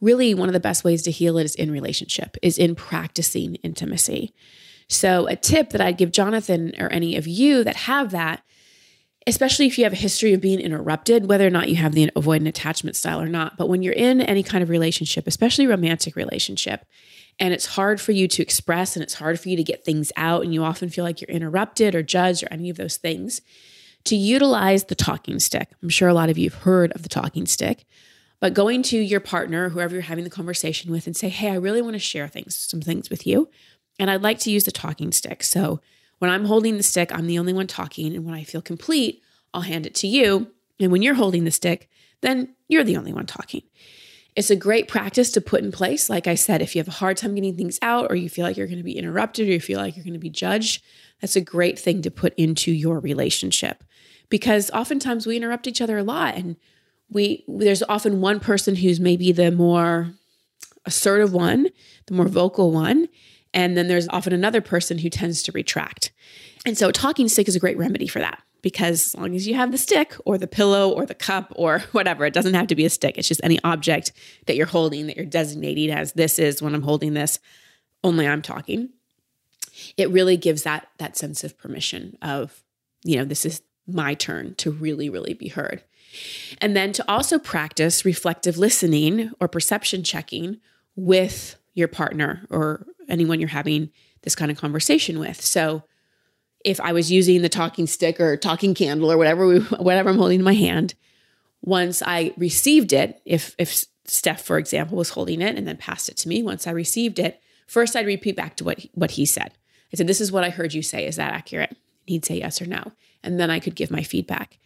really 0.00 0.32
one 0.32 0.48
of 0.48 0.52
the 0.52 0.60
best 0.60 0.84
ways 0.84 1.02
to 1.02 1.10
heal 1.10 1.38
it 1.38 1.44
is 1.44 1.54
in 1.56 1.70
relationship, 1.70 2.36
is 2.40 2.56
in 2.56 2.74
practicing 2.74 3.56
intimacy. 3.56 4.32
So, 4.88 5.26
a 5.26 5.36
tip 5.36 5.70
that 5.70 5.80
I'd 5.80 5.98
give 5.98 6.12
Jonathan 6.12 6.72
or 6.78 6.88
any 6.88 7.16
of 7.16 7.26
you 7.26 7.62
that 7.64 7.76
have 7.76 8.10
that, 8.12 8.42
especially 9.26 9.66
if 9.66 9.76
you 9.76 9.84
have 9.84 9.92
a 9.92 9.96
history 9.96 10.32
of 10.32 10.40
being 10.40 10.60
interrupted, 10.60 11.28
whether 11.28 11.46
or 11.46 11.50
not 11.50 11.68
you 11.68 11.76
have 11.76 11.92
the 11.92 12.10
avoidant 12.16 12.48
attachment 12.48 12.96
style 12.96 13.20
or 13.20 13.28
not, 13.28 13.58
but 13.58 13.68
when 13.68 13.82
you're 13.82 13.92
in 13.92 14.22
any 14.22 14.42
kind 14.42 14.62
of 14.62 14.70
relationship, 14.70 15.26
especially 15.26 15.66
romantic 15.66 16.16
relationship, 16.16 16.86
and 17.38 17.54
it's 17.54 17.66
hard 17.66 18.00
for 18.00 18.12
you 18.12 18.26
to 18.28 18.42
express 18.42 18.96
and 18.96 19.02
it's 19.02 19.14
hard 19.14 19.38
for 19.38 19.48
you 19.48 19.56
to 19.56 19.62
get 19.62 19.84
things 19.84 20.12
out, 20.16 20.42
and 20.42 20.52
you 20.52 20.64
often 20.64 20.88
feel 20.88 21.04
like 21.04 21.20
you're 21.20 21.30
interrupted 21.30 21.94
or 21.94 22.02
judged 22.02 22.42
or 22.42 22.48
any 22.50 22.70
of 22.70 22.76
those 22.76 22.96
things, 22.96 23.40
to 24.04 24.16
utilize 24.16 24.84
the 24.84 24.94
talking 24.94 25.38
stick. 25.38 25.68
I'm 25.82 25.88
sure 25.88 26.08
a 26.08 26.14
lot 26.14 26.30
of 26.30 26.38
you 26.38 26.50
have 26.50 26.62
heard 26.62 26.92
of 26.92 27.02
the 27.02 27.08
talking 27.08 27.46
stick, 27.46 27.84
but 28.40 28.54
going 28.54 28.82
to 28.84 28.98
your 28.98 29.20
partner, 29.20 29.68
whoever 29.68 29.94
you're 29.94 30.02
having 30.02 30.24
the 30.24 30.30
conversation 30.30 30.90
with, 30.90 31.06
and 31.06 31.16
say, 31.16 31.28
Hey, 31.28 31.50
I 31.50 31.56
really 31.56 31.82
want 31.82 31.94
to 31.94 32.00
share 32.00 32.28
things, 32.28 32.56
some 32.56 32.80
things 32.80 33.10
with 33.10 33.26
you. 33.26 33.48
And 33.98 34.10
I'd 34.10 34.22
like 34.22 34.38
to 34.40 34.50
use 34.50 34.64
the 34.64 34.72
talking 34.72 35.12
stick. 35.12 35.42
So 35.42 35.80
when 36.18 36.30
I'm 36.30 36.44
holding 36.44 36.76
the 36.76 36.82
stick, 36.82 37.12
I'm 37.12 37.26
the 37.26 37.38
only 37.38 37.52
one 37.52 37.66
talking. 37.66 38.14
And 38.14 38.24
when 38.24 38.34
I 38.34 38.44
feel 38.44 38.62
complete, 38.62 39.22
I'll 39.52 39.62
hand 39.62 39.86
it 39.86 39.94
to 39.96 40.06
you. 40.06 40.52
And 40.78 40.92
when 40.92 41.02
you're 41.02 41.14
holding 41.14 41.44
the 41.44 41.50
stick, 41.50 41.88
then 42.20 42.54
you're 42.68 42.84
the 42.84 42.96
only 42.96 43.12
one 43.12 43.26
talking. 43.26 43.62
It's 44.38 44.50
a 44.50 44.56
great 44.56 44.86
practice 44.86 45.32
to 45.32 45.40
put 45.40 45.64
in 45.64 45.72
place. 45.72 46.08
Like 46.08 46.28
I 46.28 46.36
said, 46.36 46.62
if 46.62 46.76
you 46.76 46.78
have 46.78 46.86
a 46.86 46.92
hard 46.92 47.16
time 47.16 47.34
getting 47.34 47.56
things 47.56 47.76
out, 47.82 48.06
or 48.08 48.14
you 48.14 48.28
feel 48.28 48.44
like 48.44 48.56
you're 48.56 48.68
going 48.68 48.78
to 48.78 48.84
be 48.84 48.96
interrupted, 48.96 49.48
or 49.48 49.52
you 49.52 49.58
feel 49.58 49.80
like 49.80 49.96
you're 49.96 50.04
going 50.04 50.12
to 50.12 50.20
be 50.20 50.30
judged, 50.30 50.80
that's 51.20 51.34
a 51.34 51.40
great 51.40 51.76
thing 51.76 52.02
to 52.02 52.10
put 52.12 52.34
into 52.36 52.70
your 52.70 53.00
relationship. 53.00 53.82
Because 54.28 54.70
oftentimes 54.70 55.26
we 55.26 55.36
interrupt 55.36 55.66
each 55.66 55.80
other 55.80 55.98
a 55.98 56.04
lot. 56.04 56.36
And 56.36 56.54
we 57.10 57.44
there's 57.48 57.82
often 57.88 58.20
one 58.20 58.38
person 58.38 58.76
who's 58.76 59.00
maybe 59.00 59.32
the 59.32 59.50
more 59.50 60.12
assertive 60.86 61.32
one, 61.32 61.66
the 62.06 62.14
more 62.14 62.28
vocal 62.28 62.70
one. 62.70 63.08
And 63.52 63.76
then 63.76 63.88
there's 63.88 64.06
often 64.06 64.32
another 64.32 64.60
person 64.60 64.98
who 64.98 65.10
tends 65.10 65.42
to 65.42 65.52
retract. 65.52 66.12
And 66.64 66.78
so, 66.78 66.92
talking 66.92 67.26
stick 67.26 67.48
is 67.48 67.56
a 67.56 67.60
great 67.60 67.76
remedy 67.76 68.06
for 68.06 68.20
that 68.20 68.40
because 68.68 69.06
as 69.06 69.14
long 69.14 69.34
as 69.34 69.48
you 69.48 69.54
have 69.54 69.72
the 69.72 69.78
stick 69.78 70.14
or 70.26 70.36
the 70.36 70.46
pillow 70.46 70.90
or 70.90 71.06
the 71.06 71.14
cup 71.14 71.50
or 71.56 71.78
whatever, 71.92 72.26
it 72.26 72.34
doesn't 72.34 72.52
have 72.52 72.66
to 72.66 72.74
be 72.74 72.84
a 72.84 72.90
stick. 72.90 73.16
It's 73.16 73.26
just 73.26 73.40
any 73.42 73.58
object 73.64 74.12
that 74.44 74.56
you're 74.56 74.66
holding 74.66 75.06
that 75.06 75.16
you're 75.16 75.24
designating 75.24 75.90
as 75.90 76.12
this 76.12 76.38
is 76.38 76.60
when 76.60 76.74
I'm 76.74 76.82
holding 76.82 77.14
this, 77.14 77.38
only 78.04 78.28
I'm 78.28 78.42
talking. 78.42 78.90
It 79.96 80.10
really 80.10 80.36
gives 80.36 80.64
that 80.64 80.86
that 80.98 81.16
sense 81.16 81.44
of 81.44 81.56
permission 81.56 82.18
of, 82.20 82.62
you 83.04 83.16
know, 83.16 83.24
this 83.24 83.46
is 83.46 83.62
my 83.86 84.12
turn 84.12 84.54
to 84.56 84.70
really, 84.70 85.08
really 85.08 85.32
be 85.32 85.48
heard. 85.48 85.82
And 86.60 86.76
then 86.76 86.92
to 86.92 87.10
also 87.10 87.38
practice 87.38 88.04
reflective 88.04 88.58
listening 88.58 89.32
or 89.40 89.48
perception 89.48 90.02
checking 90.02 90.60
with 90.94 91.56
your 91.72 91.88
partner 91.88 92.44
or 92.50 92.86
anyone 93.08 93.40
you're 93.40 93.48
having 93.48 93.90
this 94.22 94.34
kind 94.34 94.50
of 94.50 94.58
conversation 94.58 95.18
with. 95.18 95.40
So 95.40 95.84
if 96.68 96.80
I 96.80 96.92
was 96.92 97.10
using 97.10 97.40
the 97.40 97.48
talking 97.48 97.86
stick 97.86 98.20
or 98.20 98.36
talking 98.36 98.74
candle 98.74 99.10
or 99.10 99.16
whatever 99.16 99.46
we, 99.46 99.60
whatever 99.78 100.10
I'm 100.10 100.18
holding 100.18 100.40
in 100.40 100.44
my 100.44 100.54
hand, 100.54 100.94
once 101.62 102.02
I 102.02 102.32
received 102.36 102.92
it, 102.92 103.20
if 103.24 103.54
if 103.58 103.84
Steph, 104.04 104.42
for 104.42 104.58
example, 104.58 104.96
was 104.96 105.10
holding 105.10 105.40
it 105.40 105.56
and 105.56 105.66
then 105.66 105.76
passed 105.76 106.08
it 106.08 106.16
to 106.18 106.28
me, 106.28 106.42
once 106.42 106.66
I 106.66 106.70
received 106.70 107.18
it, 107.18 107.40
first 107.66 107.96
I'd 107.96 108.06
repeat 108.06 108.36
back 108.36 108.56
to 108.56 108.64
what 108.64 108.86
what 108.92 109.12
he 109.12 109.24
said. 109.24 109.52
I 109.92 109.96
said, 109.96 110.06
"This 110.06 110.20
is 110.20 110.30
what 110.30 110.44
I 110.44 110.50
heard 110.50 110.74
you 110.74 110.82
say. 110.82 111.06
Is 111.06 111.16
that 111.16 111.32
accurate?" 111.32 111.70
And 111.70 111.78
he'd 112.06 112.26
say 112.26 112.38
yes 112.38 112.60
or 112.60 112.66
no, 112.66 112.92
and 113.22 113.40
then 113.40 113.50
I 113.50 113.60
could 113.60 113.74
give 113.74 113.90
my 113.90 114.02
feedback. 114.02 114.58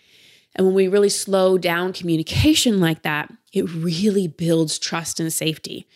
And 0.55 0.67
when 0.67 0.75
we 0.75 0.89
really 0.89 1.09
slow 1.09 1.57
down 1.57 1.93
communication 1.93 2.81
like 2.81 3.03
that, 3.03 3.33
it 3.53 3.63
really 3.71 4.27
builds 4.27 4.79
trust 4.79 5.21
and 5.21 5.33
safety. 5.33 5.87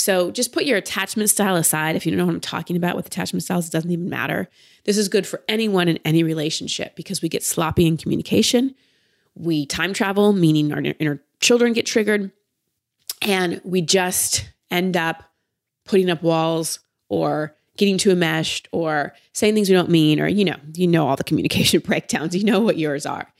So 0.00 0.30
just 0.30 0.52
put 0.52 0.64
your 0.64 0.78
attachment 0.78 1.28
style 1.28 1.56
aside. 1.56 1.94
If 1.94 2.06
you 2.06 2.12
don't 2.12 2.18
know 2.18 2.24
what 2.24 2.34
I'm 2.34 2.40
talking 2.40 2.74
about 2.74 2.96
with 2.96 3.06
attachment 3.06 3.42
styles, 3.42 3.68
it 3.68 3.70
doesn't 3.70 3.90
even 3.90 4.08
matter. 4.08 4.48
This 4.84 4.96
is 4.96 5.08
good 5.08 5.26
for 5.26 5.42
anyone 5.46 5.88
in 5.88 5.98
any 6.06 6.22
relationship 6.22 6.96
because 6.96 7.20
we 7.20 7.28
get 7.28 7.44
sloppy 7.44 7.86
in 7.86 7.98
communication. 7.98 8.74
We 9.34 9.66
time 9.66 9.92
travel, 9.92 10.32
meaning 10.32 10.72
our 10.72 10.80
inner 10.80 11.22
children 11.40 11.74
get 11.74 11.84
triggered, 11.84 12.32
and 13.20 13.60
we 13.62 13.82
just 13.82 14.50
end 14.70 14.96
up 14.96 15.22
putting 15.84 16.08
up 16.08 16.22
walls 16.22 16.80
or 17.10 17.54
getting 17.76 17.98
too 17.98 18.10
enmeshed 18.10 18.68
or 18.72 19.14
saying 19.34 19.54
things 19.54 19.68
we 19.68 19.74
don't 19.74 19.90
mean, 19.90 20.18
or 20.18 20.28
you 20.28 20.46
know, 20.46 20.56
you 20.74 20.86
know 20.86 21.06
all 21.06 21.16
the 21.16 21.24
communication 21.24 21.80
breakdowns, 21.84 22.34
you 22.34 22.44
know 22.44 22.60
what 22.60 22.78
yours 22.78 23.04
are. 23.04 23.30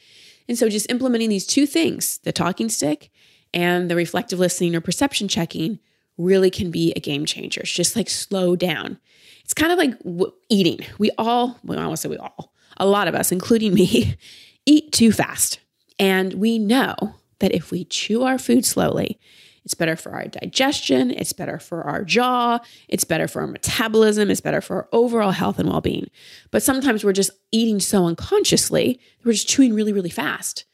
And 0.46 0.58
so 0.58 0.68
just 0.68 0.90
implementing 0.90 1.30
these 1.30 1.46
two 1.46 1.64
things, 1.64 2.18
the 2.18 2.32
talking 2.32 2.68
stick 2.68 3.10
and 3.54 3.90
the 3.90 3.96
reflective 3.96 4.38
listening 4.38 4.74
or 4.76 4.80
perception 4.82 5.26
checking, 5.26 5.78
really 6.20 6.50
can 6.50 6.70
be 6.70 6.92
a 6.94 7.00
game 7.00 7.24
changer. 7.24 7.62
It's 7.62 7.72
just 7.72 7.96
like 7.96 8.08
slow 8.08 8.56
down. 8.56 8.98
It's 9.44 9.54
kind 9.54 9.72
of 9.72 9.78
like 9.78 9.98
w- 10.00 10.32
eating. 10.48 10.80
We 10.98 11.10
all, 11.18 11.58
well, 11.64 11.78
I 11.78 11.86
want 11.86 11.96
to 11.96 12.02
say 12.02 12.08
we 12.08 12.18
all, 12.18 12.52
a 12.76 12.86
lot 12.86 13.08
of 13.08 13.14
us, 13.14 13.32
including 13.32 13.74
me, 13.74 14.16
eat 14.66 14.92
too 14.92 15.12
fast. 15.12 15.60
And 15.98 16.34
we 16.34 16.58
know 16.58 16.94
that 17.40 17.54
if 17.54 17.70
we 17.70 17.84
chew 17.84 18.22
our 18.22 18.38
food 18.38 18.64
slowly, 18.64 19.18
it's 19.64 19.74
better 19.74 19.96
for 19.96 20.12
our 20.12 20.26
digestion, 20.26 21.10
it's 21.10 21.32
better 21.32 21.58
for 21.58 21.82
our 21.82 22.02
jaw, 22.02 22.60
it's 22.88 23.04
better 23.04 23.28
for 23.28 23.42
our 23.42 23.46
metabolism, 23.46 24.30
it's 24.30 24.40
better 24.40 24.60
for 24.60 24.76
our 24.76 24.88
overall 24.92 25.32
health 25.32 25.58
and 25.58 25.68
well 25.68 25.82
being. 25.82 26.08
But 26.50 26.62
sometimes 26.62 27.04
we're 27.04 27.12
just 27.12 27.32
eating 27.52 27.78
so 27.78 28.06
unconsciously, 28.06 28.98
we're 29.24 29.32
just 29.32 29.48
chewing 29.48 29.74
really, 29.74 29.92
really 29.92 30.10
fast. 30.10 30.64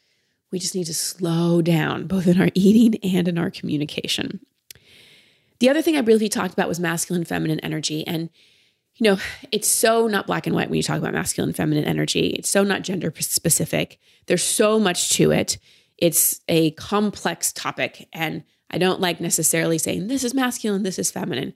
We 0.53 0.61
just 0.61 0.76
need 0.76 0.84
to 0.84 0.94
slow 0.94 1.62
down, 1.62 2.07
both 2.07 2.28
in 2.28 2.40
our 2.40 2.51
eating 2.55 2.99
and 3.03 3.26
in 3.26 3.38
our 3.38 3.51
communication. 3.51 4.40
The 5.59 5.69
other 5.69 5.83
thing 5.83 5.97
I 5.97 6.03
briefly 6.03 6.29
talked 6.29 6.53
about 6.53 6.69
was 6.69 6.81
masculine 6.81 7.25
feminine 7.25 7.61
energy. 7.61 8.07
And, 8.07 8.31
you 8.97 9.05
know, 9.05 9.19
it's 9.53 9.69
so 9.69 10.07
not 10.07 10.27
black 10.27 10.47
and 10.47 10.55
white 10.55 10.69
when 10.69 10.77
you 10.77 10.83
talk 10.83 10.99
about 10.99 11.15
masculine 11.15 11.53
feminine 11.53 11.85
energy. 11.85 12.29
It's 12.31 12.51
so 12.51 12.63
not 12.63 12.83
gender 12.83 13.13
specific. 13.19 13.99
There's 14.27 14.43
so 14.43 14.79
much 14.79 15.11
to 15.11 15.31
it. 15.31 15.59
It's 15.99 16.41
a 16.49 16.73
complex 16.73 17.53
topic. 17.53 18.09
And 18.13 18.45
I 18.71 18.79
don't 18.79 19.01
like 19.01 19.21
necessarily 19.21 19.79
saying 19.79 20.09
this 20.09 20.25
is 20.25 20.35
masculine, 20.35 20.83
this 20.83 20.99
is 20.99 21.11
feminine. 21.11 21.55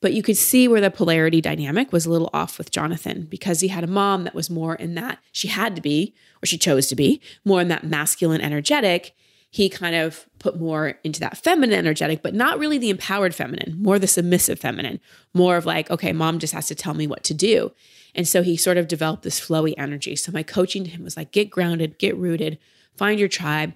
But 0.00 0.14
you 0.14 0.22
could 0.22 0.36
see 0.36 0.66
where 0.66 0.80
the 0.80 0.90
polarity 0.90 1.40
dynamic 1.40 1.92
was 1.92 2.06
a 2.06 2.10
little 2.10 2.30
off 2.32 2.58
with 2.58 2.72
Jonathan 2.72 3.26
because 3.30 3.60
he 3.60 3.68
had 3.68 3.84
a 3.84 3.88
mom 3.88 4.24
that 4.24 4.34
was 4.34 4.50
more 4.50 4.74
in 4.74 4.96
that 4.96 5.18
she 5.30 5.46
had 5.46 5.76
to 5.76 5.82
be, 5.82 6.14
or 6.42 6.46
she 6.46 6.58
chose 6.58 6.88
to 6.88 6.96
be, 6.96 7.20
more 7.44 7.60
in 7.60 7.68
that 7.68 7.84
masculine 7.84 8.40
energetic. 8.40 9.14
He 9.54 9.68
kind 9.68 9.94
of 9.94 10.26
put 10.38 10.58
more 10.58 10.98
into 11.04 11.20
that 11.20 11.36
feminine 11.36 11.78
energetic, 11.78 12.22
but 12.22 12.32
not 12.32 12.58
really 12.58 12.78
the 12.78 12.88
empowered 12.88 13.34
feminine, 13.34 13.76
more 13.78 13.98
the 13.98 14.06
submissive 14.06 14.58
feminine, 14.58 14.98
more 15.34 15.58
of 15.58 15.66
like, 15.66 15.90
okay, 15.90 16.10
mom 16.10 16.38
just 16.38 16.54
has 16.54 16.68
to 16.68 16.74
tell 16.74 16.94
me 16.94 17.06
what 17.06 17.22
to 17.24 17.34
do. 17.34 17.70
And 18.14 18.26
so 18.26 18.42
he 18.42 18.56
sort 18.56 18.78
of 18.78 18.88
developed 18.88 19.24
this 19.24 19.38
flowy 19.38 19.74
energy. 19.76 20.16
So 20.16 20.32
my 20.32 20.42
coaching 20.42 20.84
to 20.84 20.90
him 20.90 21.04
was 21.04 21.18
like, 21.18 21.32
get 21.32 21.50
grounded, 21.50 21.98
get 21.98 22.16
rooted, 22.16 22.58
find 22.96 23.20
your 23.20 23.28
tribe, 23.28 23.74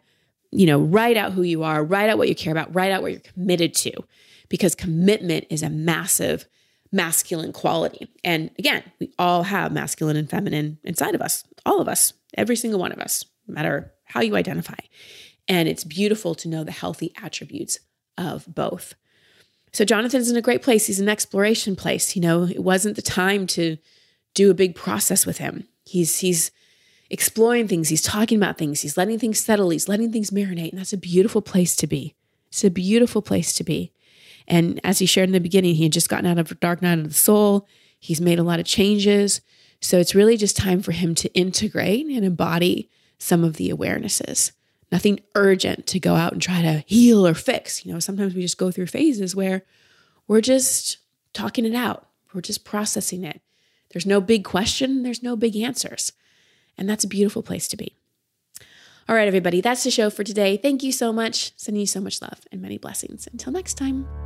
you 0.51 0.65
know, 0.65 0.81
write 0.81 1.19
out 1.19 1.35
who 1.35 1.43
you 1.43 1.63
are, 1.63 1.85
write 1.85 2.09
out 2.09 2.17
what 2.17 2.31
you 2.31 2.35
care 2.35 2.53
about, 2.53 2.75
write 2.75 2.91
out 2.91 3.03
what 3.03 3.13
you're 3.13 3.21
committed 3.21 3.75
to, 3.75 3.93
because 4.49 4.75
commitment 4.75 5.45
is 5.51 5.63
a 5.63 5.69
massive 5.69 6.47
masculine 6.91 7.53
quality. 7.53 8.09
And 8.25 8.51
again, 8.59 8.83
we 8.99 9.13
all 9.19 9.43
have 9.43 9.73
masculine 9.73 10.17
and 10.17 10.31
feminine 10.31 10.79
inside 10.85 11.15
of 11.15 11.21
us, 11.21 11.45
all 11.67 11.83
of 11.83 11.89
us, 11.89 12.15
every 12.33 12.57
single 12.57 12.81
one 12.81 12.93
of 12.93 12.99
us, 12.99 13.27
no 13.47 13.53
matter 13.53 13.93
how 14.05 14.23
you 14.23 14.37
identify. 14.37 14.79
And 15.49 15.69
it's 15.69 15.85
beautiful 15.85 16.35
to 16.37 16.49
know 16.49 16.65
the 16.65 16.73
healthy 16.73 17.13
attributes 17.23 17.79
of 18.19 18.47
both. 18.53 18.95
So 19.73 19.85
Jonathan's 19.85 20.31
in 20.31 20.37
a 20.37 20.43
great 20.43 20.63
place. 20.63 20.87
He's 20.87 21.01
an 21.01 21.09
exploration 21.09 21.77
place. 21.77 22.17
You 22.17 22.23
know, 22.23 22.45
it 22.45 22.63
wasn't 22.63 22.97
the 22.97 23.03
time 23.03 23.47
to 23.49 23.77
do 24.35 24.51
a 24.51 24.55
big 24.55 24.75
process 24.75 25.27
with 25.27 25.39
him. 25.39 25.69
He's 25.85 26.19
he's 26.19 26.51
exploring 27.11 27.69
things, 27.69 27.89
he's 27.89 28.03
talking 28.03 28.37
about 28.37 28.59
things, 28.59 28.81
he's 28.81 28.97
letting 28.97 29.19
things 29.19 29.39
settle, 29.39 29.71
he's 29.71 29.89
letting 29.89 30.13
things 30.13 30.31
marinate. 30.31 30.71
And 30.71 30.79
that's 30.79 30.93
a 30.93 30.99
beautiful 30.99 31.43
place 31.43 31.77
to 31.77 31.87
be. 31.87 32.15
It's 32.49 32.65
a 32.65 32.71
beautiful 32.71 33.23
place 33.23 33.55
to 33.55 33.65
be. 33.65 33.93
And 34.49 34.81
as 34.83 34.99
he 34.99 35.07
shared 35.07 35.29
in 35.29 35.33
the 35.33 35.41
beginning, 35.41 35.75
he 35.75 35.85
had 35.85 35.93
just 35.93 36.09
gotten 36.09 36.27
out 36.27 36.39
of 36.39 36.51
a 36.51 36.57
dark 36.57 36.83
night 36.83 36.99
of 36.99 37.09
the 37.09 37.15
soul. 37.15 37.67
He's 37.99 38.21
made 38.21 38.39
a 38.39 38.45
lot 38.45 38.61
of 38.61 38.67
changes. 38.67 39.41
So 39.81 39.99
it's 39.99 40.15
really 40.15 40.37
just 40.37 40.57
time 40.57 40.81
for 40.81 40.93
him 40.93 41.15
to 41.17 41.33
integrate 41.35 42.07
and 42.07 42.25
embody 42.25 42.91
some 43.19 43.45
of 43.45 43.57
the 43.57 43.71
awarenesses. 43.71 44.53
Nothing 44.93 45.21
urgent 45.35 45.87
to 45.89 46.01
go 46.01 46.15
out 46.15 46.33
and 46.33 46.41
try 46.41 46.63
to 46.63 46.85
heal 46.87 47.27
or 47.27 47.35
fix. 47.35 47.85
You 47.85 47.93
know, 47.93 47.99
sometimes 47.99 48.35
we 48.35 48.43
just 48.43 48.59
go 48.59 48.71
through 48.71 48.87
phases 48.87 49.35
where 49.35 49.63
we're 50.29 50.41
just 50.41 50.99
talking 51.33 51.65
it 51.65 51.75
out, 51.75 52.09
we're 52.33 52.41
just 52.41 52.65
processing 52.65 53.25
it. 53.25 53.41
There's 53.91 54.07
no 54.07 54.21
big 54.21 54.45
question, 54.45 55.03
there's 55.03 55.23
no 55.23 55.37
big 55.37 55.57
answers. 55.57 56.13
And 56.79 56.89
that's 56.89 57.05
a 57.05 57.09
beautiful 57.09 57.43
place 57.43 57.69
to 57.69 57.77
be. 57.77 57.97
All 59.09 59.15
right, 59.15 59.29
everybody, 59.29 59.61
that's 59.61 59.85
the 59.85 59.91
show 59.91 60.11
for 60.11 60.25
today. 60.25 60.57
Thank 60.57 60.83
you 60.83 60.93
so 60.93 61.13
much. 61.13 61.53
Sending 61.57 61.81
you 61.81 61.87
so 61.87 62.01
much 62.01 62.21
love 62.21 62.41
and 62.51 62.61
many 62.61 62.77
blessings. 62.77 63.29
Until 63.33 63.53
next 63.53 63.75
time. 63.75 64.26